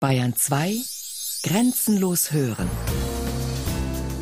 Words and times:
Bayern 0.00 0.34
2 0.34 0.76
Grenzenlos 1.42 2.32
hören. 2.32 2.70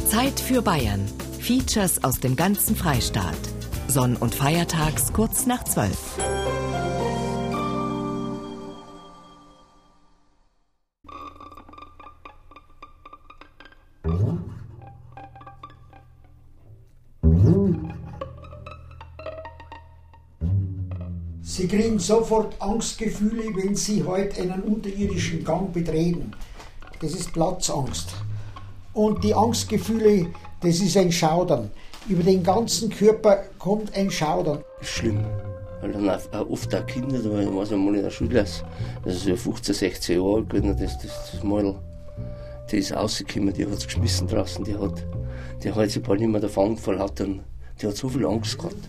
Zeit 0.08 0.40
für 0.40 0.60
Bayern. 0.60 1.06
Features 1.38 2.02
aus 2.02 2.18
dem 2.18 2.34
ganzen 2.34 2.74
Freistaat. 2.74 3.38
Sonn- 3.86 4.16
und 4.16 4.34
Feiertags 4.34 5.12
kurz 5.12 5.46
nach 5.46 5.62
12. 5.62 5.96
Sie 21.68 21.76
kriegen 21.76 21.98
sofort 21.98 22.54
Angstgefühle, 22.62 23.54
wenn 23.54 23.74
Sie 23.74 24.02
heute 24.02 24.40
einen 24.40 24.62
unterirdischen 24.62 25.44
Gang 25.44 25.70
betreten. 25.70 26.32
Das 27.02 27.12
ist 27.12 27.30
Platzangst. 27.34 28.08
Und 28.94 29.22
die 29.22 29.34
Angstgefühle, 29.34 30.28
das 30.62 30.80
ist 30.80 30.96
ein 30.96 31.12
Schaudern. 31.12 31.70
Über 32.08 32.22
den 32.22 32.42
ganzen 32.42 32.88
Körper 32.88 33.42
kommt 33.58 33.94
ein 33.94 34.10
Schaudern. 34.10 34.60
Schlimm. 34.80 35.22
Weil 35.82 35.92
dann 35.92 36.08
auch 36.08 36.48
oft 36.48 36.74
auch 36.74 36.86
Kinder, 36.86 37.18
da 37.18 37.30
war 37.30 37.42
ich 37.42 37.70
mal 37.70 37.94
in 37.96 38.02
der 38.02 38.10
Schule, 38.10 38.32
das 38.32 38.64
ist 39.04 39.24
so 39.24 39.36
15, 39.36 39.74
16 39.74 40.16
Jahre 40.16 40.36
alt 40.36 40.48
gewesen, 40.48 40.74
das, 40.80 40.98
das, 41.00 41.32
das 41.32 41.42
Mädel, 41.42 41.74
die 42.72 42.78
ist 42.78 42.96
rausgekommen, 42.96 43.52
die 43.52 43.66
hat 43.66 43.72
es 43.74 43.84
geschmissen 43.84 44.26
draußen, 44.26 44.64
die 44.64 44.74
hat, 44.74 45.04
die 45.62 45.70
hat 45.70 45.90
sich 45.90 46.02
bald 46.02 46.20
nicht 46.20 46.30
mehr 46.30 46.40
davon 46.40 46.78
vor 46.78 46.94
die 46.94 47.86
hat 47.86 47.96
so 47.96 48.08
viel 48.08 48.24
Angst 48.24 48.56
gehabt. 48.56 48.88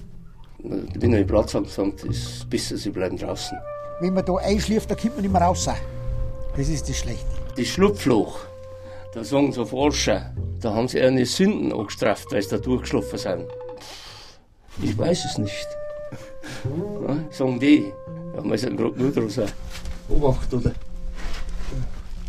Wenn 0.61 1.13
er 1.13 1.23
Platz 1.23 1.53
haben, 1.53 1.65
sagt, 1.65 2.03
ist 2.03 2.27
es 2.27 2.45
besser, 2.45 2.77
sie 2.77 2.89
bleiben 2.89 3.17
draußen. 3.17 3.57
Wenn 4.01 4.13
man 4.13 4.25
da 4.25 4.35
einschläft, 4.35 4.91
dann 4.91 4.97
kommt 4.97 5.15
man 5.15 5.23
nicht 5.23 5.31
mehr 5.31 5.41
raus. 5.41 5.69
Das 6.55 6.67
ist 6.67 6.89
das 6.89 6.97
Schlechte. 6.97 7.25
Das 7.55 7.67
Schlupfloch, 7.67 8.39
da 9.13 9.23
sagen 9.23 9.51
so 9.51 9.65
Forscher, 9.65 10.33
da 10.59 10.73
haben 10.73 10.87
sie 10.87 11.01
eine 11.01 11.25
Sünden 11.25 11.71
angestraft, 11.71 12.31
weil 12.31 12.41
sie 12.41 12.49
da 12.49 12.57
durchgeschlafen 12.57 13.17
sind. 13.17 13.45
Ich 14.81 14.97
weiß 14.97 15.25
es 15.25 15.37
nicht. 15.37 15.67
Ja, 17.07 17.15
sagen 17.29 17.59
die. 17.59 17.91
Ja, 18.35 18.43
wir 18.43 18.57
sind 18.57 18.75
gerade 18.75 18.99
nur 18.99 19.11
draus. 19.11 19.39
Obacht, 20.09 20.53
oder? 20.53 20.71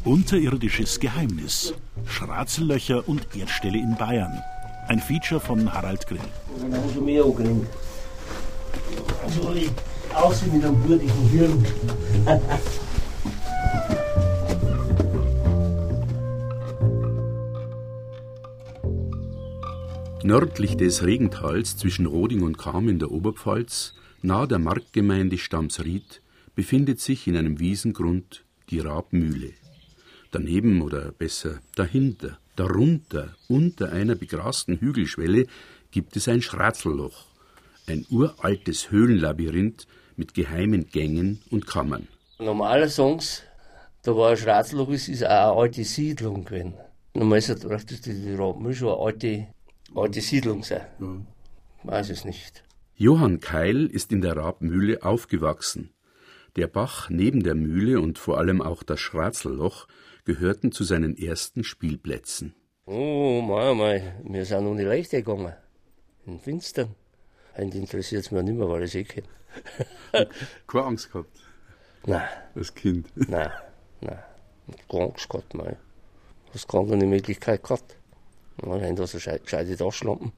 Unterirdisches 0.05 1.01
Geheimnis. 1.01 1.73
Schratzellöcher 2.07 3.09
und 3.09 3.27
Erdstelle 3.35 3.79
in 3.79 3.97
Bayern. 3.97 4.43
Ein 4.89 5.01
Feature 5.01 5.41
von 5.41 5.73
Harald 5.73 6.07
Grill. 6.07 6.21
Angekriegt. 8.71 9.23
Also 9.25 9.53
ich 9.55 9.71
aussehen 10.15 10.53
mit 10.55 10.65
einem 10.65 10.83
blutigen 10.83 11.29
Hirn. 11.29 11.67
Nördlich 20.23 20.77
des 20.77 21.03
Regentals 21.03 21.77
zwischen 21.77 22.07
Roding 22.07 22.43
und 22.43 22.59
Cham 22.59 22.89
in 22.89 22.99
der 22.99 23.11
Oberpfalz, 23.11 23.95
nahe 24.23 24.47
der 24.47 24.59
Marktgemeinde 24.59 25.39
Stamsried, 25.39 26.21
befindet 26.55 27.01
sich 27.01 27.27
in 27.27 27.37
einem 27.37 27.59
Wiesengrund 27.59 28.45
die 28.69 28.81
Rabmühle. 28.81 29.53
Daneben 30.31 30.83
oder 30.83 31.11
besser 31.13 31.61
dahinter, 31.75 32.39
darunter, 32.55 33.35
unter 33.49 33.93
einer 33.93 34.15
begrasten 34.15 34.79
Hügelschwelle 34.79 35.47
gibt 35.91 36.17
es 36.17 36.29
ein 36.29 36.43
Schratzelloch, 36.43 37.27
ein 37.87 38.07
uraltes 38.11 38.91
Höhlenlabyrinth 38.91 39.87
mit 40.17 40.35
geheimen 40.35 40.89
Gängen 40.89 41.43
und 41.51 41.67
Kammern. 41.67 42.09
Normale 42.39 42.89
Songs, 42.89 43.43
da 44.03 44.17
war 44.17 44.31
ein 44.31 44.37
Schratzelloch, 44.37 44.89
es 44.91 45.09
ist 45.09 45.25
auch 45.25 45.29
eine 45.29 45.61
alte 45.61 45.85
Siedlung 45.85 46.45
gewesen. 46.45 46.75
Normal 47.15 47.39
ist 47.39 47.49
das 47.49 47.87
die, 47.87 48.01
die 48.01 48.35
Rabmühle 48.35 48.75
schon 48.75 48.89
eine 48.89 48.99
alte 48.99 49.47
alte 49.95 50.21
Siedlung 50.21 50.63
sein. 50.63 50.87
Ja. 51.01 51.21
Weiß 51.85 52.11
es 52.11 52.25
nicht. 52.25 52.65
Johann 52.95 53.41
Keil 53.41 53.87
ist 53.87 54.13
in 54.13 54.21
der 54.21 54.37
Rabmühle 54.37 55.03
aufgewachsen. 55.03 55.91
Der 56.57 56.67
Bach 56.67 57.09
neben 57.11 57.43
der 57.43 57.55
Mühle 57.55 58.01
und 58.01 58.19
vor 58.19 58.39
allem 58.39 58.61
auch 58.61 58.83
das 58.83 59.01
Schratzelloch 59.01 59.87
gehörten 60.25 60.73
zu 60.73 60.85
seinen 60.85 61.17
ersten 61.17 61.65
Spielplätzen. 61.65 62.55
Oh, 62.87 63.41
mei, 63.41 63.73
mei, 63.75 64.15
wir 64.25 64.45
sind 64.45 64.65
noch 64.65 64.75
nicht 64.75 64.87
leicht 64.87 65.11
gegangen. 65.13 65.55
In 66.27 66.39
Finstern. 66.39 66.95
Heute 67.57 67.79
interessiert 67.79 68.25
es 68.25 68.31
mich 68.31 68.43
nicht 68.43 68.57
mehr, 68.57 68.69
weil 68.69 68.85
ich 68.85 68.91
es 68.91 68.95
eh 68.95 69.05
kenne. 69.05 69.29
Keine 70.67 70.85
Angst 70.85 71.13
gehabt? 71.13 71.37
Nein. 72.07 72.29
Als 72.55 72.75
Kind? 72.75 73.09
Nein, 73.15 73.51
nein. 74.01 74.23
Keine 74.89 75.05
Angst 75.05 75.29
gehabt, 75.29 75.55
mei. 75.55 75.77
Hast 76.53 76.69
keine 76.69 76.85
andere 76.85 77.09
Möglichkeit 77.09 77.63
gehabt. 77.63 77.97
Ja, 78.63 78.73
haben 78.73 78.97
da 78.97 79.07
so 79.07 79.19
gescheite 79.19 79.77
Taschenlampen. 79.77 80.33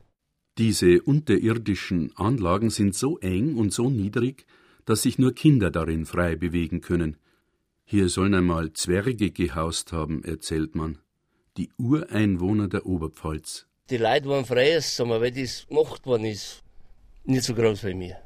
Diese 0.58 1.00
unterirdischen 1.02 2.12
Anlagen 2.16 2.70
sind 2.70 2.94
so 2.94 3.18
eng 3.18 3.56
und 3.56 3.72
so 3.72 3.88
niedrig, 3.88 4.46
dass 4.84 5.02
sich 5.02 5.18
nur 5.18 5.34
Kinder 5.34 5.70
darin 5.70 6.04
frei 6.04 6.36
bewegen 6.36 6.80
können. 6.82 7.16
Hier 7.84 8.08
sollen 8.08 8.34
einmal 8.34 8.72
Zwerge 8.72 9.30
gehaust 9.30 9.92
haben, 9.92 10.24
erzählt 10.24 10.74
man. 10.74 10.98
Die 11.56 11.70
Ureinwohner 11.78 12.68
der 12.68 12.86
Oberpfalz. 12.86 13.66
Die 13.90 13.96
Leute 13.96 14.28
waren 14.28 14.44
frei, 14.44 14.76
weil 14.76 15.30
das 15.32 15.66
gemacht 15.66 16.06
worden 16.06 16.26
ist, 16.26 16.61
nicht 17.24 17.44
so 17.44 17.54
groß 17.54 17.84
wie 17.84 17.94
mir. 17.94 18.16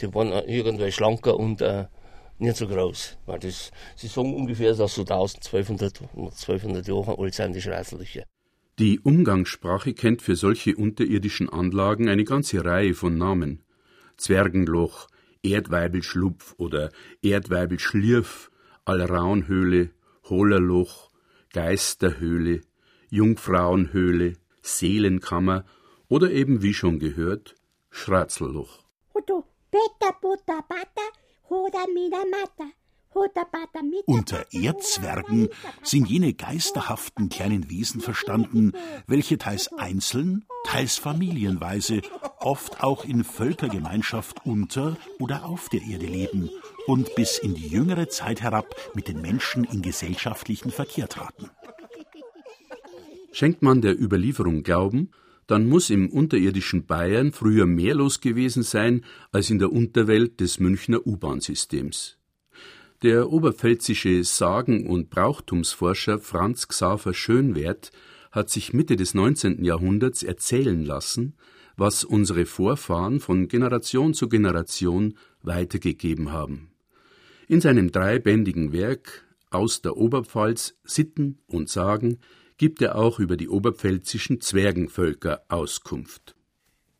Die 0.00 0.14
waren 0.14 0.32
irgendwie 0.48 0.92
schlanker 0.92 1.36
und 1.36 1.60
äh, 1.60 1.86
nicht 2.38 2.56
so 2.56 2.66
groß. 2.66 3.18
Weil 3.26 3.38
das, 3.40 3.70
sie 3.96 4.06
sagen 4.06 4.34
ungefähr, 4.34 4.74
dass 4.74 4.94
so 4.94 5.02
1200, 5.02 6.02
1200 6.14 6.86
Jahre 6.86 7.18
alt 7.18 7.34
sind, 7.34 7.54
die 7.54 7.60
Schreißlöcher. 7.60 8.24
Die 8.78 9.00
Umgangssprache 9.00 9.92
kennt 9.92 10.22
für 10.22 10.36
solche 10.36 10.76
unterirdischen 10.76 11.48
Anlagen 11.48 12.08
eine 12.08 12.24
ganze 12.24 12.64
Reihe 12.64 12.94
von 12.94 13.18
Namen. 13.18 13.64
Zwergenloch, 14.16 15.08
Erdweibelschlupf 15.42 16.54
oder 16.58 16.90
Erdweibelschlirf, 17.22 18.50
Allraunhöhle, 18.84 19.90
Hohlerloch, 20.28 21.10
Geisterhöhle, 21.52 22.60
Jungfrauenhöhle, 23.10 24.34
Seelenkammer 24.62 25.64
oder 26.08 26.30
eben 26.30 26.62
wie 26.62 26.74
schon 26.74 26.98
gehört, 26.98 27.54
Schratzelloch. 27.90 28.84
Unter 34.06 34.46
Erdzwergen 34.52 35.48
sind 35.82 36.08
jene 36.08 36.34
geisterhaften 36.34 37.28
kleinen 37.28 37.70
Wesen 37.70 38.00
verstanden, 38.00 38.72
welche 39.06 39.38
teils 39.38 39.72
einzeln, 39.72 40.44
teils 40.64 40.98
familienweise, 40.98 42.02
oft 42.38 42.82
auch 42.82 43.04
in 43.04 43.24
Völkergemeinschaft 43.24 44.44
unter 44.44 44.96
oder 45.18 45.46
auf 45.46 45.68
der 45.68 45.82
Erde 45.82 46.06
leben 46.06 46.50
und 46.86 47.14
bis 47.14 47.38
in 47.38 47.54
die 47.54 47.68
jüngere 47.68 48.08
Zeit 48.08 48.42
herab 48.42 48.74
mit 48.94 49.08
den 49.08 49.20
Menschen 49.20 49.64
in 49.64 49.82
gesellschaftlichen 49.82 50.70
Verkehr 50.70 51.08
traten. 51.08 51.50
Schenkt 53.32 53.62
man 53.62 53.80
der 53.80 54.00
Überlieferung 54.00 54.62
Glauben, 54.62 55.10
dann 55.48 55.66
muss 55.66 55.90
im 55.90 56.10
unterirdischen 56.10 56.86
Bayern 56.86 57.32
früher 57.32 57.66
mehr 57.66 57.94
los 57.94 58.20
gewesen 58.20 58.62
sein 58.62 59.04
als 59.32 59.50
in 59.50 59.58
der 59.58 59.72
Unterwelt 59.72 60.40
des 60.40 60.60
Münchner 60.60 61.04
U-Bahn-Systems. 61.04 62.18
Der 63.02 63.32
oberpfälzische 63.32 64.22
Sagen- 64.24 64.86
und 64.86 65.08
Brauchtumsforscher 65.08 66.18
Franz 66.18 66.68
Xaver 66.68 67.14
Schönwert 67.14 67.92
hat 68.30 68.50
sich 68.50 68.74
Mitte 68.74 68.96
des 68.96 69.14
19. 69.14 69.64
Jahrhunderts 69.64 70.22
erzählen 70.22 70.84
lassen, 70.84 71.34
was 71.76 72.04
unsere 72.04 72.44
Vorfahren 72.44 73.18
von 73.18 73.48
Generation 73.48 74.12
zu 74.12 74.28
Generation 74.28 75.14
weitergegeben 75.42 76.30
haben. 76.30 76.72
In 77.46 77.62
seinem 77.62 77.90
dreibändigen 77.90 78.72
Werk 78.72 79.24
Aus 79.50 79.80
der 79.80 79.96
Oberpfalz 79.96 80.76
Sitten 80.84 81.38
und 81.46 81.70
Sagen 81.70 82.18
gibt 82.58 82.82
er 82.82 82.96
auch 82.96 83.20
über 83.20 83.36
die 83.36 83.48
oberpfälzischen 83.48 84.40
Zwergenvölker 84.40 85.42
Auskunft. 85.48 86.34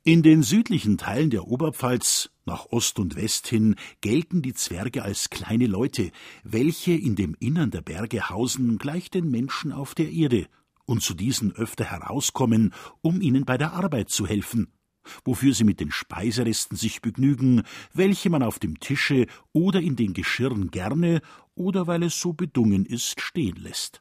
In 0.04 0.22
den 0.22 0.42
südlichen 0.42 0.96
Teilen 0.96 1.28
der 1.28 1.48
Oberpfalz, 1.48 2.30
nach 2.46 2.66
Ost 2.70 2.98
und 2.98 3.16
West 3.16 3.48
hin, 3.48 3.74
gelten 4.00 4.40
die 4.40 4.54
Zwerge 4.54 5.02
als 5.02 5.28
kleine 5.28 5.66
Leute, 5.66 6.12
welche 6.44 6.92
in 6.92 7.16
dem 7.16 7.36
Innern 7.40 7.70
der 7.70 7.82
Berge 7.82 8.30
hausen, 8.30 8.78
gleich 8.78 9.10
den 9.10 9.30
Menschen 9.30 9.72
auf 9.72 9.94
der 9.94 10.10
Erde, 10.10 10.46
und 10.86 11.02
zu 11.02 11.12
diesen 11.12 11.52
öfter 11.52 11.84
herauskommen, 11.84 12.72
um 13.02 13.20
ihnen 13.20 13.44
bei 13.44 13.58
der 13.58 13.74
Arbeit 13.74 14.08
zu 14.08 14.26
helfen, 14.26 14.72
wofür 15.24 15.52
sie 15.52 15.64
mit 15.64 15.80
den 15.80 15.90
Speiseresten 15.90 16.78
sich 16.78 17.02
begnügen, 17.02 17.64
welche 17.92 18.30
man 18.30 18.42
auf 18.42 18.58
dem 18.58 18.80
Tische 18.80 19.26
oder 19.52 19.82
in 19.82 19.96
den 19.96 20.14
Geschirren 20.14 20.70
gerne 20.70 21.20
oder 21.54 21.86
weil 21.86 22.04
es 22.04 22.18
so 22.18 22.32
bedungen 22.32 22.86
ist, 22.86 23.20
stehen 23.20 23.56
lässt. 23.56 24.00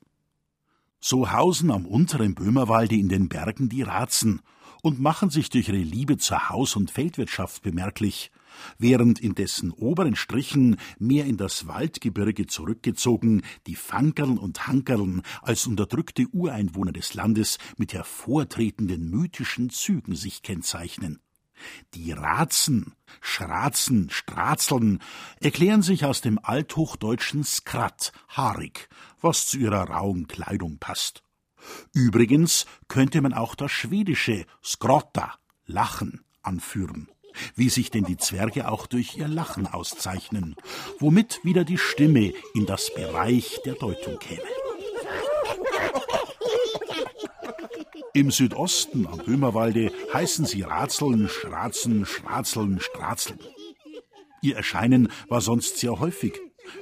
So 0.99 1.31
hausen 1.31 1.71
am 1.71 1.85
unteren 1.85 2.35
Böhmerwalde 2.35 2.95
in 2.95 3.09
den 3.09 3.29
Bergen 3.29 3.69
die 3.69 3.83
Ratzen, 3.83 4.41
und 4.81 4.99
machen 4.99 5.29
sich 5.29 5.49
durch 5.49 5.67
ihre 5.67 5.77
Liebe 5.77 6.17
zur 6.17 6.49
Haus- 6.49 6.75
und 6.75 6.91
Feldwirtschaft 6.91 7.61
bemerklich, 7.61 8.31
während 8.77 9.19
in 9.19 9.35
dessen 9.35 9.71
oberen 9.71 10.15
Strichen 10.15 10.77
mehr 10.97 11.25
in 11.25 11.37
das 11.37 11.67
Waldgebirge 11.67 12.47
zurückgezogen 12.47 13.43
die 13.67 13.75
Fankerln 13.75 14.37
und 14.37 14.67
Hankerln 14.67 15.21
als 15.41 15.67
unterdrückte 15.67 16.27
Ureinwohner 16.31 16.91
des 16.91 17.13
Landes 17.13 17.57
mit 17.77 17.93
hervortretenden 17.93 19.09
mythischen 19.09 19.69
Zügen 19.69 20.15
sich 20.15 20.41
kennzeichnen. 20.41 21.19
Die 21.93 22.11
Ratzen, 22.11 22.93
Schratzen, 23.21 24.09
Stratzeln 24.09 24.99
erklären 25.39 25.81
sich 25.81 26.05
aus 26.05 26.21
dem 26.21 26.39
althochdeutschen 26.41 27.43
skrat, 27.43 28.11
haarig, 28.29 28.89
was 29.21 29.47
zu 29.47 29.57
ihrer 29.57 29.89
rauen 29.89 30.27
Kleidung 30.27 30.77
passt. 30.79 31.23
Übrigens 31.93 32.65
könnte 32.87 33.21
man 33.21 33.33
auch 33.33 33.55
das 33.55 33.71
schwedische 33.71 34.45
skrotta, 34.63 35.35
Lachen, 35.65 36.23
anführen. 36.41 37.09
Wie 37.55 37.69
sich 37.69 37.91
denn 37.91 38.03
die 38.03 38.17
Zwerge 38.17 38.67
auch 38.69 38.87
durch 38.87 39.17
ihr 39.17 39.27
Lachen 39.27 39.67
auszeichnen, 39.67 40.55
womit 40.99 41.39
wieder 41.43 41.65
die 41.65 41.77
Stimme 41.77 42.33
in 42.55 42.65
das 42.65 42.91
Bereich 42.95 43.59
der 43.63 43.75
Deutung 43.75 44.17
käme. 44.17 44.66
Im 48.17 48.31
Südosten 48.31 49.05
am 49.05 49.19
Böhmerwalde 49.19 49.91
heißen 50.11 50.47
sie 50.47 50.63
Ratzeln, 50.63 51.29
Schratzen, 51.29 52.03
Schratzeln, 52.03 52.79
Stratzeln. 52.79 53.37
Ihr 54.41 54.55
Erscheinen 54.55 55.09
war 55.29 55.39
sonst 55.39 55.77
sehr 55.77 55.99
häufig. 55.99 56.33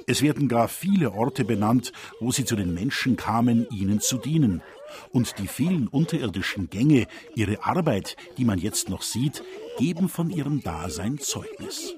Es 0.06 0.22
werden 0.22 0.48
gar 0.48 0.66
viele 0.66 1.12
Orte 1.12 1.44
benannt, 1.44 1.92
wo 2.20 2.32
sie 2.32 2.46
zu 2.46 2.56
den 2.56 2.72
Menschen 2.72 3.18
kamen, 3.18 3.66
ihnen 3.70 4.00
zu 4.00 4.16
dienen. 4.16 4.62
Und 5.12 5.38
die 5.38 5.46
vielen 5.46 5.88
unterirdischen 5.88 6.70
Gänge, 6.70 7.06
ihre 7.34 7.62
Arbeit, 7.66 8.16
die 8.38 8.46
man 8.46 8.58
jetzt 8.58 8.88
noch 8.88 9.02
sieht, 9.02 9.44
geben 9.76 10.08
von 10.08 10.30
ihrem 10.30 10.62
Dasein 10.62 11.18
Zeugnis. 11.18 11.94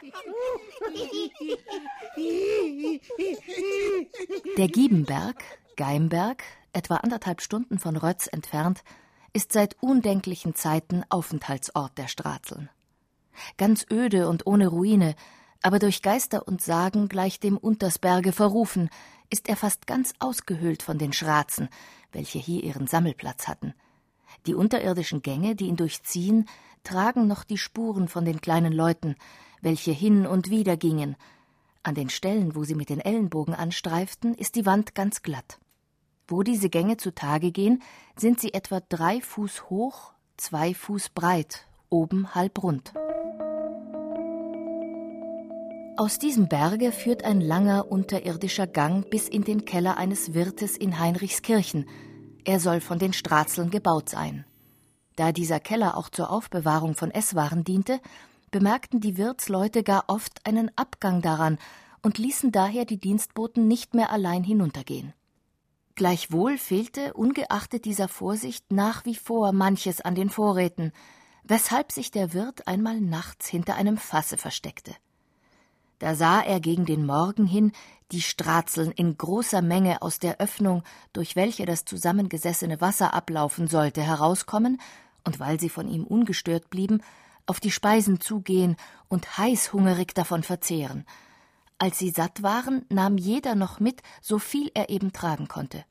Der 4.57 4.67
Giebenberg, 4.67 5.45
Geimberg, 5.77 6.43
etwa 6.73 6.97
anderthalb 6.97 7.41
Stunden 7.41 7.79
von 7.79 7.97
Rötz 7.97 8.27
entfernt, 8.27 8.83
ist 9.33 9.53
seit 9.53 9.77
undenklichen 9.81 10.55
Zeiten 10.55 11.05
Aufenthaltsort 11.09 11.97
der 11.99 12.09
Stratzeln. 12.09 12.71
Ganz 13.57 13.87
öde 13.91 14.29
und 14.29 14.47
ohne 14.47 14.69
Ruine, 14.69 15.15
aber 15.63 15.79
durch 15.79 16.03
Geister 16.03 16.47
und 16.47 16.63
Sagen 16.63 17.09
gleich 17.09 17.41
dem 17.41 17.57
Untersberge 17.57 18.33
verrufen, 18.33 18.91
ist 19.31 19.49
er 19.49 19.57
fast 19.57 19.87
ganz 19.87 20.15
ausgehöhlt 20.19 20.83
von 20.83 20.99
den 20.99 21.13
Schratzen, 21.13 21.69
welche 22.13 22.39
hier 22.39 22.63
ihren 22.63 22.87
Sammelplatz 22.87 23.49
hatten. 23.49 23.75
Die 24.47 24.55
unterirdischen 24.55 25.23
Gänge, 25.23 25.55
die 25.57 25.67
ihn 25.67 25.77
durchziehen, 25.77 26.49
tragen 26.85 27.27
noch 27.27 27.45
die 27.45 27.59
Spuren 27.59 28.09
von 28.09 28.25
den 28.25 28.41
kleinen 28.41 28.73
Leuten, 28.73 29.17
welche 29.61 29.91
hin 29.91 30.27
und 30.27 30.51
wider 30.51 30.77
gingen. 30.77 31.17
An 31.83 31.95
den 31.95 32.11
Stellen, 32.11 32.55
wo 32.55 32.65
sie 32.65 32.75
mit 32.75 32.89
den 32.89 33.01
Ellenbogen 33.01 33.55
anstreiften, 33.55 34.35
ist 34.35 34.55
die 34.55 34.67
Wand 34.67 34.95
ganz 34.95 35.23
glatt. 35.23 35.59
Wo 36.29 36.43
diese 36.43 36.69
Gänge 36.69 36.99
zutage 36.99 37.53
gehen, 37.53 37.83
sind 38.15 38.39
sie 38.39 38.53
etwa 38.53 38.81
drei 38.87 39.23
Fuß 39.23 39.71
hoch, 39.71 40.13
zwei 40.37 40.75
Fuß 40.75 41.09
breit, 41.09 41.67
oben 41.89 42.35
halb 42.35 42.63
rund. 42.63 42.93
Aus 45.97 46.19
diesem 46.19 46.47
Berge 46.47 46.93
führt 46.93 47.25
ein 47.25 47.41
langer 47.41 47.91
unterirdischer 47.91 48.67
Gang 48.67 49.09
bis 49.11 49.27
in 49.27 49.43
den 49.43 49.65
Keller 49.65 49.97
eines 49.97 50.35
Wirtes 50.35 50.77
in 50.77 50.99
Heinrichskirchen. 50.99 51.89
Er 52.45 52.61
soll 52.61 52.81
von 52.81 52.99
den 52.99 53.15
Stratzeln 53.15 53.71
gebaut 53.71 54.11
sein. 54.11 54.45
Da 55.17 55.33
dieser 55.33 55.59
Keller 55.59 55.97
auch 55.97 56.11
zur 56.11 56.31
Aufbewahrung 56.31 56.95
von 56.95 57.11
Esswaren 57.11 57.65
diente, 57.65 58.01
bemerkten 58.51 59.01
die 59.01 59.17
Wirtsleute 59.17 59.83
gar 59.83 60.05
oft 60.09 60.47
einen 60.47 60.71
Abgang 60.77 61.23
daran 61.23 61.59
und 62.03 62.19
ließen 62.19 62.53
daher 62.53 62.85
die 62.85 63.01
Dienstboten 63.01 63.67
nicht 63.67 63.95
mehr 63.95 64.13
allein 64.13 64.45
hinuntergehen. 64.45 65.15
Gleichwohl 65.99 66.59
fehlte, 66.59 67.13
ungeachtet 67.15 67.85
dieser 67.85 68.07
Vorsicht, 68.07 68.71
nach 68.71 69.05
wie 69.05 69.17
vor 69.17 69.51
manches 69.51 70.01
an 70.01 70.15
den 70.15 70.31
Vorräten, 70.31 70.93
weshalb 71.43 71.91
sich 71.91 72.13
der 72.13 72.33
Wirt 72.33 72.69
einmal 72.69 73.01
nachts 73.01 73.49
hinter 73.49 73.75
einem 73.75 73.97
Fasse 73.97 74.37
versteckte. 74.37 74.95
Da 75.99 76.15
sah 76.15 76.41
er 76.41 76.61
gegen 76.61 76.87
den 76.87 77.05
Morgen 77.05 77.47
hin 77.47 77.73
die 78.13 78.23
Stratzeln 78.23 78.93
in 78.93 79.19
großer 79.19 79.61
Menge 79.61 80.01
aus 80.01 80.21
der 80.21 80.39
Öffnung, 80.39 80.85
durch 81.13 81.35
welche 81.35 81.67
das 81.67 81.85
zusammengesessene 81.85 82.81
Wasser 82.81 83.13
ablaufen 83.13 83.67
sollte, 83.67 84.01
herauskommen 84.01 84.81
und 85.25 85.41
weil 85.41 85.59
sie 85.59 85.69
von 85.69 85.89
ihm 85.89 86.05
ungestört 86.05 86.71
blieben, 86.71 87.03
auf 87.47 87.59
die 87.59 87.73
Speisen 87.73 88.21
zugehen 88.21 88.77
und 89.09 89.37
heißhungerig 89.37 90.15
davon 90.15 90.45
verzehren. 90.45 91.07
Als 91.79 91.99
sie 91.99 92.11
satt 92.11 92.43
waren, 92.43 92.85
nahm 92.89 93.17
jeder 93.17 93.55
noch 93.55 93.79
mit, 93.79 94.03
so 94.21 94.39
viel 94.39 94.71
er 94.75 94.91
eben 94.91 95.13
tragen 95.13 95.47
konnte. 95.47 95.85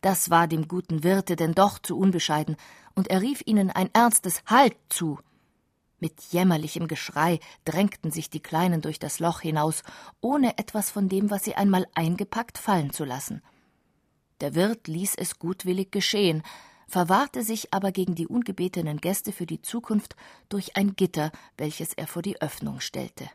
Das 0.00 0.30
war 0.30 0.46
dem 0.46 0.68
guten 0.68 1.04
Wirte 1.04 1.36
denn 1.36 1.52
doch 1.52 1.78
zu 1.78 1.98
unbescheiden, 1.98 2.56
und 2.94 3.08
er 3.08 3.22
rief 3.22 3.42
ihnen 3.46 3.70
ein 3.70 3.90
ernstes 3.94 4.42
Halt 4.46 4.76
zu. 4.88 5.18
Mit 5.98 6.20
jämmerlichem 6.30 6.88
Geschrei 6.88 7.40
drängten 7.64 8.10
sich 8.10 8.28
die 8.28 8.42
Kleinen 8.42 8.82
durch 8.82 8.98
das 8.98 9.18
Loch 9.18 9.40
hinaus, 9.40 9.82
ohne 10.20 10.58
etwas 10.58 10.90
von 10.90 11.08
dem, 11.08 11.30
was 11.30 11.44
sie 11.44 11.54
einmal 11.54 11.86
eingepackt, 11.94 12.58
fallen 12.58 12.92
zu 12.92 13.04
lassen. 13.04 13.42
Der 14.42 14.54
Wirt 14.54 14.88
ließ 14.88 15.14
es 15.16 15.38
gutwillig 15.38 15.90
geschehen, 15.90 16.42
verwahrte 16.86 17.42
sich 17.42 17.72
aber 17.72 17.92
gegen 17.92 18.14
die 18.14 18.26
ungebetenen 18.26 18.98
Gäste 18.98 19.32
für 19.32 19.46
die 19.46 19.62
Zukunft 19.62 20.14
durch 20.50 20.76
ein 20.76 20.94
Gitter, 20.94 21.32
welches 21.56 21.94
er 21.94 22.06
vor 22.06 22.20
die 22.20 22.40
Öffnung 22.42 22.80
stellte. 22.80 23.30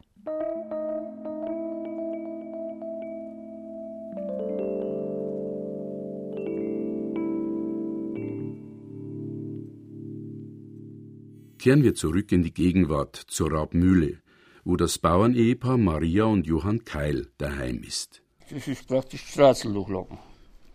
Kehren 11.62 11.84
wir 11.84 11.94
zurück 11.94 12.32
in 12.32 12.42
die 12.42 12.56
Gegenwart 12.56 13.16
zur 13.16 13.52
Rabmühle, 13.52 14.18
wo 14.64 14.78
das 14.78 14.98
Bauernehepaar 14.98 15.78
Maria 15.78 16.24
und 16.24 16.48
Johann 16.48 16.86
Keil 16.86 17.28
daheim 17.38 17.84
ist. 17.84 18.24
Das 18.50 18.68
ist 18.68 18.88
praktisch 18.88 19.22
Straßenlochlamm. 19.28 20.18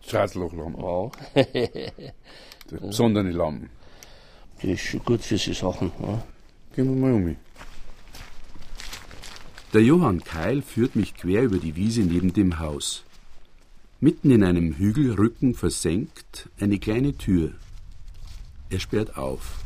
Straßenlochlamm? 0.05 0.77
Ja. 0.77 1.11
Der 2.71 2.77
besondere 2.87 3.31
Lamm. 3.31 3.69
Das 4.61 4.71
ist 4.71 4.79
schon 4.79 5.03
gut 5.03 5.23
für 5.23 5.37
so 5.37 5.51
Sachen. 5.51 5.91
Ja. 6.01 6.23
Gehen 6.73 6.85
wir 6.85 6.95
mal 6.95 7.13
um. 7.15 7.35
Der 9.73 9.81
Johann 9.81 10.23
Keil 10.23 10.61
führt 10.61 10.95
mich 10.95 11.15
quer 11.15 11.43
über 11.43 11.57
die 11.57 11.75
Wiese 11.75 12.03
neben 12.03 12.31
dem 12.31 12.59
Haus. 12.59 13.03
Mitten 13.99 14.31
in 14.31 14.41
einem 14.41 14.77
Hügelrücken 14.77 15.53
versenkt 15.53 16.47
eine 16.61 16.79
kleine 16.79 17.17
Tür. 17.17 17.51
Er 18.69 18.79
sperrt 18.79 19.17
auf. 19.17 19.65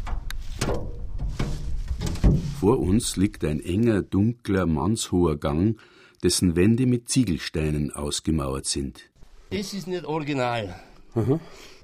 Vor 2.61 2.77
uns 2.77 3.17
liegt 3.17 3.43
ein 3.43 3.59
enger, 3.59 4.03
dunkler, 4.03 4.67
mannshoher 4.67 5.35
Gang, 5.35 5.79
dessen 6.21 6.55
Wände 6.55 6.85
mit 6.85 7.09
Ziegelsteinen 7.09 7.91
ausgemauert 7.91 8.67
sind. 8.67 9.09
Das 9.49 9.73
ist 9.73 9.87
nicht 9.87 10.05
original. 10.05 10.75
Mhm. 11.15 11.39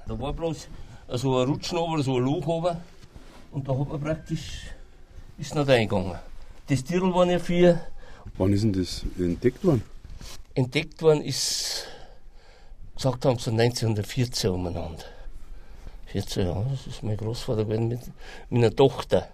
Da 0.08 0.20
war 0.20 0.34
bloß 0.34 0.68
so 1.14 1.40
ein 1.40 1.50
Rutschen 1.50 1.80
oben, 1.80 2.04
so 2.04 2.18
ein 2.18 2.24
Loch 2.24 2.46
oben. 2.46 2.78
Und 3.52 3.68
da 3.68 3.76
hat 3.76 3.90
man 3.90 4.00
praktisch, 4.00 4.68
ist 5.40 5.56
nicht 5.56 5.68
eingegangen. 5.68 6.20
Das 6.68 6.84
Titel 6.84 7.12
waren 7.12 7.32
ja 7.32 7.40
vier. 7.40 7.82
Wann 8.38 8.54
ist 8.54 8.62
denn 8.62 8.74
das 8.74 9.04
entdeckt 9.18 9.66
worden? 9.66 9.82
Entdeckt 10.54 11.02
worden 11.02 11.24
ist, 11.24 11.88
gesagt 12.96 13.26
haben 13.26 13.40
sie 13.40 13.50
1914 13.50 14.52
umeinander. 14.52 15.06
14 16.12 16.46
Jahre, 16.46 16.68
das 16.70 16.86
ist 16.86 17.02
mein 17.02 17.18
Großvater 17.18 17.66
gewesen 17.66 17.88
mit 17.88 18.02
meiner 18.52 18.76
Tochter. 18.76 19.28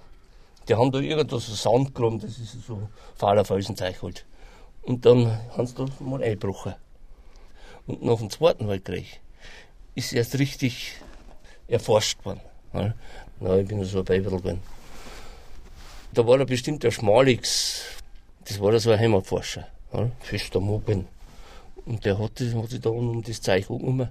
Die 0.67 0.75
haben 0.75 0.91
da 0.91 0.99
irgendwas 0.99 1.47
so 1.47 1.55
Sand 1.55 1.93
gegraben, 1.93 2.19
das 2.19 2.37
ist 2.37 2.65
so 2.65 2.87
fahler 3.15 3.43
Felsenzeug 3.43 4.01
halt. 4.01 4.25
Und 4.83 5.05
dann 5.05 5.39
haben 5.57 5.67
sie 5.67 5.75
da 5.75 5.85
mal 5.99 6.23
eingebrochen. 6.23 6.75
Und 7.87 8.03
nach 8.03 8.17
dem 8.17 8.29
Zweiten 8.29 8.67
Weltkrieg 8.67 9.19
ist 9.95 10.13
erst 10.13 10.39
richtig 10.39 10.93
erforscht 11.67 12.23
worden. 12.25 12.41
Ja. 12.73 12.93
Na, 13.39 13.57
ich 13.57 13.67
bin 13.67 13.83
so 13.83 13.99
ein 13.99 14.05
Baby 14.05 14.29
gewesen. 14.29 14.61
Da 16.13 16.25
war 16.25 16.37
da 16.37 16.45
bestimmt 16.45 16.83
der 16.83 16.91
Schmalix, 16.91 17.83
das 18.45 18.61
war 18.61 18.71
da 18.71 18.79
so 18.79 18.91
ein 18.91 18.99
Heimatforscher, 18.99 19.67
ja, 19.93 20.11
fester 20.19 20.59
Mobbin. 20.59 21.07
Und 21.85 22.05
der 22.05 22.17
hat, 22.19 22.39
hat 22.39 22.69
sich 22.69 22.81
da 22.81 22.89
um 22.89 23.21
das 23.23 23.41
Zeug 23.41 23.69
angenommen. 23.69 24.09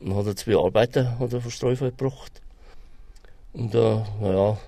Und 0.00 0.16
hat 0.16 0.26
er 0.26 0.36
zwei 0.36 0.56
Arbeiter 0.56 1.18
hat 1.18 1.32
er 1.32 1.40
von 1.40 1.50
Streufeld 1.50 1.98
gebracht. 1.98 2.40
Und 3.52 3.74
da, 3.74 4.06
naja, 4.20 4.58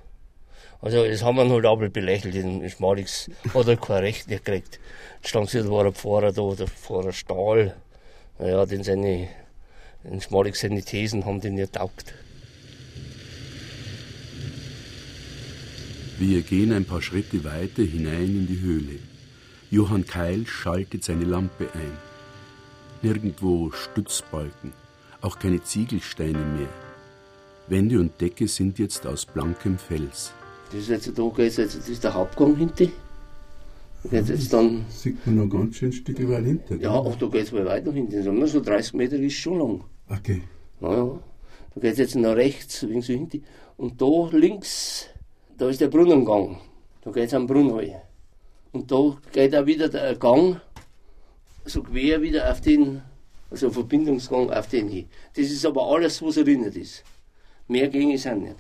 also 0.82 1.04
das 1.04 1.22
haben 1.22 1.37
wir 1.37 1.49
halt 1.49 1.66
aber 1.66 1.88
belächelt, 1.90 2.34
den 2.34 2.68
Schmalix 2.70 3.30
hat 3.52 3.68
er 3.68 3.76
kein 3.76 3.99
Recht 3.99 4.28
nicht 4.28 4.44
gekriegt. 4.44 4.80
Stand 5.22 5.52
war 5.68 5.84
ein 5.84 5.92
Pfarrer 5.92 6.32
da, 6.32 6.54
der 6.54 6.68
Pfarrer 6.68 7.12
Stahl. 7.12 7.76
Naja, 8.38 8.64
den 8.64 8.82
seine, 8.82 9.28
den 10.04 10.20
Schmalix 10.20 10.60
seine 10.60 10.82
Thesen 10.82 11.26
haben 11.26 11.40
den 11.40 11.56
nicht 11.56 11.75
taugt. 11.75 12.14
Wir 16.18 16.42
gehen 16.42 16.72
ein 16.72 16.84
paar 16.84 17.02
Schritte 17.02 17.44
weiter 17.44 17.82
hinein 17.82 18.25
in 18.25 18.46
die 18.46 18.60
Höhle. 18.60 18.99
Johann 19.70 20.06
Keil 20.06 20.46
schaltet 20.46 21.04
seine 21.04 21.25
Lampe 21.25 21.68
ein. 21.75 21.96
Nirgendwo 23.02 23.70
Stützbalken, 23.70 24.72
auch 25.20 25.38
keine 25.38 25.62
Ziegelsteine 25.62 26.38
mehr. 26.38 26.68
Wände 27.68 27.99
und 28.00 28.20
Decke 28.20 28.49
sind 28.49 28.78
jetzt 28.78 29.06
aus 29.06 29.25
blankem 29.25 29.78
Fels. 29.78 30.32
Das 30.70 30.80
ist 30.80 30.88
jetzt, 30.88 31.18
da 31.18 31.28
geht's 31.34 31.56
jetzt, 31.56 31.76
das 31.76 31.88
ist 31.88 32.04
der 32.04 32.14
Hauptgang 32.14 32.56
hinter. 32.56 32.86
Jetzt, 34.10 34.28
jetzt 34.28 34.52
dann, 34.52 34.86
Sieht 34.88 35.26
man 35.26 35.36
noch 35.36 35.48
ganz 35.48 35.76
schön 35.76 35.90
ein 35.90 35.92
Stück 35.92 36.28
weit 36.30 36.44
hinter. 36.44 36.76
ja, 36.76 36.90
auch 36.90 37.16
da 37.16 37.26
geht 37.26 37.42
es 37.42 37.52
mal 37.52 37.66
weiter 37.66 37.92
hinten. 37.92 38.12
Das 38.12 38.24
sind 38.24 38.36
immer 38.36 38.46
so 38.46 38.60
30 38.60 38.94
Meter 38.94 39.16
ist 39.16 39.34
schon 39.34 39.58
lang. 39.58 39.84
Okay. 40.08 40.42
Naja, 40.80 41.18
da 41.74 41.80
geht 41.80 41.92
es 41.92 41.98
jetzt 41.98 42.14
nach 42.16 42.34
rechts, 42.36 42.88
wegen 42.88 43.02
so 43.02 43.12
hinten. 43.12 43.44
Und 43.76 44.00
da 44.00 44.28
links, 44.32 45.06
da 45.58 45.68
ist 45.68 45.80
der 45.80 45.88
Brunnengang. 45.88 46.58
Da 47.02 47.10
geht 47.10 47.26
es 47.26 47.34
am 47.34 47.46
Brunnenhall. 47.46 48.02
Und 48.72 48.90
da 48.90 49.16
geht 49.32 49.54
auch 49.54 49.66
wieder 49.66 49.88
der 49.88 50.14
Gang, 50.16 50.60
so 51.64 51.82
quer 51.82 52.22
wieder 52.22 52.50
auf 52.50 52.60
den, 52.60 53.02
also 53.50 53.70
Verbindungsgang 53.70 54.50
auf 54.50 54.68
den 54.68 54.88
hin. 54.88 55.06
Das 55.34 55.50
ist 55.50 55.66
aber 55.66 55.86
alles, 55.88 56.22
was 56.22 56.36
erinnert 56.36 56.76
ist. 56.76 57.02
Mehr 57.68 57.88
Gänge 57.88 58.16
sind 58.16 58.42
nicht. 58.42 58.56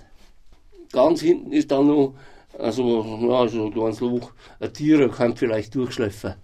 Ganz 0.92 1.20
hinten 1.20 1.52
ist 1.52 1.70
dann 1.70 1.86
noch, 1.86 2.14
also, 2.58 3.18
ja, 3.28 3.48
so 3.48 3.66
ein 3.66 3.72
kleines 3.72 4.00
Loch. 4.00 4.32
Ein 4.58 4.72
Tier 4.72 5.08
kann 5.08 5.36
vielleicht 5.36 5.74
durchschleifen. 5.74 6.34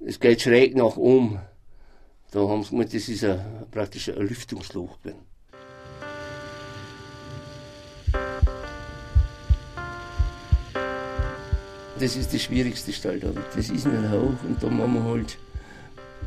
Es 0.00 0.18
geht 0.18 0.40
schräg 0.42 0.74
nach 0.76 0.96
oben. 0.96 1.40
Da 2.30 2.40
haben 2.40 2.62
sie 2.62 2.70
gemeint, 2.70 2.94
das 2.94 3.08
ist 3.08 3.24
ein, 3.24 3.40
praktisch 3.70 4.08
ein 4.08 4.26
Lüftungsloch. 4.26 4.98
gewesen. 5.02 5.20
Das 11.98 12.14
ist 12.14 12.32
die 12.32 12.38
schwierigste 12.38 12.92
Stelle 12.92 13.20
da. 13.20 13.28
Das 13.54 13.70
ist 13.70 13.86
nicht 13.86 14.10
hoch 14.10 14.34
und 14.46 14.62
da 14.62 14.68
machen 14.68 14.94
wir 14.94 15.04
halt 15.04 15.38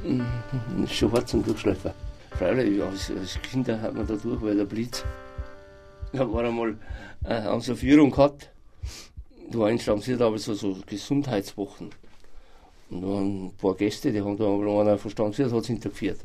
mm, 0.03 0.85
schwarz 0.87 1.29
zum 1.29 1.43
Durchschleifen. 1.43 1.91
Freilich, 2.31 2.81
als, 2.81 3.11
als 3.11 3.39
Kinder 3.41 3.79
hat 3.79 3.93
man 3.93 4.07
da 4.07 4.15
durch, 4.15 4.41
weil 4.41 4.55
der 4.55 4.65
Blitz. 4.65 5.03
Da 6.11 6.31
war 6.31 6.43
einmal 6.43 6.77
äh, 7.23 7.41
haben 7.41 7.61
sie 7.61 7.71
eine 7.71 7.77
Führung 7.77 8.11
gehabt. 8.11 8.51
Da 9.51 9.59
war 9.59 9.69
instanciert 9.69 10.21
aber 10.21 10.37
so, 10.37 10.53
so 10.53 10.77
Gesundheitswochen. 10.85 11.89
Und 12.89 13.01
da 13.01 13.07
waren 13.07 13.45
ein 13.45 13.53
paar 13.57 13.75
Gäste, 13.75 14.11
die 14.11 14.21
haben 14.21 14.37
da 14.37 14.45
aber 14.45 14.81
einer 14.81 14.97
verstanden, 14.97 15.51
hat 15.51 15.61
es 15.61 15.67
hintergeführt. 15.67 16.19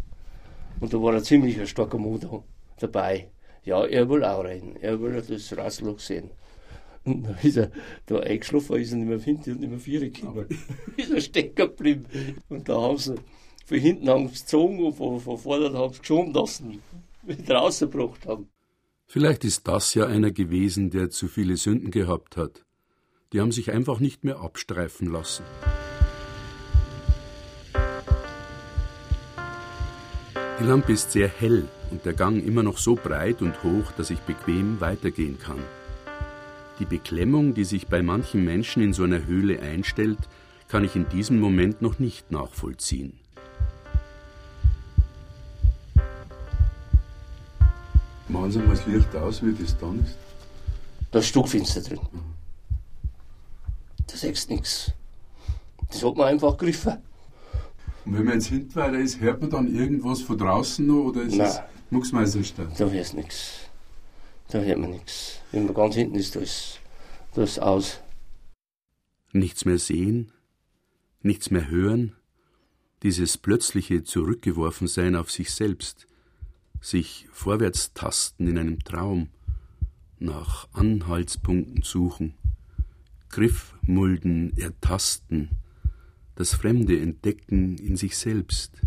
Und 0.80 0.92
da 0.92 1.00
war 1.00 1.14
ein 1.14 1.22
ziemlich 1.22 1.68
starker 1.68 1.98
Motor 1.98 2.44
dabei. 2.78 3.28
Ja, 3.64 3.84
er 3.84 4.08
will 4.08 4.24
auch 4.24 4.44
rein. 4.44 4.76
Er 4.80 5.00
will 5.00 5.20
das 5.20 5.56
Rasselloch 5.56 5.98
sehen. 5.98 6.30
Und 7.04 7.24
dann 7.24 7.38
ist 7.42 7.56
er 7.56 7.70
da 8.06 8.20
eingeschlafen, 8.20 8.76
ist 8.76 8.92
er 8.92 8.98
nicht 8.98 9.08
mehr 9.08 9.18
hinten 9.18 9.52
und 9.52 9.60
nicht 9.60 9.70
mehr 9.70 9.78
vier 9.78 10.00
gekommen. 10.00 10.46
ist 10.96 11.10
er 11.10 11.20
stecken 11.20 11.54
geblieben. 11.54 12.06
Und 12.48 12.68
da 12.68 12.80
haben 12.80 12.98
sie, 12.98 13.16
von 13.66 13.78
hinten 13.78 14.08
haben 14.08 14.28
sie 14.28 14.34
gezogen 14.34 14.84
und 14.84 14.94
von, 14.94 15.20
von 15.20 15.38
vorne 15.38 15.72
haben 15.76 15.92
sie 15.92 16.00
geschoben 16.00 16.32
lassen, 16.32 16.82
wieder 17.22 17.56
rausgebracht 17.56 18.26
haben. 18.26 18.48
Vielleicht 19.14 19.44
ist 19.44 19.68
das 19.68 19.94
ja 19.94 20.08
einer 20.08 20.32
gewesen, 20.32 20.90
der 20.90 21.08
zu 21.08 21.28
viele 21.28 21.56
Sünden 21.56 21.92
gehabt 21.92 22.36
hat. 22.36 22.64
Die 23.32 23.40
haben 23.40 23.52
sich 23.52 23.70
einfach 23.70 24.00
nicht 24.00 24.24
mehr 24.24 24.40
abstreifen 24.40 25.06
lassen. 25.06 25.44
Die 30.58 30.64
Lampe 30.64 30.90
ist 30.90 31.12
sehr 31.12 31.28
hell 31.28 31.68
und 31.92 32.04
der 32.04 32.14
Gang 32.14 32.44
immer 32.44 32.64
noch 32.64 32.76
so 32.76 32.96
breit 32.96 33.40
und 33.40 33.62
hoch, 33.62 33.92
dass 33.96 34.10
ich 34.10 34.18
bequem 34.18 34.80
weitergehen 34.80 35.38
kann. 35.38 35.62
Die 36.80 36.84
Beklemmung, 36.84 37.54
die 37.54 37.62
sich 37.62 37.86
bei 37.86 38.02
manchen 38.02 38.44
Menschen 38.44 38.82
in 38.82 38.92
so 38.92 39.04
einer 39.04 39.26
Höhle 39.26 39.60
einstellt, 39.60 40.28
kann 40.66 40.82
ich 40.82 40.96
in 40.96 41.08
diesem 41.08 41.38
Moment 41.38 41.82
noch 41.82 42.00
nicht 42.00 42.32
nachvollziehen. 42.32 43.20
Machen 48.44 48.52
Sie 48.52 48.58
mal 48.58 48.76
das 48.76 48.86
Licht 48.86 49.16
aus, 49.16 49.42
wie 49.42 49.54
das 49.54 49.74
dann 49.78 50.00
ist. 50.00 50.18
Da 51.10 51.20
ist 51.20 51.28
Stockfinster 51.28 51.80
drin. 51.80 51.98
Da 54.06 54.16
siehst 54.18 54.50
du 54.50 54.54
nichts. 54.54 54.92
Das 55.88 56.04
hat 56.04 56.14
man 56.14 56.26
einfach 56.26 56.54
gegriffen. 56.58 56.98
Und 58.04 58.18
wenn 58.18 58.24
man 58.26 58.34
jetzt 58.34 58.48
hinten 58.48 58.74
weiter 58.74 58.98
ist, 58.98 59.18
hört 59.18 59.40
man 59.40 59.48
dann 59.48 59.74
irgendwas 59.74 60.20
von 60.20 60.36
draußen 60.36 60.86
noch 60.86 61.04
oder 61.04 61.22
ist 61.22 61.36
Nein. 61.36 61.46
es 61.46 61.60
Mucksmeisterstadt? 61.88 62.78
Da 62.78 62.86
hörst 62.86 63.14
du 63.14 63.16
nichts. 63.16 63.60
Da 64.48 64.58
hört 64.58 64.78
man 64.78 64.90
nichts. 64.90 65.40
Wenn 65.50 65.64
man 65.64 65.72
ganz 65.74 65.94
hinten 65.94 66.16
ist, 66.16 66.36
da 66.36 66.40
ist, 66.40 66.80
da 67.32 67.44
ist 67.44 67.62
aus. 67.62 68.00
Nichts 69.32 69.64
mehr 69.64 69.78
sehen, 69.78 70.32
nichts 71.22 71.50
mehr 71.50 71.70
hören, 71.70 72.12
dieses 73.04 73.38
plötzliche 73.38 74.04
Zurückgeworfensein 74.04 75.16
auf 75.16 75.30
sich 75.30 75.50
selbst, 75.50 76.06
sich 76.84 77.26
vorwärts 77.32 77.94
tasten 77.94 78.46
in 78.46 78.58
einem 78.58 78.84
Traum, 78.84 79.28
nach 80.18 80.68
Anhaltspunkten 80.72 81.82
suchen, 81.82 82.34
Griffmulden 83.30 84.56
ertasten, 84.58 85.50
das 86.36 86.54
Fremde 86.54 87.00
entdecken 87.00 87.78
in 87.78 87.96
sich 87.96 88.18
selbst. 88.18 88.82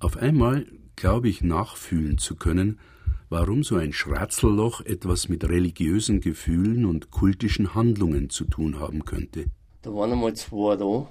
Auf 0.00 0.16
einmal 0.16 0.66
glaube 0.96 1.28
ich 1.28 1.42
nachfühlen 1.42 2.18
zu 2.18 2.34
können, 2.34 2.80
warum 3.28 3.62
so 3.62 3.76
ein 3.76 3.92
Schratzelloch 3.92 4.80
etwas 4.80 5.28
mit 5.28 5.44
religiösen 5.44 6.20
Gefühlen 6.20 6.86
und 6.86 7.12
kultischen 7.12 7.74
Handlungen 7.74 8.30
zu 8.30 8.44
tun 8.44 8.80
haben 8.80 9.04
könnte. 9.04 9.46
Da 9.82 9.94
waren 9.94 10.12
einmal 10.12 10.34
zwei 10.34 10.76
da 10.76 11.08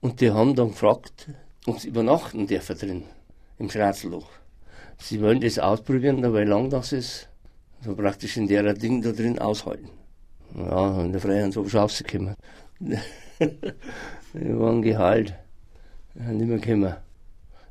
und 0.00 0.20
die 0.20 0.30
haben 0.30 0.54
dann 0.54 0.68
gefragt, 0.68 1.30
ob 1.66 1.80
sie 1.80 1.88
übernachten 1.88 2.46
dürfen 2.46 2.78
drin, 2.78 3.02
im 3.58 3.68
Schratzelloch. 3.68 4.28
Sie 4.98 5.20
wollen 5.20 5.40
das 5.40 5.58
ausprobieren, 5.58 6.24
aber 6.24 6.40
wie 6.40 6.44
lang 6.44 6.70
das 6.70 6.92
ist, 6.92 7.28
so 7.82 7.94
praktisch 7.94 8.36
in 8.36 8.48
der 8.48 8.74
Ding 8.74 9.02
da 9.02 9.12
drin 9.12 9.38
aushalten. 9.38 9.90
Ja, 10.54 11.02
in 11.02 11.12
der 11.12 11.20
Freien 11.20 11.52
so 11.52 11.62
rausgekommen. 11.62 12.34
die 12.80 12.98
waren 14.58 14.82
geheilt. 14.82 15.34
Nicht 16.14 16.48
mehr 16.48 16.58
gekommen. 16.58 16.96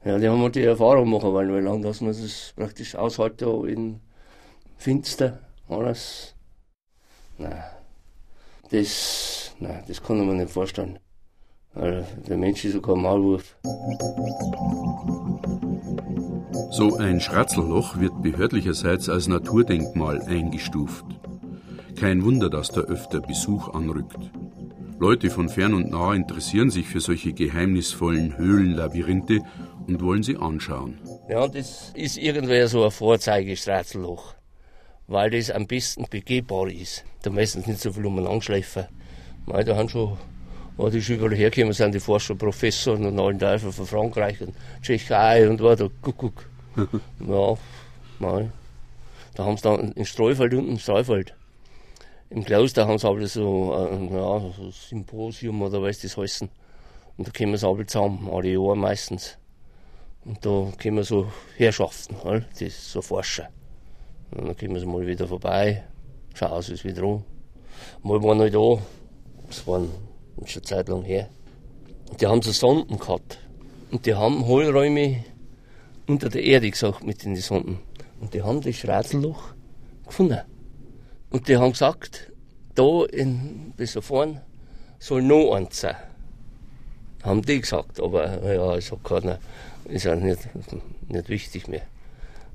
Ja, 0.04 0.20
die 0.20 0.30
haben 0.30 0.42
halt 0.42 0.56
die 0.56 0.64
Erfahrung 0.64 1.10
machen 1.10 1.34
wollen, 1.34 1.56
wie 1.56 1.66
lange 1.66 1.82
dass 1.82 2.02
man 2.02 2.12
das 2.12 2.54
praktisch 2.56 2.96
aushält 2.96 3.42
da 3.42 3.64
in 3.66 4.00
Finster, 4.78 5.40
alles. 5.68 6.36
Nein, 7.40 7.64
das, 8.70 9.56
nein, 9.60 9.84
das 9.88 10.04
kann 10.04 10.26
mir 10.26 10.34
nicht 10.36 10.52
vorstellen. 10.52 11.00
Weil 11.76 12.06
der 12.28 12.38
Mensch 12.38 12.66
ist 12.66 12.74
sogar 12.74 12.96
ein 12.96 13.02
Maulwurf. 13.02 13.58
So 16.72 16.98
ein 16.98 17.20
Schratzelloch 17.20 18.00
wird 18.00 18.22
behördlicherseits 18.22 19.10
als 19.10 19.28
Naturdenkmal 19.28 20.22
eingestuft. 20.22 21.06
Kein 21.96 22.24
Wunder, 22.24 22.50
dass 22.50 22.70
da 22.70 22.82
öfter 22.82 23.22
Besuch 23.22 23.74
anrückt. 23.74 24.32
Leute 25.00 25.30
von 25.30 25.50
fern 25.50 25.74
und 25.74 25.92
nah 25.92 26.14
interessieren 26.14 26.70
sich 26.70 26.88
für 26.88 27.02
solche 27.02 27.34
geheimnisvollen 27.34 28.38
Höhlenlabyrinthe 28.38 29.42
und 29.88 30.02
wollen 30.02 30.24
sie 30.24 30.38
anschauen. 30.38 31.00
Ja, 31.30 31.48
das 31.48 31.92
ist 31.96 32.18
irgendwie 32.18 32.66
so 32.68 32.86
ein 32.86 32.92
Vorzeigestraßenloch, 32.92 34.36
weil 35.08 35.32
das 35.32 35.52
am 35.52 35.68
besten 35.68 36.06
begehbar 36.10 36.70
ist. 36.70 37.04
Da 37.24 37.30
meistens 37.30 37.68
nicht 37.68 37.82
so 37.82 37.92
viel 37.92 38.06
umeinander 38.06 38.42
schleifen. 38.42 38.86
Mei, 39.46 39.64
da 39.64 39.76
haben 39.76 39.90
schon, 39.90 40.18
wo 40.78 40.90
die 40.90 41.02
schon 41.02 41.16
überall 41.16 41.36
hergekommen 41.36 41.74
sind, 41.74 41.94
die 41.94 42.00
Forscher, 42.00 42.36
Professoren 42.36 43.06
und 43.06 43.20
allen 43.20 43.40
Teufel 43.40 43.72
von 43.72 43.86
Frankreich 43.86 44.42
und 44.42 44.54
Tschechei 44.82 45.48
und 45.50 45.62
weiter. 45.62 45.90
Guck, 46.02 46.18
guck. 46.18 46.50
ja, 47.28 47.58
mei. 48.20 48.50
Da 49.36 49.46
haben 49.46 49.58
sie 49.58 49.64
dann 49.64 49.92
in 49.94 50.06
Streufeld 50.06 50.54
unten, 50.54 50.72
in 50.72 50.80
Streufeld. 50.80 51.34
Im 52.30 52.44
Kloster 52.44 52.88
haben 52.88 52.98
sie 52.98 53.08
aber 53.08 53.26
so, 53.28 53.74
äh, 53.74 54.14
ja, 54.14 54.40
so 54.40 54.64
ein 54.64 54.72
Symposium 54.72 55.62
oder 55.62 55.82
was 55.82 56.00
das 56.00 56.18
heißen. 56.18 56.50
Und 57.18 57.28
da 57.28 57.32
kommen 57.32 57.56
sie 57.56 57.68
alle 57.68 57.86
zusammen, 57.86 58.30
alle 58.32 58.50
Jahre 58.50 58.76
meistens. 58.76 59.38
Und 60.26 60.46
da 60.46 60.72
kommen 60.82 61.04
so 61.04 61.32
Herrschaften, 61.56 62.16
halt, 62.24 62.46
die 62.60 62.70
so 62.70 63.02
forschen. 63.02 63.46
Und 64.32 64.48
dann 64.48 64.58
kommen 64.58 64.80
sie 64.80 64.86
mal 64.86 65.06
wieder 65.06 65.28
vorbei, 65.28 65.84
schauen 66.34 66.62
sie 66.62 66.74
es 66.74 66.84
wieder 66.84 67.04
an. 67.04 67.24
Mal 68.04 68.24
waren 68.24 68.40
halt 68.40 68.56
da, 68.56 68.78
das 69.48 69.68
waren 69.68 69.90
ist 70.44 70.52
schon 70.52 70.62
eine 70.62 70.68
Zeit 70.68 70.90
lang 70.90 71.04
her. 71.04 71.30
Und 72.10 72.22
die 72.22 72.28
haben 72.28 72.42
so 72.42 72.52
Sonden 72.52 73.00
gehabt. 73.00 73.40
Und 73.92 74.06
die 74.06 74.16
haben 74.16 74.46
Hohlräume 74.46 75.24
unter 76.08 76.30
der 76.30 76.44
Erde 76.44 76.70
gesagt 76.70 77.04
mit 77.04 77.24
in 77.24 77.34
die 77.34 77.42
Sonden. 77.42 77.80
Und 78.20 78.34
die 78.34 78.42
haben 78.44 78.62
das 78.62 78.76
Schratzelloch 78.76 79.54
gefunden. 80.06 80.42
Und 81.30 81.48
die 81.48 81.58
haben 81.58 81.72
gesagt, 81.72 82.32
da 82.76 83.06
in, 83.06 83.74
bis 83.76 83.94
da 83.94 84.02
vorne 84.02 84.42
soll 85.00 85.22
noch 85.22 85.54
eins 85.54 85.82
sein. 85.82 85.96
Haben 87.24 87.42
die 87.42 87.60
gesagt, 87.62 88.00
aber 88.00 88.54
ja, 88.54 88.76
es 88.76 88.92
hat 88.92 89.04
keiner, 89.04 89.40
ist 89.86 90.08
auch 90.08 90.16
nicht, 90.16 90.40
nicht 91.08 91.30
wichtig 91.30 91.68
mehr. 91.68 91.82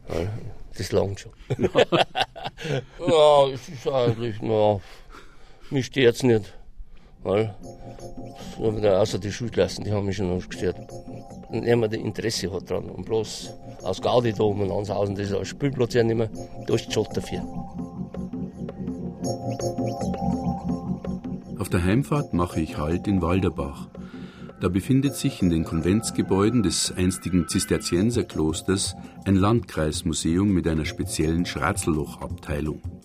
Ja, 0.09 0.29
Das 0.77 0.93
langt 0.93 1.21
schon. 1.21 1.33
ja, 1.59 3.47
es 3.53 3.69
ist 3.69 3.89
eigentlich, 3.89 4.37
na, 4.41 4.81
Mich 5.71 5.87
stört 5.87 6.17
es 6.17 6.23
nicht. 6.23 6.53
Weil, 7.23 7.55
außer 8.59 9.19
die 9.19 9.33
Schulklassen, 9.33 9.85
die 9.85 9.93
haben 9.93 10.07
mich 10.07 10.17
schon 10.17 10.39
gestört. 10.39 10.77
Und 11.49 11.65
niemand 11.65 11.95
Interesse 11.95 12.53
hat 12.53 12.71
dran. 12.71 12.89
Und 12.89 13.05
bloß 13.05 13.53
aus 13.83 14.01
Gaudi 14.01 14.33
da 14.33 14.45
um 14.45 14.67
Landshausen, 14.67 15.15
das 15.15 15.31
ist 15.31 15.37
ein 15.37 15.45
Spielplatz 15.45 15.95
ja 15.95 16.03
nicht 16.03 16.17
mehr, 16.17 16.31
da 16.67 16.75
ist 16.75 16.93
Schott 16.93 17.15
dafür. 17.17 17.41
Auf 21.59 21.69
der 21.69 21.85
Heimfahrt 21.85 22.33
mache 22.33 22.61
ich 22.61 22.79
Halt 22.79 23.07
in 23.07 23.21
Walderbach. 23.21 23.89
Da 24.61 24.69
befindet 24.69 25.15
sich 25.15 25.41
in 25.41 25.51
den 25.51 25.65
Konventsgebäuden 25.65 26.63
des 26.63 26.93
einstigen 26.93 27.49
Zisterzienserklosters 27.49 28.95
ein 29.25 29.37
Landkreismuseum 29.37 30.53
mit 30.53 30.69
einer 30.69 30.85
speziellen 30.85 31.47
Schratzellochabteilung. 31.47 33.00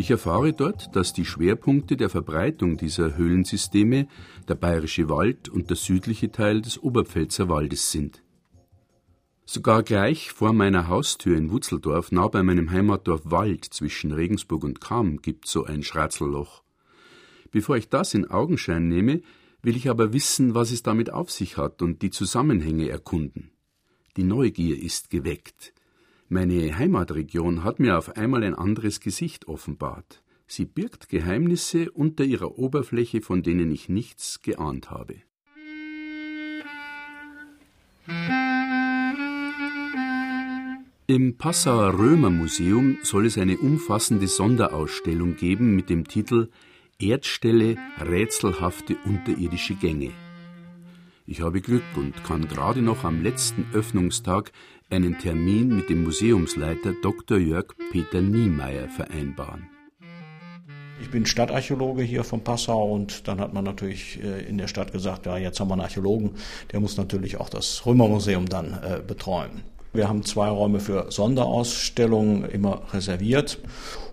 Ich 0.00 0.12
erfahre 0.12 0.52
dort, 0.52 0.94
dass 0.94 1.12
die 1.12 1.24
Schwerpunkte 1.24 1.96
der 1.96 2.08
Verbreitung 2.08 2.76
dieser 2.76 3.16
Höhlensysteme 3.16 4.06
der 4.46 4.54
Bayerische 4.54 5.08
Wald 5.08 5.48
und 5.48 5.70
der 5.70 5.76
südliche 5.76 6.30
Teil 6.30 6.62
des 6.62 6.80
Oberpfälzer 6.80 7.48
Waldes 7.48 7.90
sind. 7.90 8.22
Sogar 9.44 9.82
gleich 9.82 10.30
vor 10.30 10.52
meiner 10.52 10.86
Haustür 10.86 11.36
in 11.36 11.50
Wutzeldorf, 11.50 12.12
nah 12.12 12.28
bei 12.28 12.44
meinem 12.44 12.70
Heimatdorf 12.70 13.22
Wald 13.24 13.64
zwischen 13.64 14.12
Regensburg 14.12 14.62
und 14.62 14.80
Cham, 14.80 15.20
gibt 15.20 15.48
so 15.48 15.64
ein 15.64 15.82
Schratzelloch. 15.82 16.62
Bevor 17.50 17.76
ich 17.76 17.88
das 17.88 18.14
in 18.14 18.30
Augenschein 18.30 18.86
nehme, 18.86 19.22
will 19.62 19.74
ich 19.74 19.90
aber 19.90 20.12
wissen, 20.12 20.54
was 20.54 20.70
es 20.70 20.84
damit 20.84 21.12
auf 21.12 21.32
sich 21.32 21.56
hat 21.56 21.82
und 21.82 22.02
die 22.02 22.10
Zusammenhänge 22.10 22.88
erkunden. 22.88 23.50
Die 24.16 24.22
Neugier 24.22 24.80
ist 24.80 25.10
geweckt. 25.10 25.72
Meine 26.30 26.76
Heimatregion 26.76 27.64
hat 27.64 27.80
mir 27.80 27.96
auf 27.96 28.18
einmal 28.18 28.44
ein 28.44 28.54
anderes 28.54 29.00
Gesicht 29.00 29.48
offenbart. 29.48 30.22
Sie 30.46 30.66
birgt 30.66 31.08
Geheimnisse 31.08 31.90
unter 31.90 32.22
ihrer 32.22 32.58
Oberfläche, 32.58 33.22
von 33.22 33.42
denen 33.42 33.72
ich 33.72 33.88
nichts 33.88 34.42
geahnt 34.42 34.90
habe. 34.90 35.14
Im 41.06 41.38
Passauer 41.38 41.98
Römermuseum 41.98 42.98
soll 43.02 43.24
es 43.24 43.38
eine 43.38 43.56
umfassende 43.56 44.26
Sonderausstellung 44.26 45.36
geben 45.36 45.74
mit 45.74 45.88
dem 45.88 46.06
Titel 46.06 46.50
Erdstelle 46.98 47.76
rätselhafte 47.98 48.98
unterirdische 49.06 49.76
Gänge. 49.76 50.12
Ich 51.30 51.42
habe 51.42 51.60
Glück 51.60 51.84
und 51.94 52.24
kann 52.24 52.48
gerade 52.48 52.80
noch 52.80 53.04
am 53.04 53.22
letzten 53.22 53.66
Öffnungstag 53.74 54.50
einen 54.90 55.18
Termin 55.18 55.76
mit 55.76 55.90
dem 55.90 56.04
Museumsleiter 56.04 56.94
Dr. 57.02 57.38
Jörg 57.38 57.74
Peter 57.92 58.22
Niemeyer 58.22 58.88
vereinbaren. 58.88 59.68
Ich 61.00 61.10
bin 61.10 61.26
Stadtarchäologe 61.26 62.02
hier 62.02 62.24
von 62.24 62.42
Passau 62.42 62.92
und 62.92 63.28
dann 63.28 63.40
hat 63.40 63.52
man 63.52 63.64
natürlich 63.64 64.22
äh, 64.22 64.48
in 64.48 64.58
der 64.58 64.66
Stadt 64.66 64.92
gesagt, 64.92 65.26
ja, 65.26 65.36
jetzt 65.36 65.60
haben 65.60 65.68
wir 65.68 65.74
einen 65.74 65.82
Archäologen, 65.82 66.32
der 66.72 66.80
muss 66.80 66.96
natürlich 66.96 67.38
auch 67.38 67.48
das 67.48 67.86
Römermuseum 67.86 68.48
dann 68.48 68.72
äh, 68.72 69.00
betreuen. 69.06 69.62
Wir 69.92 70.08
haben 70.08 70.24
zwei 70.24 70.48
Räume 70.48 70.80
für 70.80 71.10
Sonderausstellungen 71.10 72.44
immer 72.44 72.82
reserviert 72.92 73.58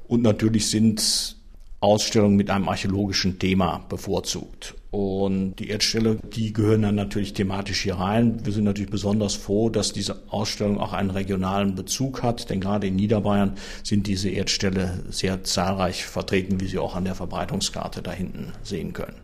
und 0.07 0.21
natürlich 0.21 0.69
sind 0.69 1.37
Ausstellungen 1.79 2.35
mit 2.35 2.49
einem 2.49 2.69
archäologischen 2.69 3.39
Thema 3.39 3.85
bevorzugt. 3.89 4.75
Und 4.95 5.55
die 5.55 5.67
Erdstelle, 5.67 6.19
die 6.33 6.53
gehören 6.53 6.83
dann 6.83 6.95
natürlich 6.95 7.33
thematisch 7.33 7.81
hier 7.81 7.95
rein. 7.95 8.45
Wir 8.45 8.53
sind 8.53 8.63
natürlich 8.63 8.89
besonders 8.89 9.35
froh, 9.35 9.69
dass 9.69 9.91
diese 9.91 10.31
Ausstellung 10.31 10.77
auch 10.77 10.93
einen 10.93 11.09
regionalen 11.09 11.75
Bezug 11.75 12.23
hat, 12.23 12.49
denn 12.49 12.61
gerade 12.61 12.87
in 12.87 12.95
Niederbayern 12.95 13.55
sind 13.83 14.07
diese 14.07 14.29
Erdstelle 14.29 15.03
sehr 15.09 15.43
zahlreich 15.43 16.05
vertreten, 16.05 16.61
wie 16.61 16.67
Sie 16.67 16.77
auch 16.77 16.95
an 16.95 17.03
der 17.03 17.13
Verbreitungskarte 17.13 18.01
da 18.01 18.13
hinten 18.13 18.53
sehen 18.63 18.93
können. 18.93 19.17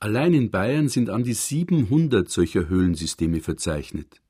Allein 0.00 0.32
in 0.32 0.50
Bayern 0.50 0.88
sind 0.88 1.10
an 1.10 1.22
die 1.22 1.34
700 1.34 2.30
solcher 2.30 2.70
Höhlensysteme 2.70 3.40
verzeichnet. 3.40 4.22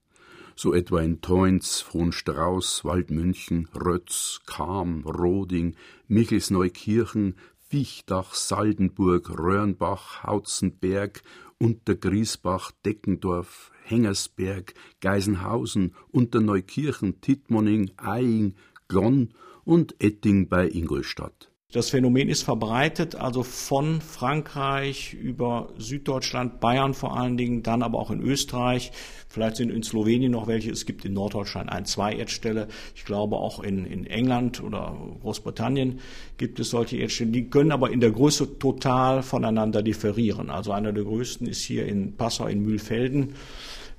So 0.56 0.74
etwa 0.74 1.00
in 1.02 1.20
Teunz, 1.20 1.82
Frohnstrauß, 1.82 2.84
Waldmünchen, 2.84 3.68
Rötz, 3.74 4.40
Kam, 4.46 5.04
Roding, 5.04 5.76
Michelsneukirchen, 6.08 7.36
Fichtach, 7.74 8.34
Saldenburg, 8.34 9.36
Röhrenbach, 9.36 10.22
Hautzenberg, 10.22 11.24
Untergriesbach, 11.58 12.70
Deckendorf, 12.86 13.72
Hengersberg, 13.82 14.74
Geisenhausen, 15.00 15.96
Unterneukirchen, 16.12 17.20
Tittmoning, 17.20 17.90
Eying, 18.00 18.54
Glonn 18.86 19.34
und 19.64 20.00
Etting 20.00 20.48
bei 20.48 20.68
Ingolstadt. 20.68 21.50
Das 21.74 21.90
Phänomen 21.90 22.28
ist 22.28 22.44
verbreitet, 22.44 23.16
also 23.16 23.42
von 23.42 24.00
Frankreich 24.00 25.12
über 25.12 25.72
Süddeutschland, 25.76 26.60
Bayern 26.60 26.94
vor 26.94 27.18
allen 27.18 27.36
Dingen, 27.36 27.64
dann 27.64 27.82
aber 27.82 27.98
auch 27.98 28.12
in 28.12 28.20
Österreich. 28.20 28.92
Vielleicht 29.28 29.56
sind 29.56 29.70
in 29.70 29.82
Slowenien 29.82 30.30
noch 30.30 30.46
welche. 30.46 30.70
Es 30.70 30.86
gibt 30.86 31.04
in 31.04 31.14
Norddeutschland 31.14 31.72
ein, 31.72 31.84
zwei 31.84 32.14
Erdstelle. 32.14 32.68
Ich 32.94 33.04
glaube 33.04 33.38
auch 33.38 33.60
in, 33.60 33.86
in 33.86 34.06
England 34.06 34.62
oder 34.62 34.96
Großbritannien 35.22 35.98
gibt 36.36 36.60
es 36.60 36.70
solche 36.70 36.96
Erdstellen. 36.98 37.32
Die 37.32 37.50
können 37.50 37.72
aber 37.72 37.90
in 37.90 37.98
der 37.98 38.12
Größe 38.12 38.60
total 38.60 39.24
voneinander 39.24 39.82
differieren. 39.82 40.50
Also 40.50 40.70
einer 40.70 40.92
der 40.92 41.02
größten 41.02 41.48
ist 41.48 41.62
hier 41.62 41.86
in 41.86 42.14
Passau 42.16 42.46
in 42.46 42.60
Mühlfelden 42.60 43.34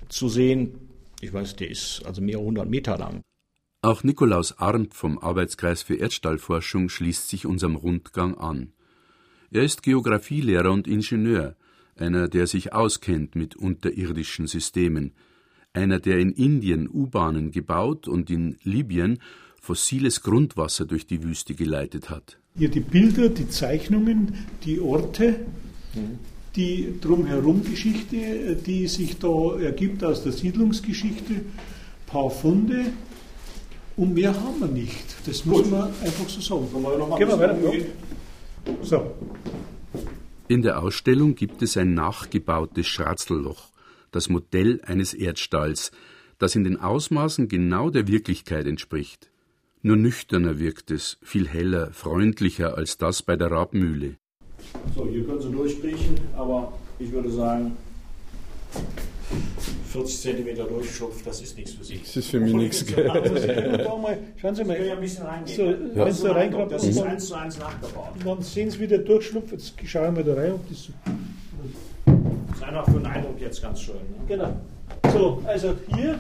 zu 0.08 0.30
sehen. 0.30 0.80
Ich 1.20 1.34
weiß, 1.34 1.58
der 1.58 1.70
ist 1.70 2.04
also 2.06 2.22
mehrere 2.22 2.46
hundert 2.46 2.70
Meter 2.70 2.98
lang. 2.98 3.22
Auch 3.86 4.04
Nikolaus 4.04 4.58
Arndt 4.58 4.96
vom 4.96 5.20
Arbeitskreis 5.20 5.84
für 5.84 5.94
Erdstallforschung 5.94 6.90
schließt 6.90 7.30
sich 7.30 7.46
unserem 7.46 7.76
Rundgang 7.76 8.36
an. 8.36 8.72
Er 9.52 9.62
ist 9.62 9.84
Geographielehrer 9.84 10.72
und 10.72 10.88
Ingenieur, 10.88 11.56
einer, 11.96 12.28
der 12.28 12.48
sich 12.48 12.74
auskennt 12.74 13.36
mit 13.36 13.56
unterirdischen 13.56 14.48
Systemen, 14.48 15.12
einer, 15.72 16.00
der 16.00 16.18
in 16.18 16.32
Indien 16.32 16.90
U-Bahnen 16.92 17.52
gebaut 17.52 18.08
und 18.08 18.32
in 18.32 18.58
Libyen 18.64 19.20
fossiles 19.62 20.24
Grundwasser 20.24 20.86
durch 20.86 21.06
die 21.06 21.22
Wüste 21.22 21.54
geleitet 21.54 22.10
hat. 22.10 22.40
Hier 22.58 22.70
die 22.70 22.80
Bilder, 22.80 23.30
die 23.30 23.50
Zeichnungen, 23.50 24.34
die 24.64 24.80
Orte, 24.80 25.46
die 26.56 27.00
drumherum 27.00 27.64
Geschichte, 27.64 28.56
die 28.66 28.88
sich 28.88 29.20
da 29.20 29.60
ergibt 29.60 30.04
aus 30.04 30.24
der 30.24 30.32
Siedlungsgeschichte, 30.32 31.42
paar 32.08 32.32
Funde, 32.32 32.86
und 33.98 34.14
mehr 34.14 34.34
haben 34.34 34.60
wir 34.60 34.68
nicht. 34.68 35.16
Das 35.26 35.46
muss 35.46 35.64
Gut. 35.64 35.72
man 35.72 35.84
einfach 36.02 36.28
so 36.28 36.42
sagen. 36.42 36.68
Gehen 37.18 37.28
wir 37.28 37.40
weiter. 37.40 37.58
So. 38.82 39.12
In 40.48 40.62
der 40.62 40.82
Ausstellung 40.82 41.36
gibt 41.36 41.62
es 41.62 41.78
ein 41.78 41.94
nachgebautes 41.94 42.88
Schratzelloch, 42.88 43.70
das 44.12 44.30
Modell 44.30 44.82
eines 44.86 45.14
Erdstalls, 45.14 45.92
das 46.38 46.56
in 46.56 46.64
den 46.64 46.80
Ausmaßen 46.80 47.48
genau 47.48 47.90
der 47.90 48.08
Wirklichkeit 48.08 48.68
entspricht. 48.68 49.32
Nur 49.82 49.96
nüchterner 49.96 50.60
wirkt 50.60 50.92
es, 50.92 51.18
viel 51.22 51.48
heller, 51.48 51.92
freundlicher 51.94 52.78
als 52.78 52.98
das 52.98 53.22
bei 53.22 53.36
der 53.36 53.52
Rabmühle. 53.52 54.18
So, 54.96 55.08
hier 55.08 55.26
können 55.26 55.42
Sie 55.42 55.52
durchkriechen, 55.52 56.20
aber 56.36 56.74
ich 57.00 57.12
würde 57.12 57.32
sagen, 57.32 57.78
40 59.92 60.22
cm 60.22 60.56
Durchschlupf, 60.68 61.24
das 61.24 61.42
ist 61.42 61.58
nichts 61.58 61.74
für 61.74 61.84
Sie. 61.84 62.00
Das 62.00 62.16
ist 62.16 62.30
für 62.30 62.40
mich 62.40 62.54
nichts. 62.54 62.86
Schauen 64.40 64.56
Sie 64.56 64.64
mal. 64.64 64.78
Ich 64.78 64.92
ein 64.92 65.00
bisschen 65.00 65.26
reingehen. 65.26 65.58
So, 65.58 65.64
ja. 65.98 66.06
Wenn 66.06 66.14
Sie 66.14 66.24
da 66.24 66.32
reinkommen, 66.34 66.70
das 66.70 66.84
ist 66.84 67.02
eins 67.02 67.28
zu 67.28 67.36
eins 67.36 67.58
nachgebaut. 67.58 68.10
Dann 68.24 68.42
sehen 68.42 68.70
Sie, 68.70 68.80
wie 68.80 68.88
der 68.88 69.00
Durchschlupf, 69.00 69.52
jetzt 69.52 69.74
schauen 69.86 70.16
wir 70.16 70.24
da 70.24 70.34
rein. 70.36 70.54
Ob 70.54 70.70
das, 70.70 70.90
das 72.06 72.58
ist 72.58 72.64
einfach 72.64 72.86
für 72.86 73.00
den 73.00 73.06
Eindruck 73.06 73.40
jetzt 73.40 73.62
ganz 73.62 73.82
schön. 73.82 73.96
Ne? 73.96 74.02
Genau. 74.28 74.56
So, 75.12 75.42
also 75.46 75.74
hier, 75.96 76.20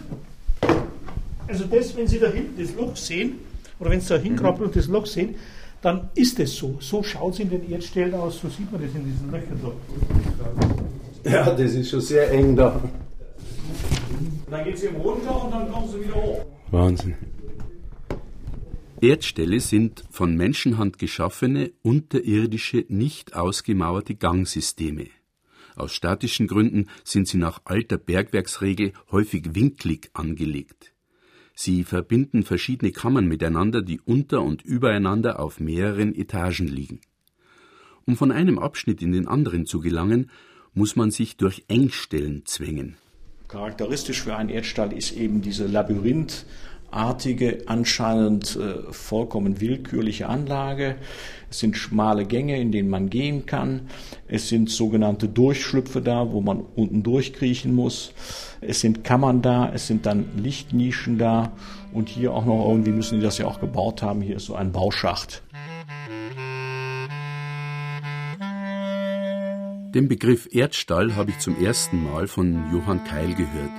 also 1.47 1.65
das, 1.65 1.95
wenn 1.95 2.07
Sie 2.07 2.19
da 2.19 2.27
hinten 2.27 2.61
das 2.61 2.73
Loch 2.75 2.95
sehen, 2.95 3.39
oder 3.79 3.89
wenn 3.89 4.01
Sie 4.01 4.09
da 4.09 4.17
hinkrabbeln 4.17 4.61
mhm. 4.61 4.67
und 4.67 4.75
das 4.75 4.87
Loch 4.87 5.05
sehen, 5.05 5.35
dann 5.81 6.09
ist 6.15 6.39
es 6.39 6.55
so. 6.55 6.77
So 6.79 7.03
schaut 7.03 7.33
es 7.33 7.39
in 7.41 7.49
den 7.49 7.69
Erdstellen 7.69 8.15
aus, 8.15 8.39
so 8.39 8.49
sieht 8.49 8.71
man 8.71 8.81
das 8.81 8.95
in 8.95 9.05
diesen 9.05 9.31
Löchern 9.31 9.59
da. 9.61 11.04
Ja, 11.25 11.49
das 11.49 11.73
ist 11.73 11.89
schon 11.89 12.01
sehr 12.01 12.31
eng 12.31 12.55
da. 12.55 12.79
Dann 14.49 14.63
geht 14.63 14.75
es 14.75 14.83
eben 14.83 14.97
runter 14.97 15.43
und 15.43 15.51
dann 15.51 15.71
kommen 15.71 15.89
sie 15.89 16.01
wieder 16.01 16.13
hoch. 16.13 16.45
Wahnsinn. 16.69 17.15
Erdställe 19.01 19.59
sind 19.59 20.03
von 20.11 20.37
Menschenhand 20.37 20.99
geschaffene, 20.99 21.71
unterirdische, 21.81 22.85
nicht 22.89 23.35
ausgemauerte 23.35 24.13
Gangsysteme. 24.13 25.07
Aus 25.75 25.93
statischen 25.93 26.47
Gründen 26.47 26.89
sind 27.03 27.27
sie 27.27 27.37
nach 27.37 27.61
alter 27.65 27.97
Bergwerksregel 27.97 28.93
häufig 29.11 29.55
winklig 29.55 30.11
angelegt. 30.13 30.93
Sie 31.55 31.83
verbinden 31.83 32.43
verschiedene 32.43 32.91
Kammern 32.91 33.27
miteinander, 33.27 33.81
die 33.81 33.99
unter 33.99 34.43
und 34.43 34.61
übereinander 34.61 35.39
auf 35.39 35.59
mehreren 35.59 36.13
Etagen 36.13 36.67
liegen. 36.67 37.01
Um 38.05 38.15
von 38.15 38.31
einem 38.31 38.59
Abschnitt 38.59 39.01
in 39.01 39.11
den 39.11 39.27
anderen 39.27 39.65
zu 39.65 39.79
gelangen, 39.79 40.29
muss 40.75 40.95
man 40.95 41.09
sich 41.09 41.37
durch 41.37 41.63
Engstellen 41.67 42.43
zwängen. 42.45 42.97
Charakteristisch 43.47 44.21
für 44.21 44.35
einen 44.35 44.49
Erdstall 44.49 44.93
ist 44.93 45.11
eben 45.13 45.41
diese 45.41 45.65
labyrinthartige 45.65 46.45
artige, 46.95 47.63
anscheinend 47.65 48.55
äh, 48.55 48.91
vollkommen 48.91 49.59
willkürliche 49.59 50.27
Anlage. 50.29 50.95
Es 51.49 51.59
sind 51.59 51.77
schmale 51.77 52.25
Gänge, 52.25 52.59
in 52.59 52.71
denen 52.71 52.89
man 52.89 53.09
gehen 53.09 53.45
kann. 53.45 53.81
Es 54.27 54.49
sind 54.49 54.69
sogenannte 54.69 55.27
Durchschlüpfe 55.27 56.01
da, 56.01 56.31
wo 56.31 56.41
man 56.41 56.61
unten 56.75 57.03
durchkriechen 57.03 57.75
muss. 57.75 58.13
Es 58.61 58.79
sind 58.79 59.03
Kammern 59.03 59.41
da, 59.41 59.71
es 59.73 59.87
sind 59.87 60.05
dann 60.05 60.25
Lichtnischen 60.37 61.17
da 61.17 61.51
und 61.93 62.09
hier 62.09 62.33
auch 62.33 62.45
noch 62.45 62.67
irgendwie 62.69 62.91
müssen 62.91 63.19
die 63.19 63.23
das 63.23 63.37
ja 63.37 63.45
auch 63.45 63.59
gebaut 63.59 64.01
haben. 64.01 64.21
Hier 64.21 64.37
ist 64.37 64.45
so 64.45 64.55
ein 64.55 64.71
Bauschacht. 64.71 65.43
Den 69.95 70.09
Begriff 70.09 70.49
Erdstall 70.51 71.15
habe 71.15 71.31
ich 71.31 71.39
zum 71.39 71.57
ersten 71.57 72.03
Mal 72.03 72.27
von 72.27 72.69
Johann 72.69 73.05
Keil 73.05 73.33
gehört. 73.33 73.71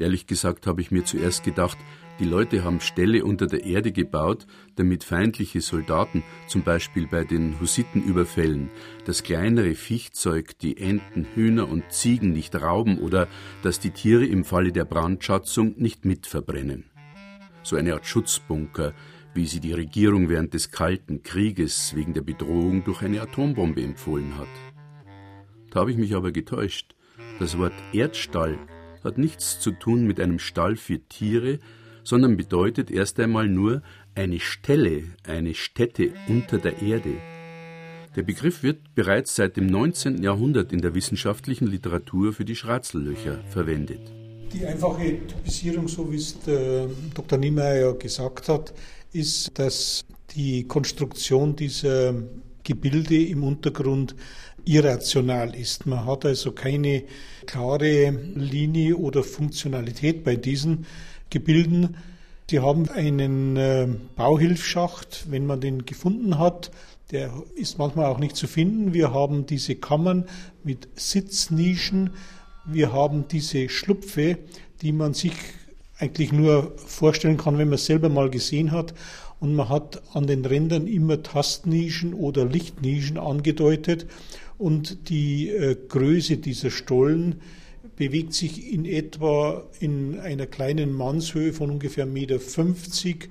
Ehrlich 0.00 0.26
gesagt 0.26 0.66
habe 0.66 0.80
ich 0.80 0.90
mir 0.90 1.04
zuerst 1.04 1.44
gedacht, 1.44 1.78
die 2.18 2.24
Leute 2.24 2.64
haben 2.64 2.80
Ställe 2.80 3.24
unter 3.24 3.46
der 3.46 3.64
Erde 3.64 3.92
gebaut, 3.92 4.48
damit 4.74 5.04
feindliche 5.04 5.60
Soldaten, 5.60 6.24
zum 6.48 6.64
Beispiel 6.64 7.06
bei 7.06 7.22
den 7.22 7.60
Hussitenüberfällen, 7.60 8.68
das 9.04 9.22
kleinere 9.22 9.76
Viechzeug, 9.76 10.58
die 10.58 10.76
Enten, 10.76 11.24
Hühner 11.36 11.68
und 11.68 11.84
Ziegen 11.92 12.32
nicht 12.32 12.60
rauben 12.60 12.98
oder 12.98 13.28
dass 13.62 13.78
die 13.78 13.92
Tiere 13.92 14.26
im 14.26 14.44
Falle 14.44 14.72
der 14.72 14.84
Brandschatzung 14.84 15.76
nicht 15.76 16.04
mitverbrennen. 16.04 16.86
So 17.62 17.76
eine 17.76 17.94
Art 17.94 18.06
Schutzbunker, 18.06 18.92
wie 19.34 19.46
sie 19.46 19.60
die 19.60 19.72
Regierung 19.72 20.28
während 20.28 20.52
des 20.52 20.72
Kalten 20.72 21.22
Krieges 21.22 21.94
wegen 21.94 22.12
der 22.12 22.22
Bedrohung 22.22 22.82
durch 22.82 23.02
eine 23.02 23.20
Atombombe 23.20 23.84
empfohlen 23.84 24.36
hat. 24.36 24.73
Da 25.74 25.80
habe 25.80 25.90
ich 25.90 25.96
mich 25.96 26.14
aber 26.14 26.30
getäuscht. 26.30 26.94
Das 27.40 27.58
Wort 27.58 27.72
Erdstall 27.92 28.58
hat 29.02 29.18
nichts 29.18 29.58
zu 29.58 29.72
tun 29.72 30.06
mit 30.06 30.20
einem 30.20 30.38
Stall 30.38 30.76
für 30.76 31.00
Tiere, 31.00 31.58
sondern 32.04 32.36
bedeutet 32.36 32.92
erst 32.92 33.18
einmal 33.18 33.48
nur 33.48 33.82
eine 34.14 34.38
Stelle, 34.38 35.02
eine 35.26 35.52
Stätte 35.54 36.12
unter 36.28 36.58
der 36.58 36.80
Erde. 36.80 37.16
Der 38.14 38.22
Begriff 38.22 38.62
wird 38.62 38.94
bereits 38.94 39.34
seit 39.34 39.56
dem 39.56 39.66
19. 39.66 40.22
Jahrhundert 40.22 40.72
in 40.72 40.80
der 40.80 40.94
wissenschaftlichen 40.94 41.66
Literatur 41.66 42.32
für 42.32 42.44
die 42.44 42.54
Schratzellöcher 42.54 43.42
verwendet. 43.50 44.12
Die 44.52 44.64
einfache 44.64 45.26
Typisierung, 45.26 45.88
so 45.88 46.12
wie 46.12 46.16
es 46.16 46.38
der 46.38 46.88
Dr. 47.14 47.36
Niemeyer 47.36 47.94
gesagt 47.94 48.48
hat, 48.48 48.72
ist, 49.12 49.58
dass 49.58 50.04
die 50.36 50.68
Konstruktion 50.68 51.56
dieser 51.56 52.14
Gebilde 52.62 53.26
im 53.26 53.42
Untergrund 53.42 54.14
irrational 54.64 55.54
ist. 55.54 55.86
Man 55.86 56.06
hat 56.06 56.24
also 56.24 56.52
keine 56.52 57.04
klare 57.46 58.10
Linie 58.34 58.96
oder 58.96 59.22
Funktionalität 59.22 60.24
bei 60.24 60.36
diesen 60.36 60.86
Gebilden. 61.30 61.96
Sie 62.50 62.60
haben 62.60 62.88
einen 62.88 63.56
äh, 63.56 63.88
Bauhilfschacht, 64.16 65.26
wenn 65.30 65.46
man 65.46 65.60
den 65.60 65.86
gefunden 65.86 66.38
hat. 66.38 66.70
Der 67.10 67.32
ist 67.54 67.78
manchmal 67.78 68.06
auch 68.06 68.18
nicht 68.18 68.36
zu 68.36 68.46
finden. 68.46 68.94
Wir 68.94 69.12
haben 69.12 69.46
diese 69.46 69.76
Kammern 69.76 70.26
mit 70.62 70.88
Sitznischen. 70.94 72.10
Wir 72.66 72.92
haben 72.92 73.28
diese 73.28 73.68
Schlupfe, 73.68 74.38
die 74.82 74.92
man 74.92 75.14
sich 75.14 75.34
eigentlich 75.98 76.32
nur 76.32 76.72
vorstellen 76.76 77.36
kann, 77.36 77.58
wenn 77.58 77.68
man 77.68 77.76
es 77.76 77.86
selber 77.86 78.08
mal 78.08 78.30
gesehen 78.30 78.72
hat. 78.72 78.94
Und 79.40 79.54
man 79.54 79.68
hat 79.68 80.02
an 80.14 80.26
den 80.26 80.44
Rändern 80.44 80.86
immer 80.86 81.22
Tastnischen 81.22 82.14
oder 82.14 82.44
Lichtnischen 82.44 83.18
angedeutet 83.18 84.06
und 84.58 85.08
die 85.08 85.48
äh, 85.50 85.76
Größe 85.88 86.36
dieser 86.38 86.70
Stollen 86.70 87.36
bewegt 87.96 88.34
sich 88.34 88.72
in 88.72 88.84
etwa 88.84 89.64
in 89.80 90.18
einer 90.18 90.46
kleinen 90.46 90.92
Mannshöhe 90.92 91.52
von 91.52 91.70
ungefähr 91.70 92.06
1,50 92.06 93.06
Meter 93.06 93.28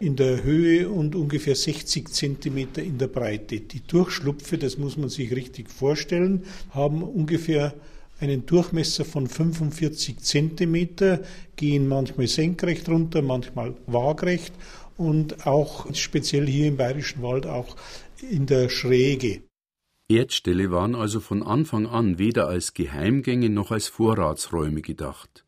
in 0.00 0.16
der 0.16 0.42
Höhe 0.42 0.88
und 0.88 1.14
ungefähr 1.14 1.54
60 1.54 2.08
Zentimeter 2.08 2.82
in 2.82 2.98
der 2.98 3.06
Breite. 3.06 3.60
Die 3.60 3.80
Durchschlupfe, 3.86 4.58
das 4.58 4.76
muss 4.76 4.96
man 4.96 5.08
sich 5.08 5.34
richtig 5.34 5.70
vorstellen, 5.70 6.44
haben 6.70 7.02
ungefähr 7.02 7.74
einen 8.20 8.46
Durchmesser 8.46 9.04
von 9.04 9.26
45 9.26 10.18
Zentimeter, 10.18 11.22
gehen 11.56 11.88
manchmal 11.88 12.26
senkrecht 12.26 12.88
runter, 12.88 13.22
manchmal 13.22 13.74
waagrecht 13.86 14.52
und 14.96 15.46
auch 15.46 15.92
speziell 15.94 16.46
hier 16.46 16.68
im 16.68 16.76
Bayerischen 16.76 17.22
Wald 17.22 17.46
auch 17.46 17.76
in 18.30 18.46
der 18.46 18.68
Schräge. 18.68 19.42
Erdställe 20.08 20.70
waren 20.70 20.94
also 20.94 21.18
von 21.18 21.42
Anfang 21.42 21.86
an 21.86 22.18
weder 22.18 22.46
als 22.46 22.74
Geheimgänge 22.74 23.48
noch 23.48 23.70
als 23.70 23.88
Vorratsräume 23.88 24.82
gedacht. 24.82 25.46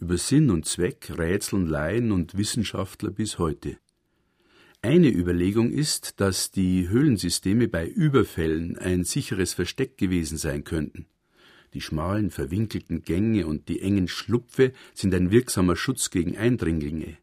Über 0.00 0.18
Sinn 0.18 0.50
und 0.50 0.66
Zweck 0.66 1.12
rätseln 1.16 1.66
Laien 1.68 2.10
und 2.10 2.36
Wissenschaftler 2.36 3.10
bis 3.10 3.38
heute. 3.38 3.78
Eine 4.82 5.08
Überlegung 5.08 5.70
ist, 5.70 6.20
dass 6.20 6.50
die 6.50 6.88
Höhlensysteme 6.88 7.68
bei 7.68 7.86
Überfällen 7.86 8.76
ein 8.76 9.04
sicheres 9.04 9.54
Versteck 9.54 9.96
gewesen 9.98 10.36
sein 10.36 10.64
könnten. 10.64 11.06
Die 11.72 11.80
schmalen, 11.80 12.30
verwinkelten 12.30 13.02
Gänge 13.02 13.46
und 13.46 13.68
die 13.68 13.80
engen 13.82 14.08
Schlupfe 14.08 14.72
sind 14.94 15.14
ein 15.14 15.30
wirksamer 15.30 15.76
Schutz 15.76 16.10
gegen 16.10 16.36
Eindringlinge. 16.36 17.18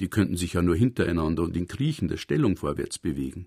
Die 0.00 0.08
könnten 0.08 0.36
sich 0.36 0.52
ja 0.52 0.62
nur 0.62 0.76
hintereinander 0.76 1.42
und 1.42 1.56
in 1.56 1.66
kriechender 1.66 2.18
Stellung 2.18 2.56
vorwärts 2.56 2.98
bewegen. 2.98 3.46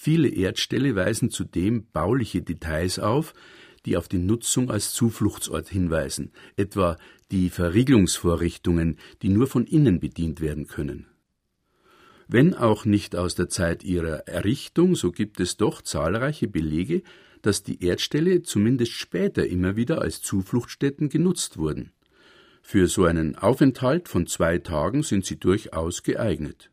Viele 0.00 0.28
Erdställe 0.28 0.94
weisen 0.94 1.28
zudem 1.28 1.88
bauliche 1.92 2.40
Details 2.40 3.00
auf, 3.00 3.34
die 3.84 3.96
auf 3.96 4.06
die 4.06 4.18
Nutzung 4.18 4.70
als 4.70 4.92
Zufluchtsort 4.92 5.68
hinweisen, 5.68 6.30
etwa 6.54 6.96
die 7.32 7.50
Verriegelungsvorrichtungen, 7.50 8.96
die 9.22 9.28
nur 9.28 9.48
von 9.48 9.66
innen 9.66 9.98
bedient 9.98 10.40
werden 10.40 10.68
können. 10.68 11.08
Wenn 12.28 12.54
auch 12.54 12.84
nicht 12.84 13.16
aus 13.16 13.34
der 13.34 13.48
Zeit 13.48 13.82
ihrer 13.82 14.28
Errichtung, 14.28 14.94
so 14.94 15.10
gibt 15.10 15.40
es 15.40 15.56
doch 15.56 15.82
zahlreiche 15.82 16.46
Belege, 16.46 17.02
dass 17.42 17.64
die 17.64 17.82
Erdställe 17.82 18.42
zumindest 18.42 18.92
später 18.92 19.48
immer 19.48 19.74
wieder 19.74 20.00
als 20.00 20.22
Zufluchtsstätten 20.22 21.08
genutzt 21.08 21.58
wurden. 21.58 21.90
Für 22.62 22.86
so 22.86 23.04
einen 23.04 23.34
Aufenthalt 23.34 24.08
von 24.08 24.28
zwei 24.28 24.58
Tagen 24.58 25.02
sind 25.02 25.26
sie 25.26 25.40
durchaus 25.40 26.04
geeignet. 26.04 26.70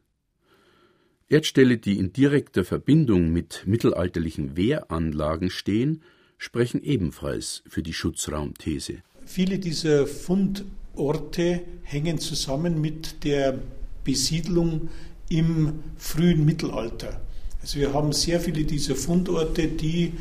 Erdställe, 1.27 1.77
die 1.79 1.97
in 1.97 2.13
direkter 2.13 2.63
Verbindung 2.63 3.33
mit 3.33 3.63
mittelalterlichen 3.65 4.55
Wehranlagen 4.55 5.49
stehen, 5.49 6.03
sprechen 6.37 6.83
ebenfalls 6.83 7.63
für 7.67 7.81
die 7.81 7.93
Schutzraumthese. 7.93 8.97
Viele 9.25 9.57
dieser 9.57 10.05
Fundorte 10.05 11.61
hängen 11.81 12.19
zusammen 12.19 12.79
mit 12.79 13.23
der 13.23 13.57
Besiedlung 14.03 14.89
im 15.27 15.79
frühen 15.97 16.45
Mittelalter. 16.45 17.19
Also 17.59 17.79
wir 17.79 17.91
haben 17.91 18.13
sehr 18.13 18.39
viele 18.39 18.63
dieser 18.63 18.95
Fundorte, 18.95 19.67
die 19.67 20.13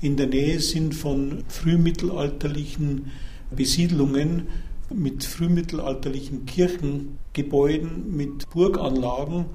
in 0.00 0.16
der 0.16 0.28
Nähe 0.28 0.60
sind 0.60 0.94
von 0.94 1.42
frühmittelalterlichen 1.48 3.10
Besiedlungen 3.50 4.46
mit 4.94 5.24
frühmittelalterlichen 5.24 6.46
Kirchengebäuden, 6.46 8.16
mit 8.16 8.48
Burganlagen 8.50 9.46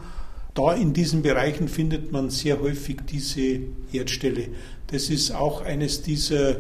da 0.58 0.74
in 0.74 0.94
diesen 0.94 1.22
Bereichen 1.22 1.68
findet 1.68 2.12
man 2.12 2.32
sehr 2.32 2.60
häufig 2.60 2.98
diese 3.10 3.60
Erdstelle. 3.94 4.48
Das 4.88 5.10
ist 5.10 5.32
auch 5.32 5.62
eines 5.62 6.02
dieser 6.02 6.58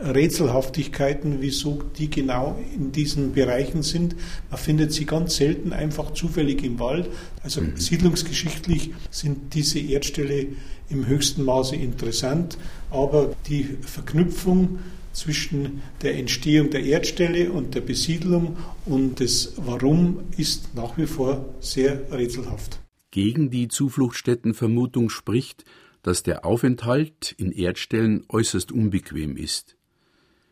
Rätselhaftigkeiten, 0.00 1.36
wieso 1.40 1.82
die 1.96 2.10
genau 2.10 2.58
in 2.74 2.92
diesen 2.92 3.32
Bereichen 3.32 3.82
sind. 3.82 4.16
Man 4.50 4.58
findet 4.58 4.92
sie 4.92 5.06
ganz 5.06 5.36
selten 5.36 5.72
einfach 5.72 6.12
zufällig 6.12 6.64
im 6.64 6.80
Wald. 6.80 7.08
Also 7.42 7.60
mhm. 7.60 7.76
siedlungsgeschichtlich 7.76 8.90
sind 9.10 9.54
diese 9.54 9.78
Erdställe 9.78 10.48
im 10.90 11.06
höchsten 11.06 11.44
Maße 11.44 11.76
interessant, 11.76 12.58
aber 12.90 13.34
die 13.48 13.78
Verknüpfung 13.80 14.80
zwischen 15.12 15.82
der 16.02 16.16
Entstehung 16.16 16.70
der 16.70 16.84
Erdstelle 16.84 17.50
und 17.50 17.74
der 17.74 17.80
Besiedlung 17.80 18.56
und 18.84 19.20
des 19.20 19.54
Warum 19.56 20.24
ist 20.36 20.74
nach 20.74 20.98
wie 20.98 21.06
vor 21.06 21.46
sehr 21.60 22.00
rätselhaft. 22.12 22.80
Gegen 23.16 23.48
die 23.48 23.68
Zufluchtsstättenvermutung 23.68 25.08
spricht, 25.08 25.64
dass 26.02 26.22
der 26.22 26.44
Aufenthalt 26.44 27.32
in 27.38 27.50
Erdstellen 27.50 28.26
äußerst 28.28 28.70
unbequem 28.70 29.38
ist. 29.38 29.78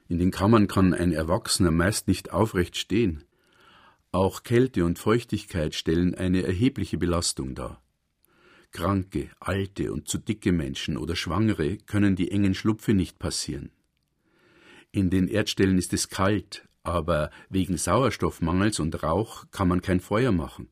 In 0.09 0.19
den 0.19 0.31
Kammern 0.31 0.67
kann 0.67 0.95
ein 0.95 1.13
Erwachsener 1.13 1.71
meist 1.71 2.09
nicht 2.09 2.33
aufrecht 2.33 2.79
stehen. 2.79 3.25
Auch 4.13 4.45
Kälte 4.45 4.87
und 4.87 4.99
Feuchtigkeit 4.99 5.75
stellen 5.75 6.15
eine 6.15 6.43
erhebliche 6.43 6.97
Belastung 6.97 7.55
dar. 7.55 7.83
Kranke, 8.71 9.29
alte 9.41 9.93
und 9.93 10.09
zu 10.09 10.17
dicke 10.17 10.51
Menschen 10.51 10.97
oder 10.97 11.17
Schwangere 11.17 11.77
können 11.77 12.17
die 12.17 12.31
engen 12.31 12.55
Schlupfe 12.55 12.95
nicht 12.95 13.19
passieren. 13.19 13.73
In 14.91 15.11
den 15.11 15.29
Erdstellen 15.29 15.77
ist 15.77 15.93
es 15.93 16.09
kalt, 16.09 16.67
aber 16.83 17.31
wegen 17.51 17.77
Sauerstoffmangels 17.77 18.81
und 18.81 19.03
Rauch 19.03 19.45
kann 19.51 19.69
man 19.69 19.83
kein 19.83 20.01
Feuer 20.01 20.33
machen. 20.33 20.71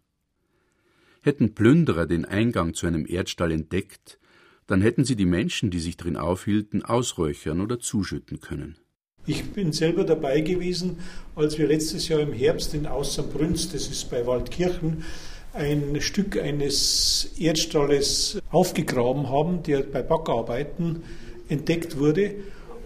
Hätten 1.22 1.54
Plünderer 1.54 2.06
den 2.06 2.24
Eingang 2.24 2.74
zu 2.74 2.86
einem 2.86 3.06
Erdstall 3.08 3.52
entdeckt, 3.52 4.18
dann 4.66 4.82
hätten 4.82 5.04
sie 5.04 5.14
die 5.14 5.24
Menschen, 5.24 5.70
die 5.70 5.78
sich 5.78 5.96
drin 5.96 6.16
aufhielten, 6.16 6.84
ausräuchern 6.84 7.60
oder 7.60 7.78
zuschütten 7.78 8.40
können. 8.40 8.76
Ich 9.24 9.44
bin 9.52 9.72
selber 9.72 10.02
dabei 10.02 10.40
gewesen, 10.40 10.98
als 11.36 11.56
wir 11.58 11.68
letztes 11.68 12.08
Jahr 12.08 12.18
im 12.18 12.32
Herbst 12.32 12.74
in 12.74 12.86
Außerbrünz, 12.86 13.70
das 13.70 13.86
ist 13.86 14.10
bei 14.10 14.26
Waldkirchen, 14.26 15.04
ein 15.52 16.00
Stück 16.00 16.36
eines 16.40 17.32
Erdstalles 17.38 18.40
aufgegraben 18.50 19.28
haben, 19.28 19.62
der 19.62 19.82
bei 19.82 20.02
Backarbeiten 20.02 21.04
entdeckt 21.48 21.98
wurde. 21.98 22.34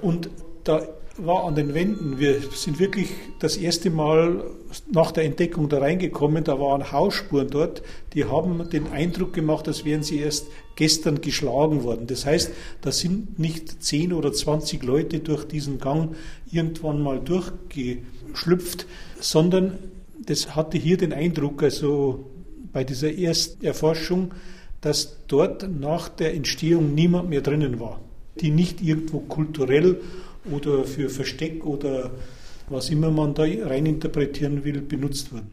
Und 0.02 0.28
da 0.64 0.86
war 1.18 1.44
an 1.44 1.54
den 1.54 1.74
Wänden, 1.74 2.18
wir 2.18 2.40
sind 2.54 2.78
wirklich 2.78 3.08
das 3.38 3.56
erste 3.56 3.90
Mal 3.90 4.44
nach 4.92 5.12
der 5.12 5.24
Entdeckung 5.24 5.68
da 5.68 5.78
reingekommen, 5.78 6.44
da 6.44 6.60
waren 6.60 6.92
Hausspuren 6.92 7.48
dort, 7.48 7.82
die 8.14 8.24
haben 8.24 8.68
den 8.70 8.88
Eindruck 8.88 9.32
gemacht, 9.32 9.68
als 9.68 9.84
wären 9.84 10.02
sie 10.02 10.18
erst 10.18 10.46
gestern 10.76 11.20
geschlagen 11.20 11.84
worden. 11.84 12.06
Das 12.06 12.26
heißt, 12.26 12.50
da 12.82 12.92
sind 12.92 13.38
nicht 13.38 13.82
10 13.82 14.12
oder 14.12 14.32
20 14.32 14.82
Leute 14.82 15.20
durch 15.20 15.44
diesen 15.44 15.78
Gang 15.78 16.14
irgendwann 16.50 17.00
mal 17.02 17.20
durchgeschlüpft, 17.20 18.86
sondern 19.20 19.78
das 20.26 20.54
hatte 20.54 20.76
hier 20.78 20.96
den 20.96 21.12
Eindruck, 21.12 21.62
also 21.62 22.26
bei 22.72 22.84
dieser 22.84 23.16
ersten 23.16 23.64
Erforschung, 23.64 24.32
dass 24.80 25.16
dort 25.28 25.68
nach 25.80 26.08
der 26.08 26.34
Entstehung 26.34 26.94
niemand 26.94 27.30
mehr 27.30 27.40
drinnen 27.40 27.80
war, 27.80 28.00
die 28.40 28.50
nicht 28.50 28.82
irgendwo 28.82 29.20
kulturell 29.20 30.00
oder 30.50 30.84
für 30.84 31.08
Versteck 31.08 31.64
oder 31.64 32.12
was 32.68 32.90
immer 32.90 33.10
man 33.10 33.34
da 33.34 33.44
reininterpretieren 33.44 34.64
will, 34.64 34.80
benutzt 34.80 35.32
wurden. 35.32 35.50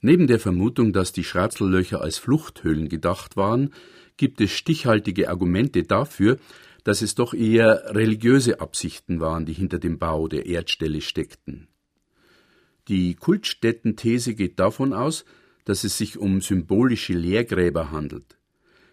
Neben 0.00 0.26
der 0.26 0.38
Vermutung, 0.38 0.92
dass 0.92 1.12
die 1.12 1.24
Schratzellöcher 1.24 2.00
als 2.00 2.18
Fluchthöhlen 2.18 2.88
gedacht 2.88 3.36
waren, 3.36 3.72
gibt 4.16 4.40
es 4.40 4.50
stichhaltige 4.50 5.28
Argumente 5.28 5.82
dafür, 5.82 6.38
dass 6.84 7.02
es 7.02 7.14
doch 7.14 7.34
eher 7.34 7.94
religiöse 7.94 8.60
Absichten 8.60 9.18
waren, 9.20 9.46
die 9.46 9.52
hinter 9.52 9.78
dem 9.78 9.98
Bau 9.98 10.28
der 10.28 10.46
Erdstelle 10.46 11.00
steckten. 11.00 11.68
Die 12.88 13.14
Kultstätten-These 13.14 14.34
geht 14.34 14.60
davon 14.60 14.92
aus, 14.92 15.24
dass 15.64 15.82
es 15.82 15.98
sich 15.98 16.16
um 16.16 16.40
symbolische 16.40 17.14
Lehrgräber 17.14 17.90
handelt. 17.90 18.38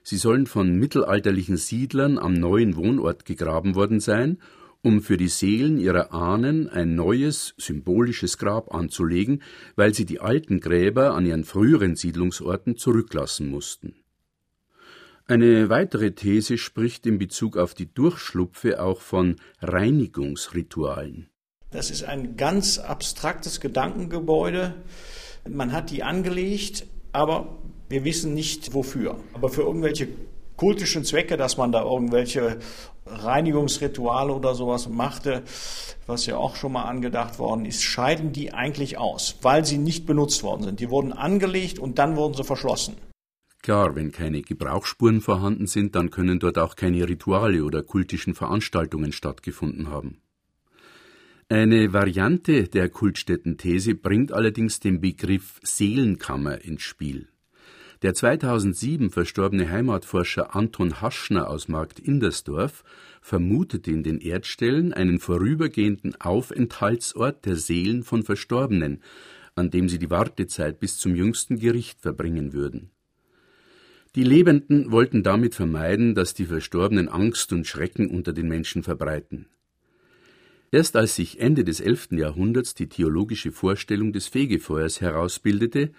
Sie 0.01 0.17
sollen 0.17 0.47
von 0.47 0.75
mittelalterlichen 0.79 1.57
Siedlern 1.57 2.17
am 2.17 2.33
neuen 2.33 2.75
Wohnort 2.75 3.25
gegraben 3.25 3.75
worden 3.75 3.99
sein 3.99 4.39
um 4.83 5.01
für 5.01 5.17
die 5.17 5.29
Seelen 5.29 5.79
ihrer 5.79 6.13
Ahnen 6.13 6.69
ein 6.69 6.93
neues, 6.93 7.55
symbolisches 7.57 8.37
Grab 8.37 8.75
anzulegen, 8.75 9.41
weil 9.75 9.93
sie 9.93 10.05
die 10.05 10.19
alten 10.19 10.59
Gräber 10.59 11.13
an 11.15 11.25
ihren 11.25 11.45
früheren 11.45 11.95
Siedlungsorten 11.95 12.75
zurücklassen 12.75 13.49
mussten. 13.49 13.95
Eine 15.25 15.69
weitere 15.69 16.11
These 16.11 16.57
spricht 16.57 17.05
in 17.07 17.17
Bezug 17.17 17.55
auf 17.55 17.73
die 17.73 17.91
Durchschlupfe 17.91 18.83
auch 18.83 18.99
von 18.99 19.37
Reinigungsritualen. 19.61 21.29
Das 21.71 21.89
ist 21.89 22.03
ein 22.03 22.35
ganz 22.35 22.77
abstraktes 22.77 23.61
Gedankengebäude. 23.61 24.75
Man 25.49 25.71
hat 25.71 25.91
die 25.91 26.03
angelegt, 26.03 26.85
aber 27.13 27.57
wir 27.87 28.03
wissen 28.03 28.33
nicht 28.33 28.73
wofür. 28.73 29.17
Aber 29.33 29.47
für 29.47 29.61
irgendwelche 29.61 30.09
kultischen 30.57 31.05
Zwecke, 31.05 31.37
dass 31.37 31.57
man 31.57 31.71
da 31.71 31.83
irgendwelche 31.83 32.59
Reinigungsrituale 33.05 34.33
oder 34.33 34.55
sowas 34.55 34.89
machte, 34.89 35.43
was 36.07 36.25
ja 36.25 36.37
auch 36.37 36.55
schon 36.55 36.73
mal 36.73 36.83
angedacht 36.83 37.39
worden 37.39 37.65
ist, 37.65 37.81
scheiden 37.81 38.31
die 38.31 38.53
eigentlich 38.53 38.97
aus, 38.97 39.37
weil 39.41 39.65
sie 39.65 39.77
nicht 39.77 40.05
benutzt 40.05 40.43
worden 40.43 40.63
sind. 40.63 40.79
Die 40.79 40.89
wurden 40.89 41.13
angelegt 41.13 41.79
und 41.79 41.99
dann 41.99 42.15
wurden 42.15 42.33
sie 42.33 42.43
verschlossen. 42.43 42.95
Klar, 43.61 43.95
wenn 43.95 44.11
keine 44.11 44.41
Gebrauchsspuren 44.41 45.21
vorhanden 45.21 45.67
sind, 45.67 45.95
dann 45.95 46.09
können 46.09 46.39
dort 46.39 46.57
auch 46.57 46.75
keine 46.75 47.07
Rituale 47.07 47.63
oder 47.63 47.81
kultischen 47.81 48.35
Veranstaltungen 48.35 49.13
stattgefunden 49.13 49.89
haben. 49.89 50.21
Eine 51.49 51.93
Variante 51.93 52.67
der 52.67 52.89
Kultstätten-These 52.89 53.95
bringt 53.95 54.31
allerdings 54.31 54.79
den 54.79 54.99
Begriff 54.99 55.59
Seelenkammer 55.61 56.61
ins 56.61 56.81
Spiel. 56.81 57.29
Der 58.03 58.13
2007 58.13 59.11
verstorbene 59.11 59.69
Heimatforscher 59.69 60.57
Anton 60.57 60.99
Haschner 60.99 61.49
aus 61.49 61.69
Markt 61.69 62.01
Indersdorf 62.01 62.83
vermutete 63.21 63.91
in 63.91 64.03
den 64.03 64.19
Erdstellen 64.19 64.91
einen 64.91 65.19
vorübergehenden 65.19 66.19
Aufenthaltsort 66.19 67.45
der 67.45 67.55
Seelen 67.55 68.03
von 68.03 68.23
Verstorbenen, 68.23 69.01
an 69.55 69.71
dem 69.71 69.87
sie 69.87 69.99
die 69.99 70.09
Wartezeit 70.09 70.81
bis 70.81 70.97
zum 70.97 71.15
jüngsten 71.15 71.59
Gericht 71.59 72.01
verbringen 72.01 72.51
würden. 72.51 72.89
Die 74.15 74.25
Lebenden 74.25 74.91
wollten 74.91 75.23
damit 75.23 75.55
vermeiden, 75.55 76.13
dass 76.13 76.33
die 76.33 76.45
Verstorbenen 76.45 77.07
Angst 77.07 77.53
und 77.53 77.65
Schrecken 77.65 78.09
unter 78.09 78.33
den 78.33 78.49
Menschen 78.49 78.83
verbreiten. 78.83 79.45
Erst 80.71 80.97
als 80.97 81.15
sich 81.15 81.39
Ende 81.39 81.63
des 81.63 81.79
11. 81.79 82.09
Jahrhunderts 82.11 82.75
die 82.75 82.89
theologische 82.89 83.53
Vorstellung 83.53 84.11
des 84.11 84.27
Fegefeuers 84.27 84.99
herausbildete, 84.99 85.93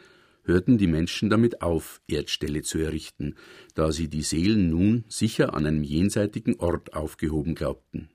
hörten 0.44 0.78
die 0.78 0.86
Menschen 0.86 1.30
damit 1.30 1.62
auf, 1.62 2.00
Erdställe 2.06 2.62
zu 2.62 2.78
errichten, 2.78 3.34
da 3.74 3.92
sie 3.92 4.08
die 4.08 4.22
Seelen 4.22 4.70
nun 4.70 5.04
sicher 5.08 5.54
an 5.54 5.66
einem 5.66 5.82
jenseitigen 5.82 6.56
Ort 6.60 6.94
aufgehoben 6.94 7.54
glaubten. 7.54 8.08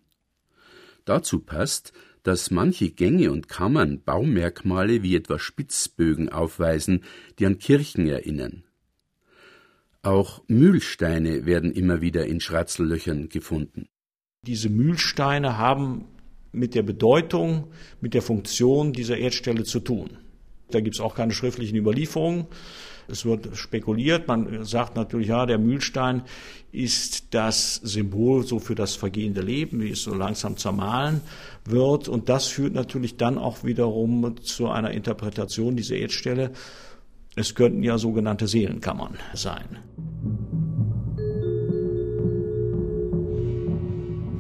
Dazu 1.06 1.40
passt, 1.40 1.94
dass 2.24 2.52
manche 2.52 2.92
Gänge 2.92 3.32
und 3.32 3.48
Kammern 3.48 4.02
Baumerkmale 4.04 5.02
wie 5.04 5.16
etwa 5.16 5.40
Spitzbögen 5.40 6.30
aufweisen, 6.30 7.04
die 7.40 7.46
an 7.46 7.58
Kirchen 7.58 8.08
erinnern. 8.08 8.64
Auch 10.02 10.44
Mühlsteine 10.48 11.46
werden 11.46 11.72
immer 11.72 12.02
wieder 12.02 12.26
in 12.26 12.40
Schratzellöchern 12.40 13.30
gefunden. 13.30 13.88
Diese 14.46 14.70
Mühlsteine 14.70 15.58
haben 15.58 16.06
mit 16.52 16.76
der 16.76 16.84
Bedeutung, 16.84 17.72
mit 18.00 18.14
der 18.14 18.22
Funktion 18.22 18.94
dieser 18.94 19.18
Erdstelle 19.18 19.64
zu 19.64 19.80
tun. 19.80 20.18
Da 20.72 20.82
gibt 20.82 20.96
es 20.96 21.02
auch 21.02 21.16
keine 21.16 21.34
schriftlichen 21.34 21.76
Überlieferungen. 21.76 22.48
Es 23.08 23.26
wird 23.26 23.58
spekuliert. 23.58 24.28
Man 24.28 24.64
sagt 24.64 24.96
natürlich, 24.96 25.30
ja, 25.30 25.46
der 25.46 25.58
Mühlstein 25.58 26.24
ist 26.72 27.34
das 27.34 27.76
Symbol 27.76 28.46
so 28.46 28.60
für 28.60 28.76
das 28.76 28.96
vergehende 28.96 29.42
Leben, 29.42 29.82
wie 29.82 29.92
es 29.92 30.04
so 30.04 30.14
langsam 30.14 30.58
zermahlen 30.58 31.22
wird. 31.66 32.08
Und 32.08 32.30
das 32.30 32.48
führt 32.48 32.74
natürlich 32.74 33.18
dann 33.18 33.40
auch 33.40 33.64
wiederum 33.64 34.36
zu 34.44 34.70
einer 34.70 34.92
Interpretation 34.92 35.76
dieser 35.76 35.96
Erdstelle. 35.96 36.52
Es 37.36 37.56
könnten 37.56 37.82
ja 37.82 37.98
sogenannte 37.98 38.48
Seelenkammern 38.48 39.18
sein. 39.34 39.80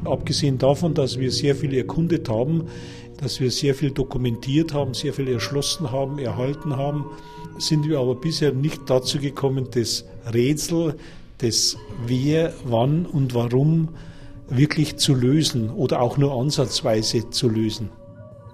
Abgesehen 0.06 0.58
davon, 0.58 0.94
dass 0.94 1.20
wir 1.20 1.32
sehr 1.32 1.56
viel 1.56 1.74
erkundet 1.74 2.30
haben, 2.30 2.66
dass 3.22 3.40
wir 3.40 3.52
sehr 3.52 3.76
viel 3.76 3.92
dokumentiert 3.92 4.74
haben, 4.74 4.94
sehr 4.94 5.14
viel 5.14 5.28
erschlossen 5.28 5.92
haben, 5.92 6.20
erhalten 6.20 6.78
haben, 6.78 7.06
sind 7.58 7.88
wir 7.88 8.00
aber 8.00 8.16
bisher 8.16 8.54
nicht 8.54 8.90
dazu 8.90 9.20
gekommen, 9.20 9.68
das 9.72 10.06
Rätsel 10.34 10.96
des 11.42 11.78
Wer, 12.06 12.54
wann 12.66 13.06
und 13.06 13.34
warum 13.34 13.90
wirklich 14.50 14.98
zu 14.98 15.14
lösen 15.14 15.70
oder 15.70 16.02
auch 16.02 16.18
nur 16.18 16.34
ansatzweise 16.34 17.30
zu 17.30 17.50
lösen. 17.50 17.90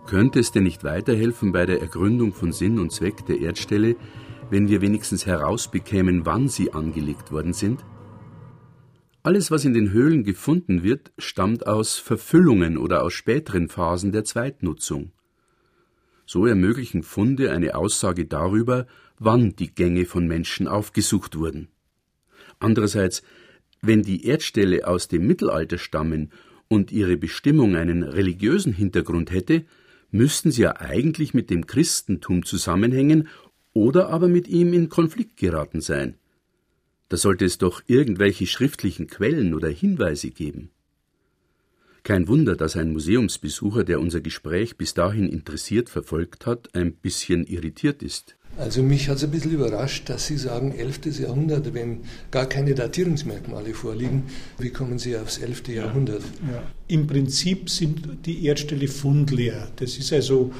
Könnte 0.07 0.39
es 0.39 0.51
denn 0.51 0.63
nicht 0.63 0.83
weiterhelfen 0.83 1.51
bei 1.51 1.65
der 1.65 1.81
Ergründung 1.81 2.33
von 2.33 2.51
Sinn 2.51 2.79
und 2.79 2.91
Zweck 2.91 3.25
der 3.25 3.39
Erdstelle, 3.39 3.95
wenn 4.49 4.67
wir 4.67 4.81
wenigstens 4.81 5.25
herausbekämen, 5.25 6.25
wann 6.25 6.47
sie 6.47 6.73
angelegt 6.73 7.31
worden 7.31 7.53
sind? 7.53 7.83
Alles, 9.25 9.49
was 9.49 9.65
in 9.65 9.73
den 9.73 9.91
Höhlen 9.91 10.23
gefunden 10.23 10.83
wird, 10.83 11.11
stammt 11.17 11.65
aus 11.65 11.95
Verfüllungen 11.97 12.77
oder 12.77 13.01
aus 13.01 13.13
späteren 13.13 13.69
Phasen 13.69 14.11
der 14.11 14.23
Zweitnutzung. 14.23 15.13
So 16.27 16.45
ermöglichen 16.45 17.01
Funde 17.01 17.51
eine 17.51 17.73
Aussage 17.73 18.27
darüber, 18.27 18.85
wann 19.17 19.55
die 19.55 19.73
Gänge 19.73 20.05
von 20.05 20.27
Menschen 20.27 20.67
aufgesucht 20.67 21.39
wurden. 21.39 21.69
Andererseits, 22.59 23.23
wenn 23.81 24.03
die 24.03 24.27
Erdställe 24.27 24.87
aus 24.87 25.07
dem 25.07 25.25
Mittelalter 25.25 25.79
stammen 25.79 26.29
und 26.67 26.91
ihre 26.91 27.17
Bestimmung 27.17 27.75
einen 27.75 28.03
religiösen 28.03 28.73
Hintergrund 28.73 29.31
hätte, 29.31 29.65
müssten 30.11 30.51
sie 30.51 30.61
ja 30.61 30.75
eigentlich 30.75 31.33
mit 31.33 31.49
dem 31.49 31.65
Christentum 31.65 32.45
zusammenhängen 32.45 33.27
oder 33.73 34.09
aber 34.09 34.27
mit 34.27 34.47
ihm 34.47 34.71
in 34.73 34.87
Konflikt 34.87 35.37
geraten 35.37 35.81
sein. 35.81 36.19
Da 37.09 37.17
sollte 37.17 37.45
es 37.45 37.57
doch 37.57 37.83
irgendwelche 37.87 38.47
schriftlichen 38.47 39.07
Quellen 39.07 39.53
oder 39.53 39.69
Hinweise 39.69 40.31
geben. 40.31 40.71
Kein 42.05 42.27
Wunder, 42.27 42.55
dass 42.55 42.75
ein 42.75 42.93
Museumsbesucher, 42.93 43.83
der 43.83 43.99
unser 43.99 44.21
Gespräch 44.21 44.77
bis 44.77 44.93
dahin 44.93 45.27
interessiert 45.27 45.89
verfolgt 45.89 46.45
hat, 46.45 46.69
ein 46.75 46.93
bisschen 46.93 47.47
irritiert 47.47 48.03
ist. 48.03 48.35
Also 48.57 48.83
mich 48.83 49.09
hat 49.09 49.17
es 49.17 49.23
ein 49.23 49.31
bisschen 49.31 49.51
überrascht, 49.51 50.07
dass 50.07 50.27
Sie 50.27 50.37
sagen 50.37 50.71
11. 50.71 51.19
Jahrhundert, 51.19 51.73
wenn 51.73 52.01
gar 52.31 52.45
keine 52.45 52.73
Datierungsmerkmale 52.73 53.73
vorliegen. 53.73 54.23
Wie 54.59 54.69
kommen 54.69 54.97
Sie 54.97 55.17
aufs 55.17 55.39
11. 55.39 55.67
Jahrhundert? 55.69 56.21
Ja. 56.49 56.63
Im 56.87 57.05
Prinzip 57.05 57.69
sind 57.69 58.25
die 58.25 58.45
Erdställe 58.45 58.87
fundleer. 58.87 59.71
Das 59.75 59.97
ist 59.97 60.13
also 60.13 60.53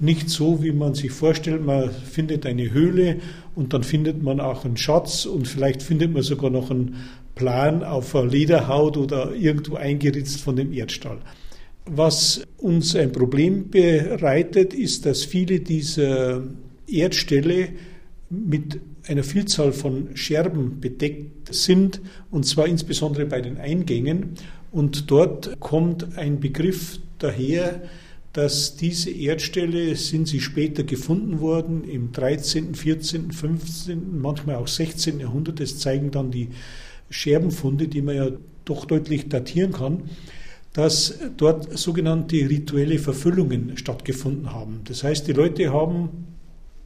nicht 0.00 0.30
so, 0.30 0.62
wie 0.62 0.72
man 0.72 0.94
sich 0.94 1.12
vorstellt, 1.12 1.64
man 1.64 1.90
findet 1.90 2.46
eine 2.46 2.72
Höhle 2.72 3.16
und 3.54 3.74
dann 3.74 3.82
findet 3.82 4.22
man 4.22 4.40
auch 4.40 4.64
einen 4.64 4.76
Schatz 4.76 5.26
und 5.26 5.46
vielleicht 5.46 5.82
findet 5.82 6.12
man 6.12 6.22
sogar 6.22 6.50
noch 6.50 6.70
einen 6.70 6.96
Plan 7.34 7.84
auf 7.84 8.14
Lederhaut 8.14 8.96
oder 8.96 9.34
irgendwo 9.34 9.76
eingeritzt 9.76 10.40
von 10.40 10.56
dem 10.56 10.72
Erdstall. 10.72 11.18
Was 11.86 12.42
uns 12.58 12.94
ein 12.96 13.12
Problem 13.12 13.70
bereitet, 13.70 14.74
ist, 14.74 15.06
dass 15.06 15.24
viele 15.24 15.60
dieser 15.60 16.42
Erdställe 16.86 17.70
mit 18.30 18.80
einer 19.06 19.24
Vielzahl 19.24 19.72
von 19.72 20.08
Scherben 20.14 20.80
bedeckt 20.80 21.52
sind, 21.54 22.00
und 22.30 22.46
zwar 22.46 22.66
insbesondere 22.66 23.26
bei 23.26 23.40
den 23.40 23.58
Eingängen. 23.58 24.34
Und 24.70 25.10
dort 25.10 25.58
kommt 25.58 26.16
ein 26.16 26.38
Begriff 26.38 27.00
daher, 27.18 27.82
dass 28.32 28.76
diese 28.76 29.10
Erdställe 29.10 29.96
sind 29.96 30.28
sie 30.28 30.40
später 30.40 30.84
gefunden 30.84 31.40
worden 31.40 31.84
im 31.84 32.12
13., 32.12 32.74
14., 32.74 33.32
15., 33.32 34.20
manchmal 34.20 34.56
auch 34.56 34.68
16. 34.68 35.18
Jahrhundert. 35.18 35.58
Das 35.58 35.78
zeigen 35.78 36.10
dann 36.10 36.30
die 36.30 36.48
Scherbenfunde, 37.10 37.88
die 37.88 38.02
man 38.02 38.16
ja 38.16 38.30
doch 38.64 38.84
deutlich 38.84 39.28
datieren 39.28 39.72
kann, 39.72 40.04
dass 40.72 41.18
dort 41.36 41.76
sogenannte 41.76 42.36
rituelle 42.36 43.00
Verfüllungen 43.00 43.76
stattgefunden 43.76 44.52
haben. 44.52 44.82
Das 44.84 45.02
heißt, 45.02 45.26
die 45.26 45.32
Leute 45.32 45.72
haben, 45.72 46.26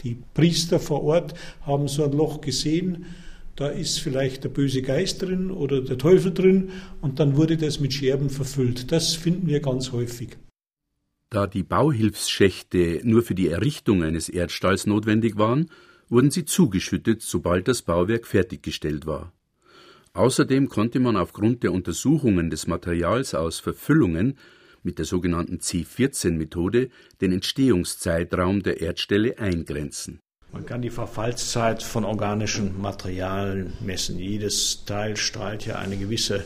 die 0.03 0.17
Priester 0.33 0.81
vor 0.81 1.05
Ort 1.05 1.35
haben 1.63 1.89
so 1.89 2.05
ein 2.05 2.13
Loch 2.13 2.41
gesehen, 2.41 3.05
da 3.57 3.69
ist 3.69 4.01
vielleicht 4.01 4.45
der 4.45 4.49
böse 4.49 4.83
Geist 4.83 5.23
drin 5.23 5.51
oder 5.51 5.81
der 5.81 5.99
Teufel 5.99 6.33
drin 6.33 6.71
und 7.03 7.21
dann 7.21 7.37
wurde 7.37 7.57
das 7.57 7.79
mit 7.79 7.93
Scherben 7.93 8.31
verfüllt. 8.31 8.91
Das 8.91 9.15
finden 9.15 9.47
wir 9.47 9.61
ganz 9.61 9.93
häufig. 9.93 10.31
Da 11.35 11.49
die 11.49 11.65
Bauhilfsschächte 11.65 13.01
nur 13.03 13.25
für 13.25 13.35
die 13.35 13.49
Errichtung 13.49 14.05
eines 14.05 14.29
Erdstalls 14.29 14.87
notwendig 14.87 15.37
waren, 15.37 15.69
wurden 16.09 16.31
sie 16.31 16.45
zugeschüttet, 16.45 17.23
sobald 17.23 17.67
das 17.67 17.83
Bauwerk 17.83 18.29
fertiggestellt 18.29 19.05
war. 19.05 19.33
Außerdem 20.13 20.69
konnte 20.69 21.01
man 21.01 21.17
aufgrund 21.17 21.65
der 21.65 21.73
Untersuchungen 21.73 22.51
des 22.51 22.69
Materials 22.69 23.35
aus 23.35 23.59
Verfüllungen 23.59 24.39
mit 24.85 24.99
der 24.99 25.07
sogenannten 25.07 25.59
C14-Methode 25.59 26.89
den 27.21 27.33
Entstehungszeitraum 27.33 28.63
der 28.63 28.81
Erdstelle 28.81 29.37
eingrenzen. 29.37 30.21
Man 30.55 30.67
kann 30.67 30.83
die 30.83 30.91
Verfallszeit 30.91 31.83
von 31.83 32.05
organischen 32.05 32.81
Materialien 32.81 33.73
messen. 33.81 34.21
Jedes 34.21 34.85
Teil 34.85 35.17
strahlt 35.17 35.67
ja 35.67 35.81
eine 35.81 35.97
gewisse 35.97 36.45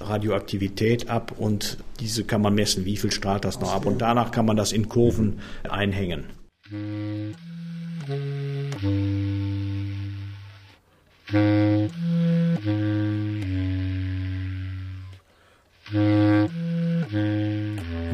Radioaktivität 0.00 1.10
ab 1.10 1.34
und 1.36 1.76
diese 2.00 2.24
kann 2.24 2.40
man 2.40 2.54
messen, 2.54 2.86
wie 2.86 2.96
viel 2.96 3.12
strahlt 3.12 3.44
das 3.44 3.60
noch 3.60 3.74
ab. 3.74 3.84
Und 3.84 4.00
danach 4.00 4.30
kann 4.30 4.46
man 4.46 4.56
das 4.56 4.72
in 4.72 4.88
Kurven 4.88 5.40
einhängen. 5.68 6.24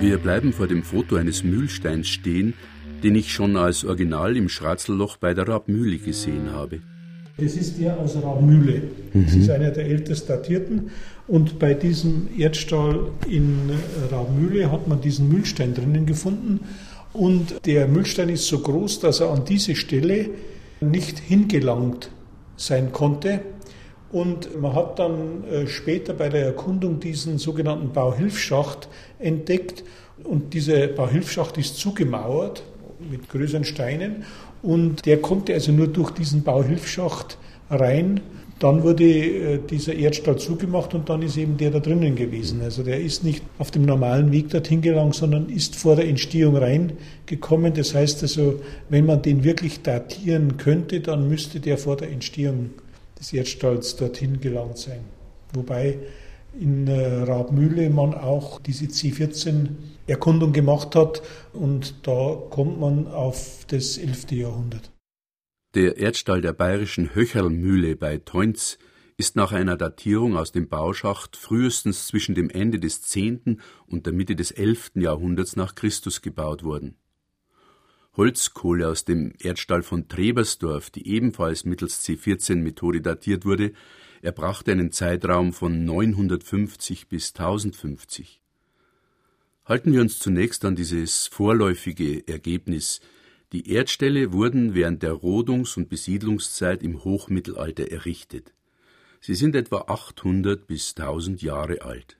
Wir 0.00 0.18
bleiben 0.18 0.52
vor 0.52 0.66
dem 0.66 0.82
Foto 0.82 1.14
eines 1.14 1.44
Mühlsteins 1.44 2.08
stehen, 2.08 2.54
den 3.02 3.14
ich 3.14 3.32
schon 3.32 3.56
als 3.56 3.84
Original 3.84 4.36
im 4.36 4.48
Schratzelloch 4.48 5.16
bei 5.16 5.34
der 5.34 5.48
Rabmühle 5.48 5.98
gesehen 5.98 6.52
habe. 6.52 6.80
Das 7.38 7.54
ist 7.54 7.78
der 7.78 7.98
aus 7.98 8.16
Rabmühle. 8.16 8.82
Mhm. 9.12 9.24
Das 9.24 9.34
ist 9.34 9.50
einer 9.50 9.70
der 9.70 9.86
ältest 9.86 10.28
datierten. 10.28 10.90
Und 11.28 11.58
bei 11.58 11.74
diesem 11.74 12.28
Erdstahl 12.36 13.12
in 13.28 13.70
Rabmühle 14.10 14.72
hat 14.72 14.88
man 14.88 15.00
diesen 15.00 15.28
Mühlstein 15.28 15.74
drinnen 15.74 16.04
gefunden. 16.04 16.60
Und 17.12 17.64
der 17.64 17.86
Mühlstein 17.86 18.28
ist 18.28 18.46
so 18.46 18.58
groß, 18.58 19.00
dass 19.00 19.20
er 19.20 19.30
an 19.30 19.44
diese 19.44 19.76
Stelle 19.76 20.30
nicht 20.80 21.18
hingelangt 21.18 22.10
sein 22.56 22.92
konnte. 22.92 23.40
Und 24.10 24.60
man 24.60 24.74
hat 24.74 24.98
dann 24.98 25.44
äh, 25.44 25.66
später 25.66 26.14
bei 26.14 26.28
der 26.30 26.46
Erkundung 26.46 26.98
diesen 26.98 27.38
sogenannten 27.38 27.92
Bauhilfschacht 27.92 28.88
entdeckt. 29.18 29.84
Und 30.24 30.54
dieser 30.54 30.88
Bauhilfschacht 30.88 31.56
ist 31.58 31.76
zugemauert 31.76 32.64
mit 33.10 33.28
größeren 33.28 33.64
Steinen 33.64 34.24
und 34.62 35.06
der 35.06 35.18
konnte 35.18 35.54
also 35.54 35.72
nur 35.72 35.88
durch 35.88 36.10
diesen 36.10 36.42
Bauhilfschacht 36.42 37.38
rein. 37.70 38.20
Dann 38.58 38.82
wurde 38.82 39.04
äh, 39.04 39.60
dieser 39.70 39.94
Erdstall 39.94 40.36
zugemacht 40.36 40.92
und 40.92 41.08
dann 41.08 41.22
ist 41.22 41.36
eben 41.36 41.56
der 41.56 41.70
da 41.70 41.78
drinnen 41.78 42.16
gewesen. 42.16 42.60
Also 42.60 42.82
der 42.82 43.00
ist 43.00 43.22
nicht 43.22 43.44
auf 43.58 43.70
dem 43.70 43.82
normalen 43.82 44.32
Weg 44.32 44.50
dorthin 44.50 44.82
gelangt, 44.82 45.14
sondern 45.14 45.48
ist 45.48 45.76
vor 45.76 45.94
der 45.94 46.08
Entstehung 46.08 46.56
reingekommen. 46.56 47.74
Das 47.74 47.94
heißt 47.94 48.22
also, 48.22 48.60
wenn 48.88 49.06
man 49.06 49.22
den 49.22 49.44
wirklich 49.44 49.82
datieren 49.82 50.56
könnte, 50.56 51.00
dann 51.00 51.28
müsste 51.28 51.60
der 51.60 51.78
vor 51.78 51.96
der 51.96 52.10
Entstehung 52.10 52.70
des 53.20 53.32
Erdstalls 53.32 53.94
dorthin 53.94 54.40
gelangt 54.40 54.78
sein. 54.78 55.00
Wobei 55.54 55.98
in 56.60 56.88
äh, 56.88 57.22
Rabmühle 57.22 57.90
man 57.90 58.14
auch 58.14 58.60
diese 58.60 58.86
C14 58.86 59.68
Erkundung 60.08 60.52
gemacht 60.52 60.96
hat 60.96 61.22
und 61.52 62.06
da 62.06 62.36
kommt 62.50 62.80
man 62.80 63.06
auf 63.06 63.64
das 63.68 63.98
11. 63.98 64.32
Jahrhundert. 64.32 64.90
Der 65.74 65.98
Erdstall 65.98 66.40
der 66.40 66.54
bayerischen 66.54 67.14
Höcherlmühle 67.14 67.94
bei 67.94 68.18
Teunz 68.18 68.78
ist 69.18 69.36
nach 69.36 69.52
einer 69.52 69.76
Datierung 69.76 70.36
aus 70.36 70.52
dem 70.52 70.68
Bauschacht 70.68 71.36
frühestens 71.36 72.06
zwischen 72.06 72.34
dem 72.34 72.48
Ende 72.48 72.78
des 72.78 73.02
10. 73.02 73.60
und 73.86 74.06
der 74.06 74.12
Mitte 74.12 74.34
des 74.34 74.50
11. 74.50 74.92
Jahrhunderts 74.94 75.56
nach 75.56 75.74
Christus 75.74 76.22
gebaut 76.22 76.62
worden. 76.62 76.96
Holzkohle 78.16 78.88
aus 78.88 79.04
dem 79.04 79.34
Erdstall 79.38 79.82
von 79.82 80.08
Trebersdorf, 80.08 80.90
die 80.90 81.06
ebenfalls 81.06 81.64
mittels 81.64 82.02
C14-Methode 82.04 83.00
datiert 83.00 83.44
wurde, 83.44 83.72
erbrachte 84.22 84.72
einen 84.72 84.90
Zeitraum 84.90 85.52
von 85.52 85.84
950 85.84 87.08
bis 87.08 87.34
1050. 87.34 88.40
Halten 89.68 89.92
wir 89.92 90.00
uns 90.00 90.18
zunächst 90.18 90.64
an 90.64 90.76
dieses 90.76 91.26
vorläufige 91.26 92.26
Ergebnis. 92.26 93.02
Die 93.52 93.70
Erdställe 93.70 94.32
wurden 94.32 94.74
während 94.74 95.02
der 95.02 95.12
Rodungs- 95.12 95.76
und 95.76 95.90
Besiedlungszeit 95.90 96.82
im 96.82 97.04
Hochmittelalter 97.04 97.92
errichtet. 97.92 98.54
Sie 99.20 99.34
sind 99.34 99.54
etwa 99.54 99.82
800 99.88 100.66
bis 100.66 100.94
1000 100.96 101.42
Jahre 101.42 101.82
alt. 101.82 102.16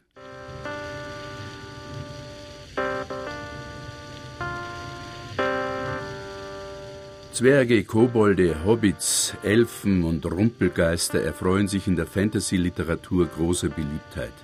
Zwerge, 7.32 7.82
Kobolde, 7.84 8.62
Hobbits, 8.66 9.32
Elfen 9.42 10.04
und 10.04 10.26
Rumpelgeister 10.26 11.22
erfreuen 11.22 11.66
sich 11.66 11.86
in 11.86 11.96
der 11.96 12.06
Fantasy-Literatur 12.06 13.26
großer 13.26 13.70
Beliebtheit. 13.70 14.34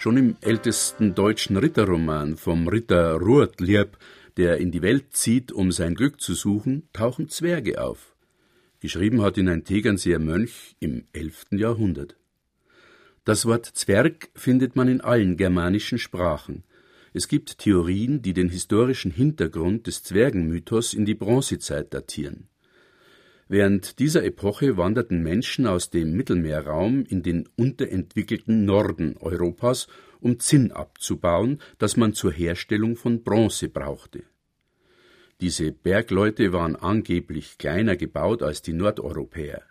Schon 0.00 0.16
im 0.16 0.36
ältesten 0.40 1.14
deutschen 1.14 1.58
Ritterroman 1.58 2.38
vom 2.38 2.68
Ritter 2.68 3.16
Ruhrtlieb, 3.16 3.98
der 4.38 4.56
in 4.56 4.70
die 4.70 4.80
Welt 4.80 5.12
zieht, 5.12 5.52
um 5.52 5.72
sein 5.72 5.94
Glück 5.94 6.22
zu 6.22 6.32
suchen, 6.32 6.88
tauchen 6.94 7.28
Zwerge 7.28 7.84
auf. 7.84 8.16
Geschrieben 8.80 9.20
hat 9.20 9.36
ihn 9.36 9.50
ein 9.50 9.64
Tegernseer 9.64 10.18
Mönch 10.18 10.74
im 10.80 11.04
11. 11.12 11.48
Jahrhundert. 11.50 12.16
Das 13.26 13.44
Wort 13.44 13.66
Zwerg 13.66 14.30
findet 14.34 14.74
man 14.74 14.88
in 14.88 15.02
allen 15.02 15.36
germanischen 15.36 15.98
Sprachen. 15.98 16.64
Es 17.12 17.28
gibt 17.28 17.58
Theorien, 17.58 18.22
die 18.22 18.32
den 18.32 18.48
historischen 18.48 19.10
Hintergrund 19.10 19.86
des 19.86 20.02
Zwergenmythos 20.02 20.94
in 20.94 21.04
die 21.04 21.14
Bronzezeit 21.14 21.92
datieren. 21.92 22.48
Während 23.52 23.98
dieser 23.98 24.22
Epoche 24.22 24.76
wanderten 24.76 25.24
Menschen 25.24 25.66
aus 25.66 25.90
dem 25.90 26.12
Mittelmeerraum 26.12 27.04
in 27.04 27.24
den 27.24 27.48
unterentwickelten 27.56 28.64
Norden 28.64 29.16
Europas, 29.18 29.88
um 30.20 30.38
Zinn 30.38 30.70
abzubauen, 30.70 31.58
das 31.78 31.96
man 31.96 32.12
zur 32.12 32.30
Herstellung 32.30 32.94
von 32.94 33.24
Bronze 33.24 33.68
brauchte. 33.68 34.22
Diese 35.40 35.72
Bergleute 35.72 36.52
waren 36.52 36.76
angeblich 36.76 37.58
kleiner 37.58 37.96
gebaut 37.96 38.44
als 38.44 38.62
die 38.62 38.72
Nordeuropäer. 38.72 39.62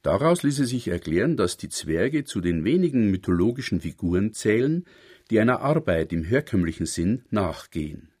Daraus 0.00 0.42
ließe 0.42 0.64
sich 0.64 0.88
erklären, 0.88 1.36
dass 1.36 1.58
die 1.58 1.68
Zwerge 1.68 2.24
zu 2.24 2.40
den 2.40 2.64
wenigen 2.64 3.10
mythologischen 3.10 3.82
Figuren 3.82 4.32
zählen, 4.32 4.86
die 5.30 5.40
einer 5.40 5.60
Arbeit 5.60 6.10
im 6.14 6.24
herkömmlichen 6.24 6.86
Sinn 6.86 7.26
nachgehen. 7.28 8.11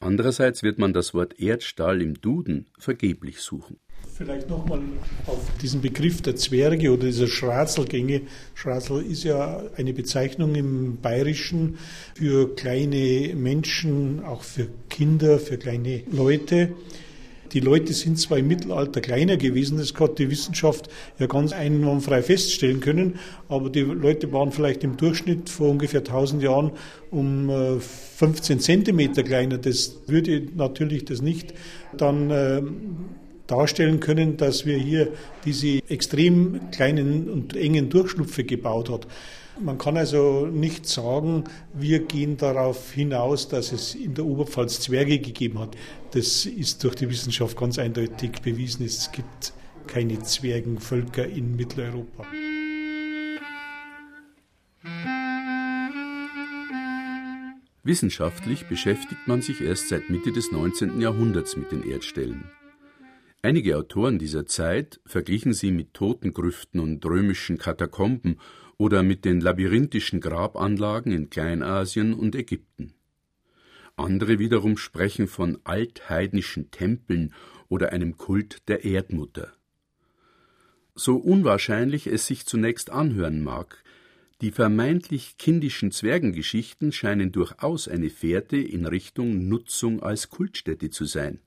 Andererseits 0.00 0.62
wird 0.62 0.78
man 0.78 0.92
das 0.92 1.12
Wort 1.12 1.40
Erdstahl 1.40 2.00
im 2.02 2.20
Duden 2.20 2.66
vergeblich 2.78 3.40
suchen. 3.40 3.78
Vielleicht 4.16 4.48
nochmal 4.48 4.80
auf 5.26 5.40
diesen 5.62 5.80
Begriff 5.80 6.22
der 6.22 6.34
Zwerge 6.34 6.92
oder 6.92 7.06
dieser 7.06 7.28
Schratzelgänge. 7.28 8.22
Schratzel 8.54 9.04
ist 9.04 9.22
ja 9.24 9.62
eine 9.76 9.92
Bezeichnung 9.92 10.54
im 10.54 11.00
Bayerischen 11.00 11.78
für 12.14 12.54
kleine 12.54 13.34
Menschen, 13.36 14.24
auch 14.24 14.42
für 14.42 14.68
Kinder, 14.88 15.38
für 15.38 15.56
kleine 15.56 16.02
Leute. 16.10 16.74
Die 17.52 17.60
Leute 17.60 17.92
sind 17.92 18.18
zwar 18.18 18.38
im 18.38 18.48
Mittelalter 18.48 19.00
kleiner 19.00 19.36
gewesen, 19.36 19.78
das 19.78 19.94
hat 19.94 20.18
die 20.18 20.30
Wissenschaft 20.30 20.88
ja 21.18 21.26
ganz 21.26 21.52
einwandfrei 21.52 22.22
feststellen 22.22 22.80
können, 22.80 23.18
aber 23.48 23.70
die 23.70 23.80
Leute 23.80 24.32
waren 24.32 24.52
vielleicht 24.52 24.84
im 24.84 24.96
Durchschnitt 24.96 25.48
vor 25.48 25.70
ungefähr 25.70 26.00
1000 26.00 26.42
Jahren 26.42 26.72
um 27.10 27.80
15 27.80 28.56
äh, 28.56 28.60
Zentimeter 28.60 29.22
kleiner. 29.22 29.58
Das 29.58 29.96
würde 30.06 30.46
natürlich 30.56 31.04
das 31.04 31.22
nicht 31.22 31.54
dann 31.96 32.30
äh, 32.30 32.62
darstellen 33.46 33.98
können, 33.98 34.36
dass 34.36 34.66
wir 34.66 34.76
hier 34.76 35.08
diese 35.44 35.80
extrem 35.88 36.70
kleinen 36.70 37.28
und 37.28 37.56
engen 37.56 37.88
Durchschlupfe 37.88 38.44
gebaut 38.44 38.90
hat. 38.90 39.06
Man 39.60 39.76
kann 39.76 39.96
also 39.96 40.46
nicht 40.46 40.86
sagen, 40.86 41.44
wir 41.74 42.00
gehen 42.00 42.36
darauf 42.36 42.92
hinaus, 42.92 43.48
dass 43.48 43.72
es 43.72 43.94
in 43.94 44.14
der 44.14 44.24
Oberpfalz 44.24 44.80
Zwerge 44.80 45.18
gegeben 45.18 45.58
hat. 45.58 45.76
Das 46.12 46.46
ist 46.46 46.84
durch 46.84 46.94
die 46.94 47.10
Wissenschaft 47.10 47.56
ganz 47.56 47.78
eindeutig 47.78 48.40
bewiesen. 48.42 48.86
Es 48.86 49.10
gibt 49.10 49.52
keine 49.86 50.20
Zwergenvölker 50.22 51.26
in 51.26 51.56
Mitteleuropa. 51.56 52.24
Wissenschaftlich 57.82 58.66
beschäftigt 58.66 59.26
man 59.26 59.42
sich 59.42 59.60
erst 59.60 59.88
seit 59.88 60.10
Mitte 60.10 60.30
des 60.30 60.52
19. 60.52 61.00
Jahrhunderts 61.00 61.56
mit 61.56 61.72
den 61.72 61.82
Erdstellen. 61.82 62.44
Einige 63.40 63.76
Autoren 63.76 64.18
dieser 64.18 64.46
Zeit 64.46 65.00
verglichen 65.06 65.52
sie 65.52 65.70
mit 65.70 65.94
Totengrüften 65.94 66.80
und 66.80 67.04
römischen 67.04 67.56
Katakomben 67.56 68.40
oder 68.78 69.02
mit 69.02 69.24
den 69.24 69.40
labyrinthischen 69.40 70.20
Grabanlagen 70.20 71.12
in 71.12 71.28
Kleinasien 71.28 72.14
und 72.14 72.34
Ägypten. 72.34 72.94
Andere 73.96 74.38
wiederum 74.38 74.76
sprechen 74.78 75.26
von 75.26 75.58
altheidnischen 75.64 76.70
Tempeln 76.70 77.34
oder 77.68 77.92
einem 77.92 78.16
Kult 78.16 78.68
der 78.68 78.84
Erdmutter. 78.84 79.52
So 80.94 81.16
unwahrscheinlich 81.16 82.06
es 82.06 82.26
sich 82.26 82.46
zunächst 82.46 82.90
anhören 82.90 83.42
mag, 83.42 83.82
die 84.40 84.52
vermeintlich 84.52 85.36
kindischen 85.36 85.90
Zwergengeschichten 85.90 86.92
scheinen 86.92 87.32
durchaus 87.32 87.88
eine 87.88 88.08
Fährte 88.08 88.56
in 88.56 88.86
Richtung 88.86 89.48
Nutzung 89.48 90.00
als 90.00 90.28
Kultstätte 90.28 90.90
zu 90.90 91.04
sein. 91.04 91.40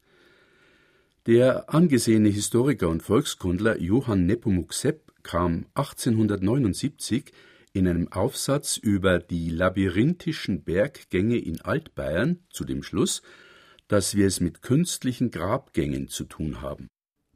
Der 1.25 1.73
angesehene 1.73 2.29
Historiker 2.29 2.89
und 2.89 3.01
Volkskundler 3.01 3.79
Johann 3.79 4.25
Nepomuk 4.25 4.73
Sepp 4.73 5.10
kam 5.23 5.65
1879 5.75 7.31
in 7.73 7.87
einem 7.87 8.11
Aufsatz 8.11 8.77
über 8.77 9.19
die 9.19 9.49
labyrinthischen 9.49 10.63
Berggänge 10.63 11.37
in 11.37 11.61
Altbayern 11.61 12.39
zu 12.49 12.65
dem 12.65 12.83
Schluss, 12.83 13.21
dass 13.87 14.15
wir 14.15 14.27
es 14.27 14.39
mit 14.39 14.61
künstlichen 14.61 15.31
Grabgängen 15.31 16.07
zu 16.07 16.25
tun 16.25 16.61
haben 16.61 16.87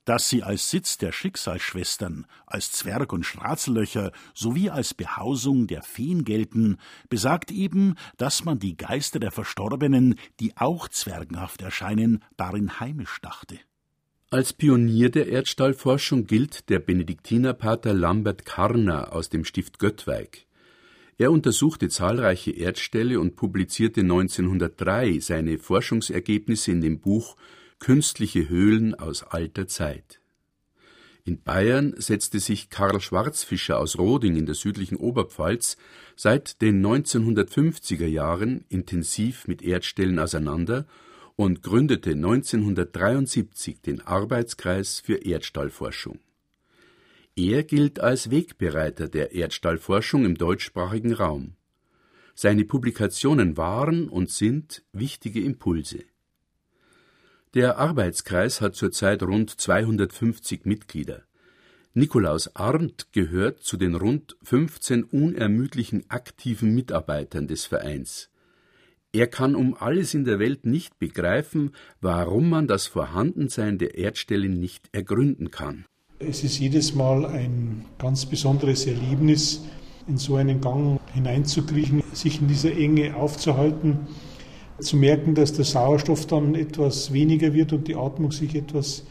dass 0.06 0.30
sie 0.30 0.44
als 0.44 0.70
Sitz 0.70 0.98
der 0.98 1.12
Schicksalsschwestern, 1.12 2.28
als 2.46 2.72
Zwerg- 2.72 3.12
und 3.12 3.26
Strazellöcher 3.26 4.12
sowie 4.34 4.70
als 4.70 4.94
Behausung 4.94 5.68
der 5.68 5.82
Feen 5.82 6.24
gelten, 6.24 6.78
besagt 7.10 7.52
eben, 7.52 7.96
dass 8.18 8.46
man 8.46 8.60
die 8.60 8.78
Geister 8.78 9.20
der 9.20 9.32
Verstorbenen, 9.32 10.16
die 10.40 10.56
auch 10.56 10.88
zwergenhaft 10.88 11.62
erscheinen, 11.62 12.24
darin 12.38 12.80
heimisch 12.80 13.20
dachte. 13.22 13.60
Als 14.32 14.54
Pionier 14.54 15.12
der 15.12 15.28
Erdstallforschung 15.28 16.26
gilt 16.26 16.70
der 16.70 16.80
Benediktinerpater 16.80 17.94
Lambert 17.94 18.44
Karner 18.44 19.14
aus 19.14 19.30
dem 19.30 19.46
Stift 19.46 19.78
Göttweig. 19.78 20.48
Er 21.20 21.32
untersuchte 21.32 21.90
zahlreiche 21.90 22.50
Erdställe 22.50 23.20
und 23.20 23.36
publizierte 23.36 24.02
1903 24.02 25.20
seine 25.20 25.60
Forschungsergebnisse 25.60 26.72
in 26.72 26.82
dem 26.82 27.00
Buch 27.00 27.36
Künstliche 27.78 28.50
Höhlen 28.50 28.96
aus 28.96 29.22
alter 29.22 29.68
Zeit. 29.68 30.20
In 31.24 31.44
Bayern 31.44 31.94
setzte 31.98 32.40
sich 32.40 32.72
Karl 32.72 33.00
Schwarzfischer 33.00 33.78
aus 33.78 33.98
Roding 33.98 34.38
in 34.38 34.48
der 34.48 34.56
südlichen 34.56 34.98
Oberpfalz 34.98 35.78
seit 36.16 36.62
den 36.64 36.84
1950er 36.84 38.08
Jahren 38.08 38.66
intensiv 38.70 39.48
mit 39.48 39.62
Erdstellen 39.62 40.18
auseinander 40.18 40.88
und 41.36 41.62
gründete 41.64 42.12
1973 42.12 43.82
den 43.82 44.02
Arbeitskreis 44.02 45.00
für 45.00 45.16
Erdstallforschung. 45.26 46.20
Er 47.36 47.64
gilt 47.64 48.00
als 48.00 48.32
Wegbereiter 48.32 49.10
der 49.10 49.34
Erdstallforschung 49.34 50.24
im 50.24 50.36
deutschsprachigen 50.36 51.14
Raum. 51.14 51.56
Seine 52.34 52.64
Publikationen 52.64 53.58
waren 53.58 54.08
und 54.08 54.30
sind 54.30 54.84
wichtige 54.94 55.42
Impulse. 55.42 56.04
Der 57.54 57.78
Arbeitskreis 57.78 58.62
hat 58.62 58.76
zurzeit 58.76 59.24
rund 59.24 59.50
250 59.50 60.66
Mitglieder. 60.66 61.24
Nikolaus 61.94 62.54
Arndt 62.56 63.14
gehört 63.14 63.64
zu 63.64 63.78
den 63.78 63.96
rund 63.96 64.36
15 64.44 65.04
unermüdlichen 65.06 66.10
aktiven 66.10 66.76
Mitarbeitern 66.76 67.48
des 67.48 67.66
Vereins. 67.66 68.30
Er 69.16 69.28
kann 69.28 69.56
um 69.56 69.78
alles 69.80 70.14
in 70.14 70.26
der 70.26 70.40
Welt 70.40 70.66
nicht 70.66 71.00
begreifen, 71.00 71.72
warum 72.02 72.50
man 72.50 72.68
das 72.68 72.86
Vorhandensein 72.86 73.78
der 73.78 73.98
Erdstelle 73.98 74.50
nicht 74.50 74.90
ergründen 74.92 75.52
kann. 75.52 75.86
Es 76.20 76.44
ist 76.44 76.60
jedes 76.60 76.94
Mal 76.96 77.26
ein 77.26 77.86
ganz 77.98 78.26
besonderes 78.26 78.86
Erlebnis, 78.86 79.64
in 80.10 80.18
so 80.18 80.36
einen 80.36 80.60
Gang 80.60 81.00
hineinzukriechen, 81.14 82.04
sich 82.12 82.42
in 82.42 82.50
dieser 82.50 82.76
Enge 82.76 83.16
aufzuhalten 83.16 84.00
zu 84.80 84.98
merken, 84.98 85.34
dass 85.34 85.54
der 85.54 85.64
Sauerstoff 85.64 86.28
dann 86.28 86.54
etwas 86.54 87.14
weniger 87.14 87.54
wird 87.54 87.72
und 87.72 87.88
die 87.88 87.96
Atmung 87.96 88.34
sich 88.34 88.54
etwas 88.54 89.06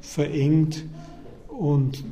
verengt 0.00 0.84
und 1.48 2.04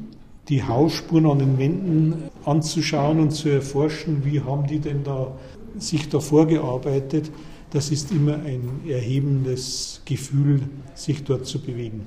die 0.49 0.65
Hausspuren 0.65 1.27
an 1.27 1.39
den 1.39 1.59
Wänden 1.59 2.15
anzuschauen 2.45 3.21
und 3.21 3.31
zu 3.31 3.49
erforschen, 3.49 4.25
wie 4.25 4.41
haben 4.41 4.67
die 4.67 4.81
denn 4.81 5.05
da 5.05 5.37
sich 5.79 6.09
da 6.09 6.21
vorgearbeitet, 6.21 7.31
das 7.71 7.91
ist 7.91 8.11
immer 8.11 8.37
ein 8.37 8.81
erhebendes 8.87 10.03
Gefühl, 10.05 10.63
sich 10.95 11.25
dort 11.25 11.47
zu 11.47 11.61
bewegen. 11.61 12.07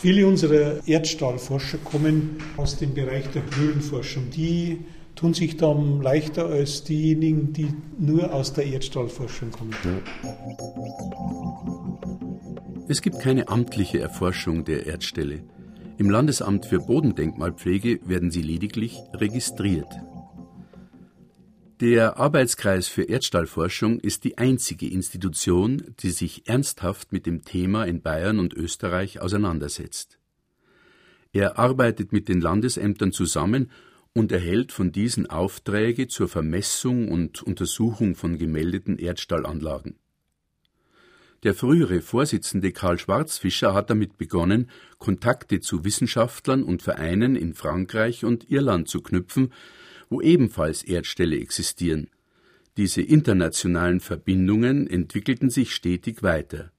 Viele 0.00 0.26
unserer 0.26 0.86
Erdstahlforscher 0.86 1.78
kommen 1.78 2.36
aus 2.56 2.76
dem 2.76 2.94
Bereich 2.94 3.28
der 3.30 3.42
Höhlenforschung. 3.56 4.30
Die 4.30 4.78
tun 5.14 5.34
sich 5.34 5.56
dann 5.56 6.02
leichter 6.02 6.46
als 6.46 6.84
diejenigen, 6.84 7.52
die 7.52 7.68
nur 7.98 8.32
aus 8.32 8.52
der 8.52 8.66
Erdstahlforschung 8.66 9.50
kommen. 9.50 9.74
Es 12.88 13.02
gibt 13.02 13.18
keine 13.20 13.48
amtliche 13.48 13.98
Erforschung 13.98 14.64
der 14.64 14.86
Erdstelle. 14.86 15.40
Im 15.98 16.10
Landesamt 16.10 16.66
für 16.66 16.78
Bodendenkmalpflege 16.78 18.00
werden 18.04 18.30
sie 18.30 18.42
lediglich 18.42 19.00
registriert. 19.14 19.88
Der 21.80 22.16
Arbeitskreis 22.16 22.88
für 22.88 23.02
Erdstahlforschung 23.02 24.00
ist 24.00 24.24
die 24.24 24.38
einzige 24.38 24.88
Institution, 24.88 25.94
die 25.98 26.08
sich 26.08 26.48
ernsthaft 26.48 27.12
mit 27.12 27.26
dem 27.26 27.44
Thema 27.44 27.84
in 27.84 28.00
Bayern 28.00 28.38
und 28.38 28.54
Österreich 28.54 29.20
auseinandersetzt. 29.20 30.18
Er 31.34 31.58
arbeitet 31.58 32.12
mit 32.12 32.30
den 32.30 32.40
Landesämtern 32.40 33.12
zusammen 33.12 33.70
und 34.14 34.32
erhält 34.32 34.72
von 34.72 34.90
diesen 34.90 35.26
Aufträge 35.28 36.08
zur 36.08 36.28
Vermessung 36.28 37.08
und 37.08 37.42
Untersuchung 37.42 38.14
von 38.14 38.38
gemeldeten 38.38 38.98
Erdstallanlagen. 38.98 39.98
Der 41.42 41.52
frühere 41.52 42.00
Vorsitzende 42.00 42.72
Karl 42.72 42.98
Schwarzfischer 42.98 43.74
hat 43.74 43.90
damit 43.90 44.16
begonnen, 44.16 44.70
Kontakte 44.96 45.60
zu 45.60 45.84
Wissenschaftlern 45.84 46.62
und 46.62 46.80
Vereinen 46.80 47.36
in 47.36 47.52
Frankreich 47.52 48.24
und 48.24 48.50
Irland 48.50 48.88
zu 48.88 49.02
knüpfen, 49.02 49.52
wo 50.08 50.20
ebenfalls 50.20 50.82
Erdställe 50.82 51.38
existieren. 51.38 52.08
Diese 52.76 53.02
internationalen 53.02 54.00
Verbindungen 54.00 54.86
entwickelten 54.86 55.50
sich 55.50 55.74
stetig 55.74 56.22
weiter. 56.22 56.72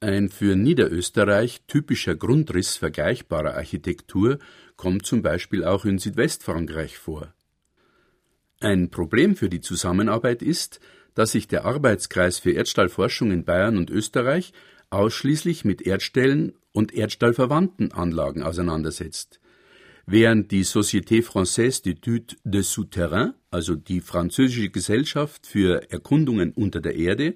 Ein 0.00 0.28
für 0.28 0.56
Niederösterreich 0.56 1.62
typischer 1.66 2.14
Grundriss 2.14 2.76
vergleichbarer 2.76 3.54
Architektur 3.54 4.38
kommt 4.76 5.06
zum 5.06 5.22
Beispiel 5.22 5.64
auch 5.64 5.86
in 5.86 5.98
Südwestfrankreich 5.98 6.98
vor. 6.98 7.32
Ein 8.60 8.90
Problem 8.90 9.36
für 9.36 9.48
die 9.48 9.62
Zusammenarbeit 9.62 10.42
ist, 10.42 10.80
dass 11.14 11.32
sich 11.32 11.48
der 11.48 11.64
Arbeitskreis 11.64 12.38
für 12.38 12.52
Erdstahlforschung 12.52 13.32
in 13.32 13.44
Bayern 13.44 13.78
und 13.78 13.90
Österreich 13.90 14.52
ausschließlich 14.90 15.64
mit 15.64 15.80
Erdstellen 15.82 16.52
und 16.72 16.92
erdstahlverwandten 16.92 17.92
Anlagen 17.92 18.42
auseinandersetzt. 18.42 19.40
Während 20.08 20.52
die 20.52 20.64
Société 20.64 21.20
Française 21.20 21.82
d'études 21.82 22.36
de 22.44 22.62
Souterrain, 22.62 23.34
also 23.50 23.74
die 23.74 24.00
französische 24.00 24.70
Gesellschaft 24.70 25.48
für 25.48 25.90
Erkundungen 25.90 26.52
unter 26.52 26.80
der 26.80 26.94
Erde, 26.94 27.34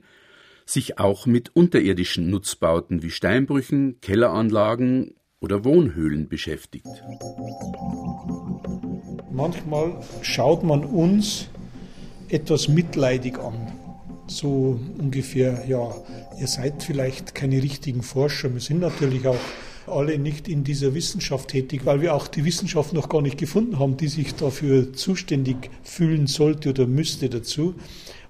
sich 0.67 1.01
auch 1.01 1.27
mit 1.27 1.51
unterirdischen 1.57 2.31
Nutzbauten 2.31 3.03
wie 3.03 3.11
Steinbrüchen, 3.11 4.01
Kelleranlagen 4.01 5.15
oder 5.41 5.65
Wohnhöhlen 5.65 6.29
beschäftigt. 6.29 6.87
Manchmal 9.33 10.01
schaut 10.23 10.63
man 10.63 10.85
uns 10.85 11.49
etwas 12.29 12.69
mitleidig 12.69 13.37
an. 13.41 13.73
So 14.29 14.79
ungefähr, 14.97 15.65
ja, 15.67 15.93
ihr 16.39 16.47
seid 16.47 16.85
vielleicht 16.85 17.35
keine 17.35 17.61
richtigen 17.61 18.03
Forscher. 18.03 18.53
Wir 18.53 18.61
sind 18.61 18.79
natürlich 18.79 19.27
auch 19.27 19.41
alle 19.91 20.19
nicht 20.19 20.49
in 20.49 20.65
dieser 20.65 20.95
Wissenschaft 20.95 21.49
tätig, 21.49 21.83
weil 21.85 22.01
wir 22.01 22.15
auch 22.15 22.29
die 22.29 22.45
Wissenschaft 22.45 22.93
noch 22.93 23.09
gar 23.09 23.23
nicht 23.23 23.39
gefunden 23.39 23.79
haben, 23.79 23.97
die 23.97 24.09
sich 24.09 24.35
dafür 24.35 24.93
zuständig 24.93 25.71
fühlen 25.83 26.27
sollte 26.27 26.71
oder 26.71 26.87
müsste 26.87 27.29
dazu. 27.29 27.75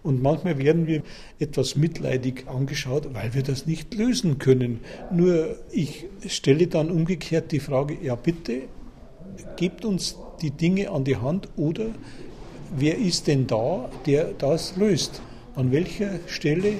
Und 0.02 0.22
manchmal 0.22 0.58
werden 0.58 0.86
wir 0.86 1.02
etwas 1.38 1.76
mitleidig 1.76 2.44
angeschaut, 2.48 3.08
weil 3.12 3.34
wir 3.34 3.42
das 3.42 3.66
nicht 3.66 3.94
lösen 3.94 4.38
können. 4.38 4.80
Nur 5.12 5.56
ich 5.72 6.06
stelle 6.26 6.66
dann 6.66 6.90
umgekehrt 6.90 7.52
die 7.52 7.60
Frage, 7.60 7.98
ja 8.02 8.14
bitte, 8.14 8.62
gebt 9.56 9.84
uns 9.84 10.16
die 10.40 10.50
Dinge 10.50 10.90
an 10.90 11.04
die 11.04 11.16
Hand 11.16 11.48
oder 11.56 11.86
wer 12.74 12.96
ist 12.96 13.26
denn 13.26 13.46
da, 13.46 13.90
der 14.06 14.32
das 14.38 14.76
löst? 14.76 15.20
An 15.54 15.72
welcher 15.72 16.20
Stelle, 16.26 16.74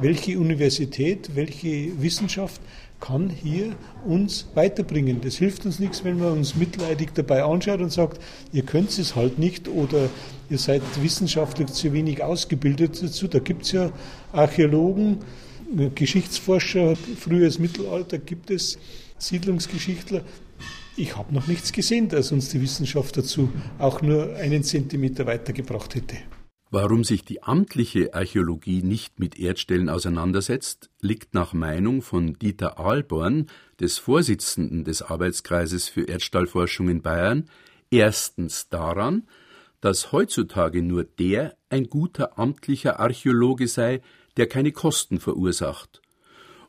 welche 0.00 0.38
Universität, 0.38 1.30
welche 1.34 2.00
Wissenschaft 2.00 2.60
kann 3.00 3.30
hier 3.30 3.76
uns 4.04 4.48
weiterbringen. 4.54 5.20
Das 5.20 5.36
hilft 5.36 5.64
uns 5.66 5.78
nichts, 5.78 6.04
wenn 6.04 6.18
man 6.18 6.32
uns 6.32 6.56
mitleidig 6.56 7.10
dabei 7.14 7.44
anschaut 7.44 7.80
und 7.80 7.92
sagt, 7.92 8.20
ihr 8.52 8.62
könnt 8.62 8.96
es 8.98 9.14
halt 9.14 9.38
nicht 9.38 9.68
oder 9.68 10.08
ihr 10.50 10.58
seid 10.58 10.82
wissenschaftlich 11.02 11.68
zu 11.68 11.92
wenig 11.92 12.22
ausgebildet 12.22 13.02
dazu. 13.02 13.28
Da 13.28 13.38
gibt 13.38 13.62
es 13.62 13.72
ja 13.72 13.90
Archäologen, 14.32 15.18
Geschichtsforscher, 15.94 16.96
frühes 16.96 17.58
Mittelalter 17.58 18.18
gibt 18.18 18.50
es 18.50 18.78
Siedlungsgeschichtler. 19.18 20.22
Ich 20.96 21.16
habe 21.16 21.32
noch 21.34 21.46
nichts 21.46 21.72
gesehen, 21.72 22.08
das 22.08 22.32
uns 22.32 22.48
die 22.48 22.60
Wissenschaft 22.60 23.16
dazu 23.16 23.50
auch 23.78 24.02
nur 24.02 24.34
einen 24.36 24.64
Zentimeter 24.64 25.26
weitergebracht 25.26 25.94
hätte. 25.94 26.16
Warum 26.70 27.02
sich 27.02 27.24
die 27.24 27.42
amtliche 27.42 28.12
Archäologie 28.12 28.82
nicht 28.82 29.18
mit 29.18 29.38
Erdstellen 29.38 29.88
auseinandersetzt, 29.88 30.90
liegt 31.00 31.32
nach 31.32 31.54
Meinung 31.54 32.02
von 32.02 32.34
Dieter 32.34 32.78
Ahlborn, 32.78 33.46
des 33.80 33.96
Vorsitzenden 33.96 34.84
des 34.84 35.00
Arbeitskreises 35.00 35.88
für 35.88 36.02
Erdstahlforschung 36.02 36.90
in 36.90 37.00
Bayern, 37.00 37.48
erstens 37.90 38.68
daran, 38.68 39.26
dass 39.80 40.12
heutzutage 40.12 40.82
nur 40.82 41.04
der 41.04 41.56
ein 41.70 41.88
guter 41.88 42.38
amtlicher 42.38 43.00
Archäologe 43.00 43.66
sei, 43.66 44.02
der 44.36 44.46
keine 44.46 44.72
Kosten 44.72 45.20
verursacht. 45.20 46.02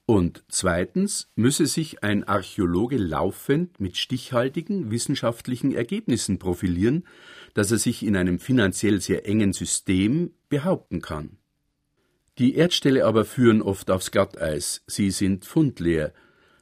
Und 0.09 0.43
zweitens 0.47 1.27
müsse 1.35 1.67
sich 1.67 2.03
ein 2.03 2.23
Archäologe 2.23 2.97
laufend 2.97 3.79
mit 3.79 3.95
stichhaltigen 3.95 4.89
wissenschaftlichen 4.89 5.71
Ergebnissen 5.71 6.39
profilieren, 6.39 7.03
dass 7.53 7.69
er 7.69 7.77
sich 7.77 8.01
in 8.01 8.15
einem 8.15 8.39
finanziell 8.39 9.01
sehr 9.01 9.27
engen 9.27 9.53
System 9.53 10.31
behaupten 10.49 11.03
kann. 11.03 11.37
Die 12.39 12.55
Erdställe 12.55 13.05
aber 13.05 13.23
führen 13.23 13.61
oft 13.61 13.91
aufs 13.91 14.09
Glatteis, 14.09 14.81
sie 14.87 15.11
sind 15.11 15.45
fundleer, 15.45 16.11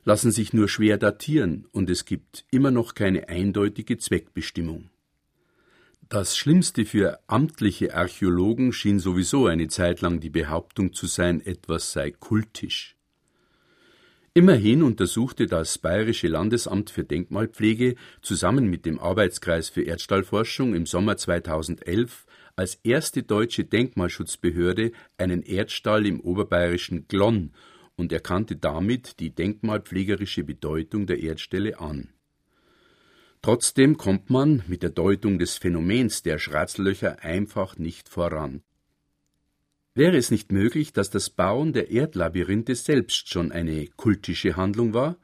lassen 0.03 0.33
sich 0.33 0.51
nur 0.51 0.67
schwer 0.67 0.97
datieren 0.97 1.67
und 1.71 1.89
es 1.89 2.03
gibt 2.03 2.43
immer 2.51 2.71
noch 2.71 2.95
keine 2.95 3.29
eindeutige 3.29 3.97
Zweckbestimmung. 3.97 4.89
Das 6.09 6.35
Schlimmste 6.35 6.83
für 6.83 7.21
amtliche 7.27 7.95
Archäologen 7.95 8.73
schien 8.73 8.99
sowieso 8.99 9.45
eine 9.45 9.69
Zeit 9.69 10.01
lang 10.01 10.19
die 10.19 10.29
Behauptung 10.29 10.91
zu 10.91 11.07
sein, 11.07 11.39
etwas 11.39 11.93
sei 11.93 12.11
kultisch. 12.11 12.96
Immerhin 14.37 14.83
untersuchte 14.83 15.47
das 15.47 15.79
Bayerische 15.79 16.27
Landesamt 16.27 16.91
für 16.91 17.03
Denkmalpflege 17.03 17.95
zusammen 18.21 18.67
mit 18.69 18.85
dem 18.85 18.99
Arbeitskreis 18.99 19.69
für 19.69 19.81
Erdstahlforschung 19.81 20.75
im 20.75 20.85
Sommer 20.85 21.17
2011 21.17 22.27
als 22.55 22.75
erste 22.83 23.23
deutsche 23.23 23.63
Denkmalschutzbehörde 23.63 24.91
einen 25.17 25.41
Erdstall 25.41 26.05
im 26.05 26.19
oberbayerischen 26.19 27.07
Glonn 27.07 27.51
und 27.95 28.13
erkannte 28.13 28.57
damit 28.57 29.19
die 29.19 29.31
denkmalpflegerische 29.31 30.43
Bedeutung 30.43 31.07
der 31.07 31.19
Erdstelle 31.19 31.79
an. 31.79 32.09
Trotzdem 33.41 33.97
kommt 33.97 34.29
man 34.29 34.61
mit 34.67 34.83
der 34.83 34.91
Deutung 34.91 35.39
des 35.39 35.57
Phänomens 35.57 36.21
der 36.21 36.37
Schratzlöcher 36.37 37.23
einfach 37.23 37.79
nicht 37.79 38.07
voran. 38.07 38.61
Wäre 39.97 40.15
es 40.15 40.29
nicht 40.29 40.51
möglich, 40.51 40.93
dass 40.93 41.09
das 41.09 41.31
Bauen 41.31 41.73
der 41.73 41.89
Erdlabyrinthe 41.89 42.75
selbst 42.75 43.29
schon 43.29 43.51
eine 43.51 43.87
kultische 43.87 44.55
Handlung 44.55 44.93
war? 44.93 45.15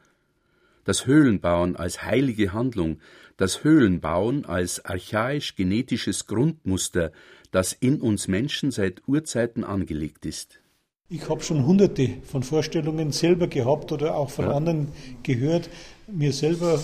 Das 0.83 1.05
Höhlenbauen 1.05 1.75
als 1.75 2.01
heilige 2.01 2.53
Handlung, 2.53 2.97
das 3.37 3.63
Höhlenbauen 3.63 4.45
als 4.45 4.83
archaisch-genetisches 4.83 6.25
Grundmuster, 6.25 7.11
das 7.51 7.73
in 7.73 8.01
uns 8.01 8.27
Menschen 8.27 8.71
seit 8.71 9.07
Urzeiten 9.07 9.63
angelegt 9.63 10.25
ist. 10.25 10.59
Ich 11.07 11.29
habe 11.29 11.43
schon 11.43 11.67
hunderte 11.67 12.09
von 12.23 12.41
Vorstellungen 12.41 13.11
selber 13.11 13.45
gehabt 13.45 13.91
oder 13.91 14.15
auch 14.15 14.31
von 14.31 14.45
ja. 14.45 14.53
anderen 14.53 14.87
gehört. 15.21 15.69
Mir 16.07 16.33
selber, 16.33 16.81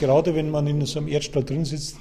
gerade 0.00 0.34
wenn 0.34 0.50
man 0.50 0.66
in 0.66 0.86
so 0.86 0.98
einem 0.98 1.08
Erdstall 1.08 1.44
drin 1.44 1.66
sitzt, 1.66 1.98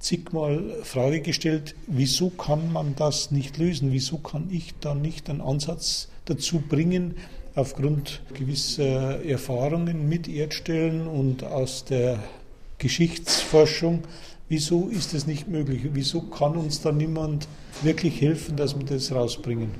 zigmal 0.00 0.62
Frage 0.82 1.20
gestellt, 1.20 1.76
wieso 1.86 2.30
kann 2.30 2.72
man 2.72 2.96
das 2.96 3.30
nicht 3.30 3.58
lösen? 3.58 3.92
Wieso 3.92 4.18
kann 4.18 4.48
ich 4.50 4.74
da 4.80 4.94
nicht 4.94 5.30
einen 5.30 5.40
Ansatz 5.40 6.08
dazu 6.24 6.60
bringen, 6.60 7.14
aufgrund 7.54 8.22
gewisser 8.34 9.24
Erfahrungen 9.24 10.08
mit 10.08 10.26
Erdstellen 10.28 11.06
und 11.06 11.44
aus 11.44 11.84
der 11.84 12.18
Geschichtsforschung, 12.78 14.02
wieso 14.48 14.88
ist 14.88 15.12
das 15.14 15.26
nicht 15.26 15.48
möglich? 15.48 15.82
Wieso 15.92 16.22
kann 16.22 16.56
uns 16.56 16.80
da 16.80 16.92
niemand 16.92 17.46
wirklich 17.82 18.20
helfen, 18.20 18.56
dass 18.56 18.78
wir 18.78 18.86
das 18.86 19.12
rausbringen? 19.12 19.70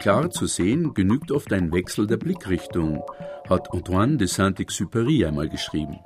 Klar 0.00 0.30
zu 0.30 0.46
sehen, 0.46 0.94
genügt 0.94 1.30
oft 1.30 1.52
ein 1.52 1.72
Wechsel 1.72 2.06
der 2.06 2.16
Blickrichtung 2.16 3.02
hat 3.48 3.72
Antoine 3.72 4.16
de 4.16 4.26
Saint-Exupéry 4.26 5.26
einmal 5.26 5.48
geschrieben. 5.48 5.98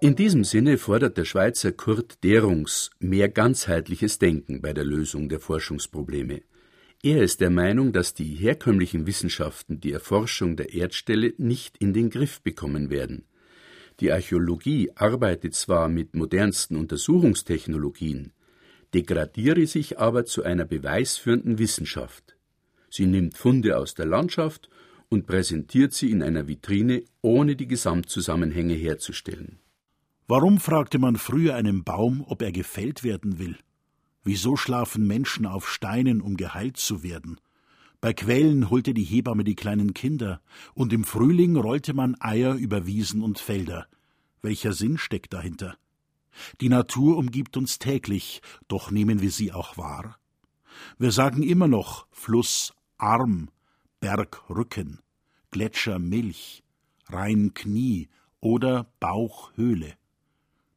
In 0.00 0.16
diesem 0.16 0.44
Sinne 0.44 0.78
fordert 0.78 1.16
der 1.16 1.24
Schweizer 1.24 1.72
Kurt 1.72 2.22
Derungs 2.24 2.90
mehr 2.98 3.28
ganzheitliches 3.28 4.18
Denken 4.18 4.60
bei 4.60 4.72
der 4.72 4.84
Lösung 4.84 5.28
der 5.28 5.40
Forschungsprobleme. 5.40 6.42
Er 7.02 7.22
ist 7.22 7.40
der 7.40 7.50
Meinung, 7.50 7.92
dass 7.92 8.12
die 8.12 8.34
herkömmlichen 8.34 9.06
Wissenschaften 9.06 9.80
die 9.80 9.92
Erforschung 9.92 10.56
der 10.56 10.74
Erdstelle 10.74 11.32
nicht 11.38 11.78
in 11.78 11.94
den 11.94 12.10
Griff 12.10 12.42
bekommen 12.42 12.90
werden. 12.90 13.24
Die 14.00 14.12
Archäologie 14.12 14.90
arbeitet 14.94 15.54
zwar 15.54 15.88
mit 15.88 16.14
modernsten 16.14 16.76
Untersuchungstechnologien, 16.76 18.32
degradiere 18.92 19.66
sich 19.66 19.98
aber 19.98 20.24
zu 20.24 20.42
einer 20.42 20.64
beweisführenden 20.64 21.58
Wissenschaft. 21.58 22.36
Sie 22.90 23.06
nimmt 23.06 23.36
Funde 23.36 23.78
aus 23.78 23.94
der 23.94 24.06
Landschaft 24.06 24.68
und 25.08 25.26
präsentiert 25.26 25.92
sie 25.92 26.10
in 26.10 26.22
einer 26.22 26.48
Vitrine, 26.48 27.04
ohne 27.22 27.56
die 27.56 27.66
Gesamtzusammenhänge 27.66 28.74
herzustellen. 28.74 29.58
Warum 30.26 30.60
fragte 30.60 30.98
man 30.98 31.16
früher 31.16 31.54
einen 31.54 31.82
Baum, 31.82 32.24
ob 32.26 32.42
er 32.42 32.52
gefällt 32.52 33.02
werden 33.02 33.38
will? 33.38 33.56
Wieso 34.22 34.56
schlafen 34.56 35.06
Menschen 35.06 35.46
auf 35.46 35.68
Steinen, 35.68 36.20
um 36.20 36.36
geheilt 36.36 36.76
zu 36.76 37.02
werden? 37.02 37.40
Bei 38.00 38.12
Quellen 38.12 38.70
holte 38.70 38.94
die 38.94 39.04
Hebamme 39.04 39.44
die 39.44 39.56
kleinen 39.56 39.94
Kinder, 39.94 40.40
und 40.74 40.92
im 40.92 41.04
Frühling 41.04 41.56
rollte 41.56 41.94
man 41.94 42.16
Eier 42.20 42.54
über 42.54 42.86
Wiesen 42.86 43.22
und 43.22 43.38
Felder. 43.38 43.86
Welcher 44.42 44.72
Sinn 44.72 44.98
steckt 44.98 45.32
dahinter? 45.32 45.76
Die 46.60 46.68
Natur 46.68 47.16
umgibt 47.16 47.56
uns 47.56 47.78
täglich, 47.78 48.40
doch 48.68 48.90
nehmen 48.90 49.20
wir 49.20 49.30
sie 49.30 49.52
auch 49.52 49.76
wahr? 49.76 50.18
Wir 50.98 51.12
sagen 51.12 51.42
immer 51.42 51.68
noch 51.68 52.06
Fluss 52.10 52.72
arm, 53.00 53.50
Berg 54.00 54.48
Rücken, 54.48 55.00
Gletscher 55.50 55.98
Milch, 55.98 56.62
Rhein 57.08 57.54
Knie 57.54 58.08
oder 58.40 58.92
Bauch 59.00 59.52
Höhle. 59.56 59.94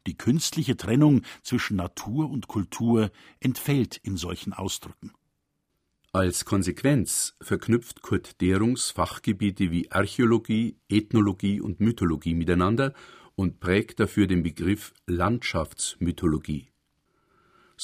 Die 0.08 0.18
künstliche 0.18 0.76
Trennung 0.76 1.22
zwischen 1.44 1.78
Natur 1.78 2.30
und 2.30 2.48
Kultur 2.48 3.12
entfällt 3.40 3.98
in 3.98 4.18
solchen 4.18 4.52
Ausdrücken. 4.54 5.12
Als 6.12 6.46
Konsequenz 6.46 7.36
verknüpft 7.42 8.02
Kurt 8.02 8.40
Derungs 8.42 8.92
Fachgebiete 8.92 9.72
wie 9.72 9.92
Archäologie, 9.92 10.78
Ethnologie 10.90 11.60
und 11.60 11.80
Mythologie 11.80 12.36
miteinander 12.36 12.94
und 13.36 13.60
prägt 13.60 14.00
dafür 14.00 14.28
den 14.28 14.44
Begriff 14.44 14.94
Landschaftsmythologie. 15.08 16.73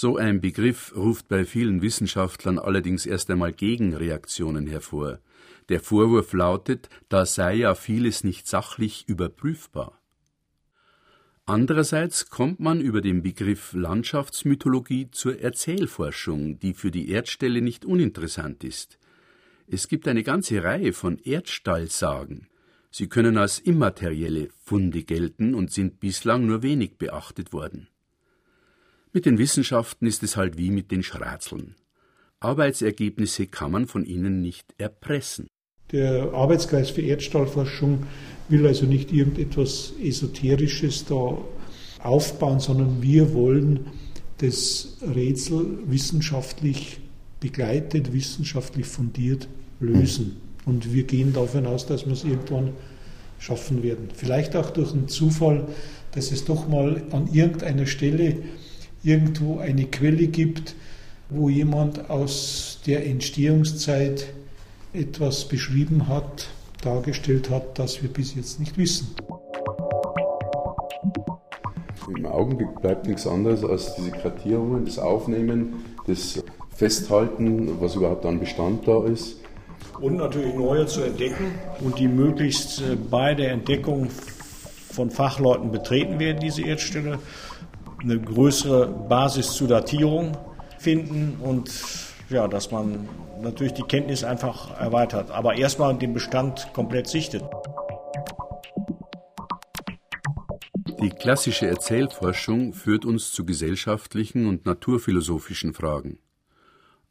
So 0.02 0.16
ein 0.16 0.40
Begriff 0.40 0.96
ruft 0.96 1.28
bei 1.28 1.44
vielen 1.44 1.82
Wissenschaftlern 1.82 2.58
allerdings 2.58 3.06
erst 3.06 3.30
einmal 3.30 3.52
Gegenreaktionen 3.52 4.66
hervor. 4.66 5.20
Der 5.68 5.82
Vorwurf 5.82 6.32
lautet, 6.32 6.88
da 7.10 7.26
sei 7.26 7.56
ja 7.56 7.76
vieles 7.76 8.24
nicht 8.24 8.48
sachlich 8.48 9.10
überprüfbar. 9.10 10.02
Andererseits 11.46 12.30
kommt 12.30 12.62
man 12.62 12.80
über 12.80 13.02
den 13.02 13.24
Begriff 13.24 13.74
Landschaftsmythologie 13.74 15.12
zur 15.12 15.42
Erzählforschung, 15.42 16.60
die 16.60 16.74
für 16.74 16.92
die 16.92 17.10
Erdstelle 17.10 17.62
nicht 17.62 17.84
uninteressant 17.84 18.64
ist. 18.64 19.00
Es 19.68 19.90
gibt 19.90 20.08
eine 20.08 20.24
ganze 20.24 20.64
Reihe 20.64 20.94
von 20.94 21.18
Erdstallsagen. 21.18 22.48
Sie 22.90 23.10
können 23.10 23.38
als 23.38 23.60
immaterielle 23.60 24.48
Funde 24.64 25.04
gelten 25.04 25.54
und 25.54 25.74
sind 25.74 26.00
bislang 26.00 26.46
nur 26.46 26.64
wenig 26.64 26.98
beachtet 26.98 27.52
worden. 27.52 27.90
Mit 29.12 29.26
den 29.26 29.40
Wissenschaften 29.40 30.06
ist 30.06 30.22
es 30.22 30.38
halt 30.38 30.58
wie 30.60 30.70
mit 30.70 30.92
den 30.92 31.02
Schratzeln. 31.02 31.74
Arbeitsergebnisse 32.42 33.48
kann 33.48 33.72
man 33.72 33.88
von 33.88 34.06
ihnen 34.06 34.42
nicht 34.42 34.76
erpressen. 34.78 35.48
Der 35.92 36.32
Arbeitskreis 36.32 36.92
für 36.92 37.02
Erdstahlforschung 37.02 38.04
will 38.50 38.68
also 38.68 38.86
nicht 38.86 39.12
irgendetwas 39.12 39.94
Esoterisches 40.00 41.06
da 41.06 41.40
aufbauen, 42.04 42.60
sondern 42.60 43.02
wir 43.02 43.34
wollen 43.34 43.88
das 44.38 44.98
Rätsel 45.02 45.80
wissenschaftlich 45.88 47.00
begleitet, 47.40 48.14
wissenschaftlich 48.14 48.86
fundiert 48.86 49.48
lösen. 49.80 50.38
Und 50.66 50.94
wir 50.94 51.04
gehen 51.04 51.34
davon 51.34 51.66
aus, 51.66 51.88
dass 51.88 52.06
wir 52.06 52.14
es 52.14 52.24
irgendwann 52.24 52.74
schaffen 53.40 53.82
werden. 53.82 54.10
Vielleicht 54.14 54.56
auch 54.56 54.70
durch 54.70 54.94
einen 54.94 55.08
Zufall, 55.08 55.68
dass 56.12 56.32
es 56.32 56.46
doch 56.46 56.68
mal 56.68 57.02
an 57.12 57.28
irgendeiner 57.34 57.88
Stelle 57.88 58.38
irgendwo 59.04 59.60
eine 59.60 59.86
Quelle 59.86 60.28
gibt, 60.28 60.76
wo 61.30 61.50
jemand 61.50 62.10
aus 62.10 62.80
der 62.86 63.06
Entstehungszeit 63.06 64.28
etwas 64.94 65.46
beschrieben 65.46 66.08
hat, 66.08 66.50
dargestellt 66.82 67.50
hat, 67.50 67.78
das 67.78 68.02
wir 68.02 68.10
bis 68.10 68.36
jetzt 68.36 68.60
nicht 68.60 68.78
wissen. 68.78 69.16
Im 72.16 72.26
Augenblick 72.26 72.82
bleibt 72.82 73.06
nichts 73.08 73.28
anderes 73.28 73.64
als 73.64 73.96
diese 73.96 74.12
Kartierungen, 74.12 74.86
das 74.86 74.98
Aufnehmen, 74.98 75.86
das 76.08 76.44
Festhalten, 76.74 77.80
was 77.80 77.96
überhaupt 77.96 78.26
an 78.26 78.40
Bestand 78.40 78.88
da 78.88 79.04
ist. 79.06 79.38
Und 80.00 80.16
natürlich 80.16 80.56
neue 80.56 80.86
zu 80.88 81.02
entdecken 81.02 81.52
und 81.82 82.00
die 82.00 82.08
möglichst 82.08 82.82
äh, 82.82 82.96
bei 82.96 83.36
der 83.36 83.52
Entdeckung 83.52 84.10
von 84.10 85.12
Fachleuten 85.12 85.72
betreten 85.72 86.20
werden, 86.20 86.40
diese 86.40 86.62
Erdstelle, 86.64 87.20
eine 88.02 88.20
größere 88.20 88.88
Basis 88.88 89.54
zur 89.54 89.68
Datierung 89.68 90.38
finden 90.78 91.38
und 91.42 91.72
ja, 92.30 92.48
dass 92.48 92.72
man 92.72 93.10
natürlich 93.42 93.74
die 93.74 93.84
Kenntnis 93.84 94.24
einfach 94.24 94.80
erweitert, 94.80 95.32
aber 95.32 95.56
erstmal 95.56 95.98
den 95.98 96.14
Bestand 96.14 96.70
komplett 96.74 97.08
sichtet. 97.08 97.44
Die 101.02 101.10
klassische 101.10 101.66
Erzählforschung 101.66 102.74
führt 102.74 103.06
uns 103.06 103.32
zu 103.32 103.46
gesellschaftlichen 103.46 104.48
und 104.48 104.66
naturphilosophischen 104.66 105.74
Fragen. 105.74 106.20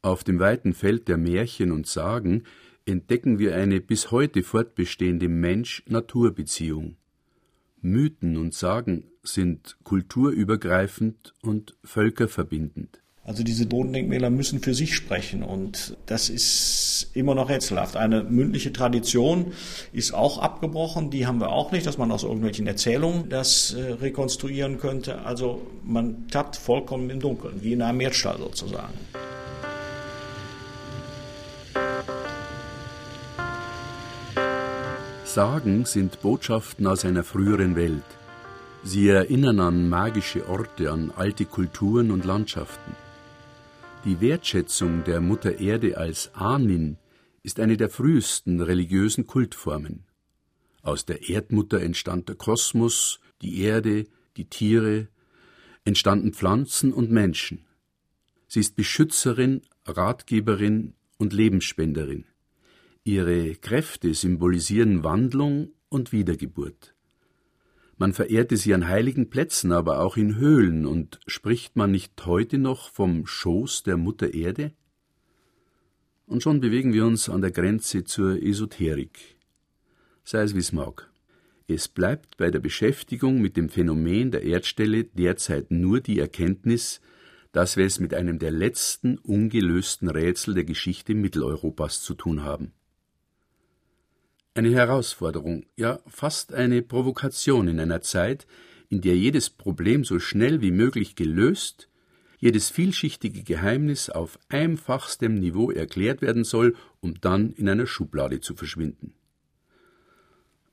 Auf 0.01 0.23
dem 0.23 0.39
weiten 0.39 0.73
Feld 0.73 1.07
der 1.07 1.17
Märchen 1.17 1.71
und 1.71 1.87
Sagen 1.87 2.43
entdecken 2.85 3.39
wir 3.39 3.55
eine 3.55 3.81
bis 3.81 4.11
heute 4.11 4.43
fortbestehende 4.43 5.27
Mensch-Natur-Beziehung. 5.27 6.95
Mythen 7.81 8.37
und 8.37 8.53
Sagen 8.53 9.08
sind 9.23 9.77
kulturübergreifend 9.83 11.33
und 11.41 11.75
völkerverbindend. 11.83 13.01
Also 13.29 13.43
diese 13.43 13.67
Bodendenkmäler 13.67 14.31
müssen 14.31 14.59
für 14.59 14.73
sich 14.73 14.95
sprechen 14.95 15.43
und 15.43 15.95
das 16.07 16.29
ist 16.29 17.11
immer 17.13 17.35
noch 17.35 17.49
rätselhaft. 17.49 17.95
Eine 17.95 18.23
mündliche 18.23 18.73
Tradition 18.73 19.53
ist 19.93 20.13
auch 20.15 20.39
abgebrochen, 20.39 21.11
die 21.11 21.27
haben 21.27 21.39
wir 21.39 21.49
auch 21.49 21.71
nicht, 21.71 21.85
dass 21.85 21.99
man 21.99 22.11
aus 22.11 22.23
irgendwelchen 22.23 22.65
Erzählungen 22.65 23.29
das 23.29 23.73
äh, 23.73 23.91
rekonstruieren 23.93 24.79
könnte. 24.79 25.19
Also 25.19 25.61
man 25.83 26.27
tappt 26.29 26.55
vollkommen 26.55 27.11
im 27.11 27.19
Dunkeln, 27.19 27.61
wie 27.61 27.73
in 27.73 27.83
einem 27.83 28.01
Erdstall 28.01 28.39
sozusagen. 28.39 28.93
Sagen 35.23 35.85
sind 35.85 36.19
Botschaften 36.23 36.87
aus 36.87 37.05
einer 37.05 37.23
früheren 37.23 37.75
Welt. 37.75 38.18
Sie 38.83 39.09
erinnern 39.09 39.59
an 39.59 39.89
magische 39.89 40.47
Orte, 40.47 40.91
an 40.91 41.11
alte 41.11 41.45
Kulturen 41.45 42.11
und 42.11 42.23
Landschaften. 42.23 42.95
Die 44.05 44.21
Wertschätzung 44.21 45.03
der 45.03 45.19
Mutter 45.19 45.59
Erde 45.59 45.97
als 45.97 46.33
Ahnin 46.33 46.97
ist 47.43 47.59
eine 47.59 47.75
der 47.75 47.89
frühesten 47.89 48.61
religiösen 48.61 49.27
Kultformen. 49.27 50.05
Aus 50.81 51.05
der 51.05 51.27
Erdmutter 51.27 51.81
entstand 51.81 52.29
der 52.29 52.35
Kosmos, 52.35 53.19
die 53.41 53.61
Erde, 53.61 54.05
die 54.37 54.45
Tiere, 54.45 55.09
entstanden 55.83 56.33
Pflanzen 56.33 56.93
und 56.93 57.11
Menschen. 57.11 57.65
Sie 58.47 58.61
ist 58.61 58.77
Beschützerin, 58.77 59.61
Ratgeberin 59.85 60.93
und 61.17 61.33
Lebensspenderin. 61.33 62.25
Ihre 63.03 63.55
Kräfte 63.55 64.13
symbolisieren 64.13 65.03
Wandlung 65.03 65.73
und 65.89 66.13
Wiedergeburt. 66.13 66.95
Man 67.99 68.13
verehrte 68.13 68.55
sie 68.55 68.73
an 68.73 68.87
heiligen 68.87 69.29
Plätzen, 69.29 69.73
aber 69.73 69.99
auch 69.99 70.15
in 70.15 70.37
Höhlen, 70.37 70.85
und 70.85 71.19
spricht 71.27 71.75
man 71.75 71.91
nicht 71.91 72.25
heute 72.25 72.57
noch 72.57 72.89
vom 72.89 73.27
Schoß 73.27 73.83
der 73.83 73.97
Mutter 73.97 74.33
Erde? 74.33 74.71
Und 76.25 76.41
schon 76.41 76.61
bewegen 76.61 76.93
wir 76.93 77.05
uns 77.05 77.27
an 77.27 77.41
der 77.41 77.51
Grenze 77.51 78.05
zur 78.05 78.41
Esoterik. 78.41 79.35
Sei 80.23 80.43
es 80.43 80.55
wie 80.55 80.59
es 80.59 80.71
mag. 80.71 81.11
Es 81.67 81.89
bleibt 81.89 82.37
bei 82.37 82.49
der 82.49 82.59
Beschäftigung 82.59 83.41
mit 83.41 83.57
dem 83.57 83.67
Phänomen 83.67 84.31
der 84.31 84.43
Erdstelle 84.43 85.03
derzeit 85.03 85.69
nur 85.69 85.99
die 85.99 86.19
Erkenntnis, 86.19 87.01
dass 87.51 87.75
wir 87.75 87.85
es 87.85 87.99
mit 87.99 88.13
einem 88.13 88.39
der 88.39 88.51
letzten 88.51 89.17
ungelösten 89.17 90.09
Rätsel 90.09 90.53
der 90.53 90.63
Geschichte 90.63 91.15
Mitteleuropas 91.15 92.01
zu 92.01 92.13
tun 92.13 92.43
haben. 92.43 92.71
Eine 94.59 94.71
Herausforderung, 94.71 95.67
ja 95.77 96.01
fast 96.05 96.53
eine 96.53 96.81
Provokation 96.81 97.69
in 97.69 97.79
einer 97.79 98.01
Zeit, 98.01 98.45
in 98.89 98.99
der 98.99 99.15
jedes 99.15 99.49
Problem 99.49 100.03
so 100.03 100.19
schnell 100.19 100.59
wie 100.59 100.71
möglich 100.71 101.15
gelöst, 101.15 101.87
jedes 102.39 102.69
vielschichtige 102.69 103.43
Geheimnis 103.43 104.09
auf 104.09 104.37
einfachstem 104.49 105.35
Niveau 105.35 105.71
erklärt 105.71 106.21
werden 106.21 106.43
soll, 106.43 106.75
um 106.99 107.21
dann 107.21 107.53
in 107.53 107.69
einer 107.69 107.87
Schublade 107.87 108.41
zu 108.41 108.53
verschwinden. 108.53 109.13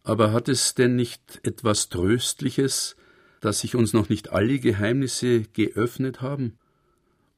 Aber 0.02 0.32
hat 0.32 0.48
es 0.48 0.74
denn 0.74 0.96
nicht 0.96 1.38
etwas 1.44 1.88
Tröstliches, 1.88 2.96
dass 3.40 3.60
sich 3.60 3.76
uns 3.76 3.92
noch 3.92 4.08
nicht 4.08 4.30
alle 4.30 4.58
Geheimnisse 4.58 5.42
geöffnet 5.42 6.20
haben? 6.20 6.58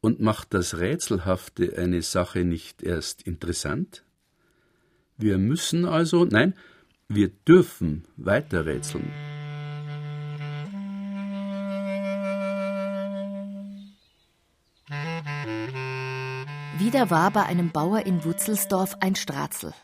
Und 0.01 0.21
macht 0.21 0.55
das 0.55 0.79
Rätselhafte 0.79 1.77
eine 1.77 2.01
Sache 2.01 2.45
nicht 2.45 2.83
erst 2.83 3.21
interessant? 3.21 4.03
Wir 5.21 5.37
müssen 5.37 5.85
also, 5.85 6.25
nein, 6.25 6.55
wir 7.09 7.29
dürfen 7.29 8.05
weiter 8.17 8.67
rätseln. 8.67 9.11
Wieder 16.79 17.11
war 17.11 17.33
bei 17.33 17.43
einem 17.43 17.73
Bauer 17.73 18.07
in 18.07 18.25
Wutzelsdorf 18.25 18.95
ein 19.01 19.17
Stratzel. 19.17 19.75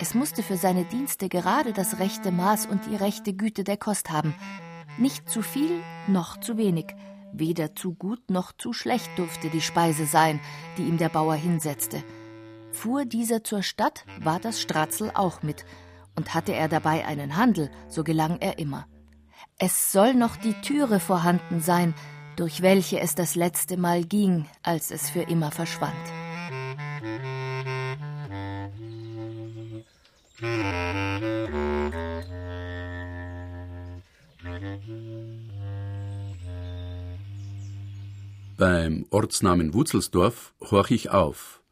Es 0.00 0.14
musste 0.14 0.42
für 0.42 0.56
seine 0.56 0.86
Dienste 0.86 1.28
gerade 1.28 1.74
das 1.74 1.98
rechte 1.98 2.32
Maß 2.32 2.64
und 2.66 2.86
die 2.86 2.96
rechte 2.96 3.34
Güte 3.34 3.64
der 3.64 3.76
Kost 3.76 4.10
haben. 4.10 4.34
Nicht 4.96 5.28
zu 5.28 5.42
viel 5.42 5.82
noch 6.08 6.40
zu 6.40 6.56
wenig. 6.56 6.86
Weder 7.34 7.74
zu 7.74 7.92
gut 7.92 8.30
noch 8.30 8.52
zu 8.52 8.72
schlecht 8.72 9.10
durfte 9.18 9.50
die 9.50 9.60
Speise 9.60 10.06
sein, 10.06 10.40
die 10.78 10.84
ihm 10.84 10.96
der 10.96 11.10
Bauer 11.10 11.34
hinsetzte. 11.34 12.02
Fuhr 12.74 13.04
dieser 13.04 13.44
zur 13.44 13.62
Stadt, 13.62 14.04
war 14.20 14.40
das 14.40 14.60
Stratzel 14.60 15.10
auch 15.14 15.42
mit, 15.42 15.64
und 16.16 16.34
hatte 16.34 16.52
er 16.52 16.68
dabei 16.68 17.06
einen 17.06 17.36
Handel, 17.36 17.70
so 17.88 18.04
gelang 18.04 18.38
er 18.40 18.58
immer. 18.58 18.86
Es 19.58 19.92
soll 19.92 20.14
noch 20.14 20.36
die 20.36 20.54
Türe 20.60 21.00
vorhanden 21.00 21.60
sein, 21.60 21.94
durch 22.36 22.62
welche 22.62 22.98
es 22.98 23.14
das 23.14 23.36
letzte 23.36 23.76
Mal 23.76 24.04
ging, 24.04 24.46
als 24.62 24.90
es 24.90 25.08
für 25.08 25.22
immer 25.22 25.52
verschwand. 25.52 25.94
Beim 38.56 39.06
Ortsnamen 39.10 39.74
Wutzelsdorf 39.74 40.54
horch 40.60 40.90
ich 40.90 41.10
auf. 41.10 41.63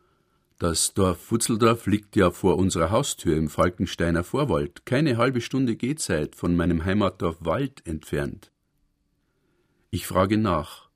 Das 0.62 0.94
Dorf 0.94 1.32
Wutzeldorf 1.32 1.88
liegt 1.88 2.14
ja 2.14 2.30
vor 2.30 2.56
unserer 2.56 2.92
Haustür 2.92 3.36
im 3.36 3.48
Falkensteiner 3.48 4.22
Vorwald, 4.22 4.86
keine 4.86 5.16
halbe 5.16 5.40
Stunde 5.40 5.74
Gehzeit 5.74 6.36
von 6.36 6.54
meinem 6.54 6.84
Heimatdorf 6.84 7.38
Wald 7.40 7.84
entfernt. 7.84 8.52
Ich 9.90 10.06
frage 10.06 10.38
nach. 10.38 10.88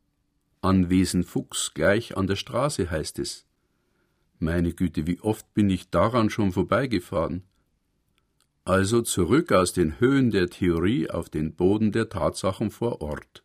An 0.60 0.88
Wesenfuchs 0.88 1.72
gleich 1.74 2.16
an 2.16 2.28
der 2.28 2.36
Straße 2.36 2.92
heißt 2.92 3.18
es. 3.18 3.44
Meine 4.38 4.72
Güte, 4.72 5.08
wie 5.08 5.18
oft 5.20 5.52
bin 5.52 5.68
ich 5.68 5.90
daran 5.90 6.30
schon 6.30 6.52
vorbeigefahren. 6.52 7.42
Also 8.64 9.02
zurück 9.02 9.50
aus 9.50 9.72
den 9.72 9.98
Höhen 9.98 10.30
der 10.30 10.48
Theorie 10.48 11.10
auf 11.10 11.28
den 11.28 11.56
Boden 11.56 11.90
der 11.90 12.08
Tatsachen 12.08 12.70
vor 12.70 13.02
Ort. 13.02 13.42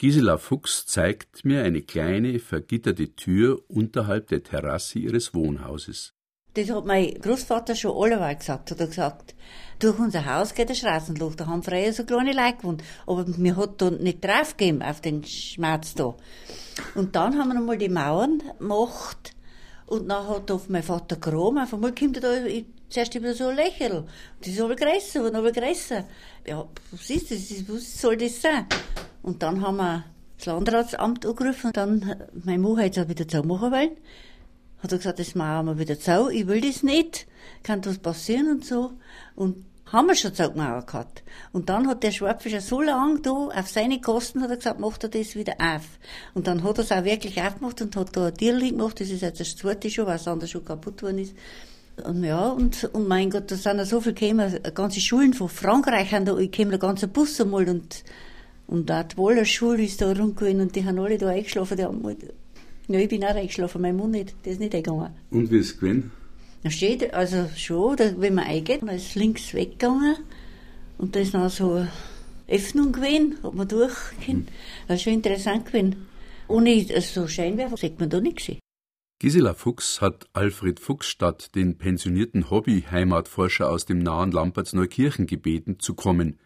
Gisela 0.00 0.38
Fuchs 0.38 0.86
zeigt 0.86 1.44
mir 1.44 1.64
eine 1.64 1.82
kleine, 1.82 2.38
vergitterte 2.38 3.16
Tür 3.16 3.64
unterhalb 3.66 4.28
der 4.28 4.44
Terrasse 4.44 5.00
ihres 5.00 5.34
Wohnhauses. 5.34 6.14
Das 6.54 6.70
hat 6.70 6.86
mein 6.86 7.14
Großvater 7.14 7.74
schon 7.74 8.00
alleweil 8.00 8.36
gesagt. 8.36 8.70
Hat 8.70 8.78
er 8.78 8.86
gesagt, 8.86 9.34
durch 9.80 9.98
unser 9.98 10.24
Haus 10.24 10.54
geht 10.54 10.68
ein 10.68 10.76
Straßenloch. 10.76 11.34
Da 11.34 11.48
haben 11.48 11.64
früher 11.64 11.92
so 11.92 12.04
kleine 12.04 12.32
Leute 12.32 12.58
gewohnt. 12.58 12.84
Aber 13.08 13.24
mir 13.26 13.56
hat 13.56 13.82
da 13.82 13.90
nicht 13.90 14.24
draufgegeben 14.24 14.82
auf 14.82 15.00
den 15.00 15.24
Schmerz 15.24 15.96
da. 15.96 16.14
Und 16.94 17.16
dann 17.16 17.36
haben 17.36 17.48
wir 17.48 17.54
nochmal 17.54 17.78
die 17.78 17.88
Mauern 17.88 18.40
gemacht. 18.56 19.34
Und 19.86 20.06
dann 20.08 20.28
hat 20.28 20.48
auf 20.52 20.68
mein 20.68 20.84
Vater 20.84 21.16
geräumt. 21.16 21.58
Auf 21.58 21.74
einmal 21.74 21.92
kommt 21.92 22.18
er 22.18 22.22
da 22.22 22.50
zuerst 22.88 23.16
immer 23.16 23.34
so 23.34 23.48
ein 23.48 23.56
Lächeln. 23.56 24.04
Das 24.40 24.48
ist 24.48 24.60
aber 24.60 24.76
größer, 24.76 25.26
aber 25.26 25.50
größer. 25.50 26.04
Ja, 26.46 26.68
was 26.92 27.10
ist 27.10 27.32
das? 27.32 27.68
Was 27.68 28.00
soll 28.00 28.16
das 28.16 28.40
sein? 28.40 28.64
Und 29.22 29.42
dann 29.42 29.62
haben 29.62 29.76
wir 29.76 30.04
das 30.36 30.46
Landratsamt 30.46 31.26
angerufen 31.26 31.66
und 31.68 31.76
dann, 31.76 32.16
mein 32.44 32.60
Mann 32.60 32.78
hat 32.78 32.96
es 32.96 33.08
wieder 33.08 33.26
zumachen 33.26 33.72
wollen. 33.72 33.90
Hat 34.82 34.92
er 34.92 34.98
gesagt, 34.98 35.18
das 35.18 35.34
machen 35.34 35.66
wir 35.66 35.78
wieder 35.78 35.98
zu, 35.98 36.28
ich 36.30 36.46
will 36.46 36.60
das 36.60 36.82
nicht, 36.82 37.26
kann 37.64 37.84
was 37.84 37.98
passieren 37.98 38.48
und 38.48 38.64
so. 38.64 38.92
Und 39.34 39.64
haben 39.92 40.06
wir 40.06 40.14
schon 40.14 40.34
Zugmauer 40.34 40.84
gehabt. 40.84 41.22
Und 41.52 41.68
dann 41.68 41.88
hat 41.88 42.02
der 42.02 42.12
Schwabfischer 42.12 42.60
so 42.60 42.80
lang 42.80 43.22
da, 43.22 43.30
auf 43.30 43.68
seine 43.68 44.00
Kosten 44.00 44.42
hat 44.42 44.50
er 44.50 44.56
gesagt, 44.56 44.80
macht 44.80 45.02
er 45.02 45.08
das 45.08 45.34
wieder 45.34 45.54
auf. 45.58 45.82
Und 46.34 46.46
dann 46.46 46.62
hat 46.62 46.78
er 46.78 46.84
es 46.84 46.92
auch 46.92 47.04
wirklich 47.04 47.40
aufgemacht 47.40 47.80
und 47.80 47.96
hat 47.96 48.16
da 48.16 48.26
ein 48.26 48.34
Tierli 48.34 48.70
gemacht, 48.70 49.00
das 49.00 49.08
ist 49.08 49.22
jetzt 49.22 49.40
das 49.40 49.56
zweite 49.56 49.90
schon, 49.90 50.06
weil 50.06 50.18
das 50.18 50.28
andere 50.28 50.48
schon 50.48 50.64
kaputt 50.64 51.02
worden 51.02 51.18
ist. 51.18 51.34
Und 52.04 52.22
ja, 52.22 52.48
und, 52.48 52.84
und 52.92 53.08
mein 53.08 53.30
Gott, 53.30 53.50
da 53.50 53.56
sind 53.56 53.78
ja 53.78 53.84
so 53.84 54.00
viele 54.00 54.14
gekommen, 54.14 54.60
ganze 54.74 55.00
Schulen 55.00 55.34
von 55.34 55.48
Frankreich 55.48 56.12
haben 56.12 56.26
da, 56.26 56.36
käme 56.46 56.70
der 56.70 56.78
ganze 56.78 57.08
Bus 57.08 57.40
einmal 57.40 57.68
und, 57.68 58.04
und 58.68 58.90
auch 58.92 59.02
die 59.02 59.16
Waller 59.16 59.44
Schule 59.44 59.82
ist 59.82 60.00
da 60.00 60.12
rumgegangen 60.12 60.60
und 60.60 60.76
die 60.76 60.84
haben 60.84 60.98
alle 60.98 61.18
da 61.18 61.28
eingeschlafen, 61.30 61.76
die 61.76 61.84
haben, 61.84 62.16
ja, 62.86 62.98
ich 63.00 63.08
bin 63.08 63.24
auch 63.24 63.34
eingeschlafen, 63.34 63.80
mein 63.80 63.96
Mund 63.96 64.12
nicht, 64.12 64.36
der 64.44 64.52
ist 64.52 64.60
nicht 64.60 64.74
eingegangen. 64.74 65.10
Und 65.30 65.50
wie 65.50 65.58
ist 65.58 65.72
es 65.72 65.80
gewesen? 65.80 66.12
Da 66.62 66.70
steht, 66.70 67.14
also 67.14 67.48
schon, 67.56 67.96
da, 67.96 68.12
wenn 68.20 68.34
man 68.34 68.44
eingeht, 68.44 68.82
dann 68.82 68.90
ist 68.90 69.14
links 69.14 69.54
weggegangen 69.54 70.16
und 70.98 71.16
da 71.16 71.20
ist 71.20 71.32
noch 71.32 71.48
so 71.48 71.72
eine 71.72 71.90
Öffnung 72.46 72.92
gewesen, 72.92 73.38
hat 73.42 73.54
man 73.54 73.68
durchgehen. 73.68 74.48
Das 74.86 74.98
ist 74.98 75.04
schon 75.04 75.14
interessant 75.14 75.66
gewesen. 75.66 76.06
Ohne 76.46 76.84
so 77.00 77.26
Scheinwerfer 77.26 77.76
sieht 77.76 77.98
man 77.98 78.10
da 78.10 78.20
nichts. 78.20 78.52
Gisela 79.20 79.54
Fuchs 79.54 80.00
hat 80.00 80.28
Alfred 80.32 80.78
Fuchsstadt, 80.78 81.54
den 81.54 81.78
pensionierten 81.78 82.50
Hobby-Heimatforscher 82.50 83.68
aus 83.68 83.84
dem 83.84 83.98
nahen 83.98 84.30
Lamperts 84.30 84.74
Neukirchen, 84.74 85.26
gebeten, 85.26 85.80
zu 85.80 85.94
kommen. 85.94 86.38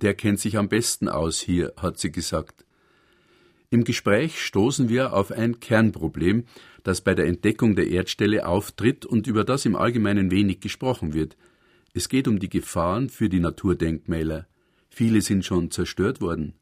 Der 0.00 0.14
kennt 0.14 0.40
sich 0.40 0.56
am 0.56 0.68
besten 0.68 1.08
aus 1.08 1.40
hier, 1.40 1.74
hat 1.76 1.98
sie 1.98 2.10
gesagt. 2.10 2.64
Im 3.68 3.84
Gespräch 3.84 4.42
stoßen 4.42 4.88
wir 4.88 5.12
auf 5.12 5.30
ein 5.30 5.60
Kernproblem, 5.60 6.44
das 6.82 7.02
bei 7.02 7.14
der 7.14 7.26
Entdeckung 7.26 7.76
der 7.76 7.88
Erdstelle 7.88 8.46
auftritt 8.46 9.04
und 9.04 9.26
über 9.26 9.44
das 9.44 9.66
im 9.66 9.76
Allgemeinen 9.76 10.30
wenig 10.30 10.60
gesprochen 10.60 11.12
wird. 11.12 11.36
Es 11.92 12.08
geht 12.08 12.28
um 12.28 12.38
die 12.38 12.48
Gefahren 12.48 13.10
für 13.10 13.28
die 13.28 13.40
Naturdenkmäler. 13.40 14.46
Viele 14.88 15.20
sind 15.20 15.44
schon 15.44 15.70
zerstört 15.70 16.20
worden. 16.20 16.54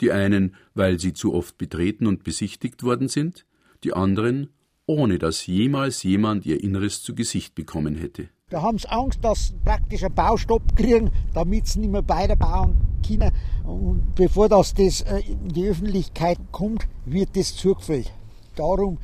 Die 0.00 0.12
einen, 0.12 0.54
weil 0.74 0.98
sie 0.98 1.12
zu 1.12 1.34
oft 1.34 1.58
betreten 1.58 2.06
und 2.06 2.24
besichtigt 2.24 2.82
worden 2.84 3.08
sind, 3.08 3.44
die 3.84 3.92
anderen, 3.92 4.48
ohne 4.86 5.18
dass 5.18 5.46
jemals 5.46 6.02
jemand 6.04 6.46
ihr 6.46 6.62
Inneres 6.62 7.02
zu 7.02 7.14
Gesicht 7.14 7.54
bekommen 7.54 7.96
hätte. 7.96 8.28
Da 8.50 8.62
haben 8.62 8.78
sie 8.78 8.90
Angst, 8.90 9.20
dass 9.22 9.48
sie 9.48 9.54
praktisch 9.64 10.02
einen 10.02 10.14
Baustopp 10.14 10.76
kriegen, 10.76 11.10
damit 11.32 11.68
sie 11.68 11.78
nicht 11.78 11.92
mehr 11.92 12.02
beide 12.02 12.36
bauen 12.36 12.76
können. 13.06 13.30
Und 13.64 14.14
bevor 14.16 14.48
das, 14.48 14.74
das 14.74 15.02
äh, 15.02 15.20
in 15.20 15.48
die 15.50 15.68
Öffentlichkeit 15.68 16.38
kommt, 16.50 16.86
wird 17.06 17.36
das 17.36 17.54
zugefüllt. 17.54 18.12
Darum 18.56 18.98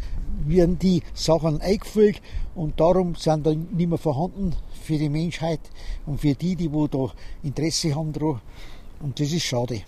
werden 0.44 0.78
die 0.80 1.02
Sachen 1.14 1.60
eingefüllt 1.60 2.20
und 2.56 2.80
darum 2.80 3.14
sind 3.14 3.46
dann 3.46 3.68
nicht 3.72 3.88
mehr 3.88 3.98
vorhanden 3.98 4.54
für 4.82 4.98
die 4.98 5.08
Menschheit 5.08 5.60
und 6.04 6.20
für 6.20 6.34
die, 6.34 6.56
die 6.56 6.72
wo 6.72 6.88
da 6.88 7.12
Interesse 7.44 7.94
haben 7.94 8.12
daran. 8.12 8.40
Und 9.00 9.20
das 9.20 9.32
ist 9.32 9.44
schade. 9.44 9.82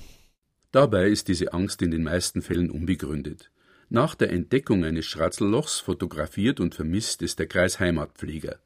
Dabei 0.70 1.08
ist 1.08 1.26
diese 1.28 1.52
Angst 1.52 1.82
in 1.82 1.90
den 1.90 2.04
meisten 2.04 2.42
Fällen 2.42 2.70
unbegründet. 2.70 3.50
Nach 3.90 4.14
der 4.14 4.30
Entdeckung 4.30 4.84
eines 4.84 5.06
Schratzellochs 5.06 5.80
fotografiert 5.80 6.60
und 6.60 6.74
vermisst 6.74 7.22
es 7.22 7.36
der 7.36 7.46
Kreis 7.46 7.80
Heimatpfleger. 7.80 8.58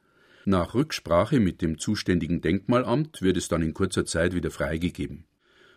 Nach 0.44 0.74
Rücksprache 0.74 1.38
mit 1.38 1.62
dem 1.62 1.78
zuständigen 1.78 2.40
Denkmalamt 2.40 3.22
wird 3.22 3.36
es 3.36 3.46
dann 3.48 3.62
in 3.62 3.74
kurzer 3.74 4.04
Zeit 4.04 4.34
wieder 4.34 4.50
freigegeben. 4.50 5.24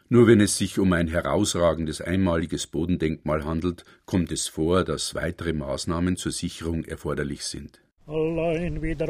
Nur 0.09 0.27
wenn 0.27 0.41
es 0.41 0.57
sich 0.57 0.79
um 0.79 0.93
ein 0.93 1.07
herausragendes 1.07 2.01
einmaliges 2.01 2.67
Bodendenkmal 2.67 3.45
handelt, 3.45 3.85
kommt 4.05 4.31
es 4.31 4.47
vor, 4.47 4.83
dass 4.83 5.15
weitere 5.15 5.53
Maßnahmen 5.53 6.15
zur 6.17 6.31
Sicherung 6.31 6.83
erforderlich 6.83 7.45
sind. 7.45 7.81
Allein 8.07 8.81
wieder 8.81 9.07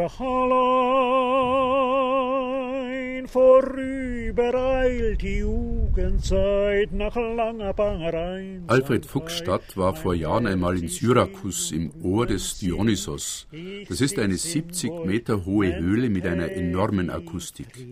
allein 3.26 3.28
vorüber 3.28 4.53
eilt 4.53 5.21
die 5.21 5.38
Jugendzeit 5.39 6.91
nach 6.91 7.15
langer 7.15 7.73
Bangerei. 7.73 8.59
Alfred 8.67 9.05
Fuchsstadt 9.05 9.78
war 9.78 9.95
vor 9.95 10.13
Jahren 10.13 10.47
einmal 10.47 10.78
in 10.78 10.88
Syrakus 10.88 11.71
im 11.71 11.91
Ohr 12.03 12.26
des 12.26 12.59
Dionysos. 12.59 13.47
Das 13.88 14.01
ist 14.01 14.19
eine 14.19 14.36
70 14.36 15.05
Meter 15.05 15.45
hohe 15.45 15.76
Höhle 15.76 16.09
mit 16.09 16.26
einer 16.26 16.51
enormen 16.51 17.09
Akustik. 17.09 17.88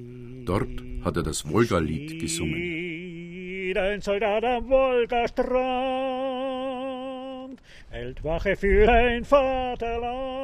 Dort 0.46 0.84
hat 1.04 1.18
er 1.18 1.24
das 1.24 1.50
Wolga-Lied 1.50 2.20
gesungen. 2.20 2.82
Ein 3.76 4.02
Soldat 4.02 4.44
am 4.44 4.70
Wolgastrand 4.70 5.50
hält 7.90 8.24
Wache 8.24 8.56
für 8.56 8.88
ein 8.88 9.26
Vaterland 9.26 10.43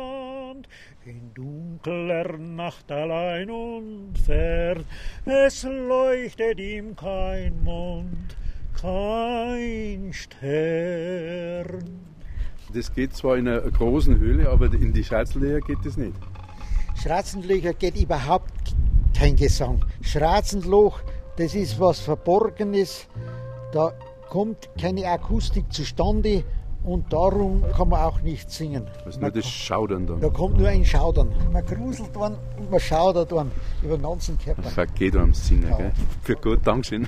in 1.10 1.34
dunkler 1.34 2.38
Nacht 2.38 2.92
allein 2.92 3.50
und 3.50 4.14
fern. 4.24 4.86
Es 5.26 5.64
leuchtet 5.64 6.60
ihm 6.60 6.96
kein 6.96 7.64
Mond, 7.64 8.38
kein 8.80 10.14
Stern. 10.14 11.84
Das 12.76 12.94
geht 12.94 13.16
zwar 13.16 13.38
in 13.38 13.48
einer 13.48 13.62
großen 13.62 14.20
Höhle, 14.20 14.50
aber 14.50 14.68
in 14.68 14.94
die 14.94 15.04
Schratzenlöcher 15.04 15.62
geht 15.62 15.84
das 15.84 15.98
nicht. 15.98 16.14
Schratzenlöcher 17.02 17.74
geht 17.74 18.00
überhaupt 18.00 18.76
kein 19.18 19.36
Gesang. 19.36 19.84
Schratzenloch, 20.02 21.00
das 21.38 21.56
ist 21.56 21.80
was 21.80 22.00
Verborgenes. 22.02 23.08
Da 23.72 23.94
kommt 24.30 24.70
keine 24.80 25.08
Akustik 25.08 25.74
zustande 25.74 26.44
und 26.90 27.14
darum 27.14 27.64
kann 27.76 27.90
man 27.90 28.02
auch 28.02 28.22
nicht 28.22 28.50
singen. 28.50 28.88
Das 29.06 29.16
ist 29.16 29.22
nur 29.22 29.32
das 29.32 29.48
Schaudern 29.48 30.08
dann. 30.08 30.20
Da 30.22 30.30
kommt 30.30 30.58
nur 30.58 30.68
ein 30.68 30.84
Schaudern. 30.84 31.32
Man 31.52 31.64
gruselt 31.66 32.16
dann 32.16 32.36
und 32.58 32.72
man 32.72 32.80
schaudert 32.80 33.32
dann 33.32 33.52
über 33.84 33.96
den 33.98 34.04
ganzen 34.04 34.38
Körper. 34.40 34.64
Vergeht 34.64 35.16
einem 35.16 35.34
Sinne, 35.34 35.68
gell? 35.78 35.92
Für 36.24 36.36
gut, 36.36 36.60
Dankeschön. 36.66 37.08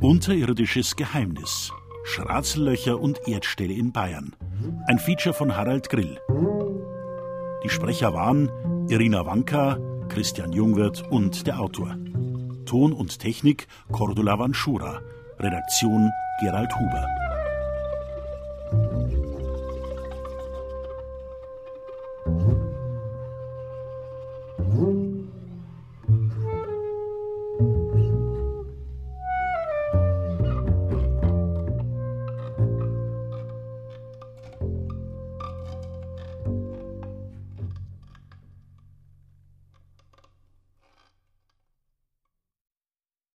Unterirdisches 0.00 0.96
Geheimnis. 0.96 1.72
Schratzellöcher 2.04 3.00
und 3.00 3.28
Erdställe 3.28 3.74
in 3.74 3.92
Bayern. 3.92 4.34
Ein 4.88 4.98
Feature 4.98 5.32
von 5.32 5.56
Harald 5.56 5.88
Grill. 5.88 6.18
Die 7.62 7.68
Sprecher 7.68 8.12
waren 8.12 8.50
Irina 8.88 9.24
Wanka, 9.24 9.78
Christian 10.12 10.52
Jungwirth 10.52 11.02
und 11.10 11.46
der 11.46 11.58
Autor. 11.58 11.96
Ton 12.66 12.92
und 12.92 13.18
Technik 13.18 13.66
Cordula 13.92 14.38
Vanschura. 14.38 15.00
Redaktion 15.38 16.10
Gerald 16.38 16.70
Huber. 16.78 17.31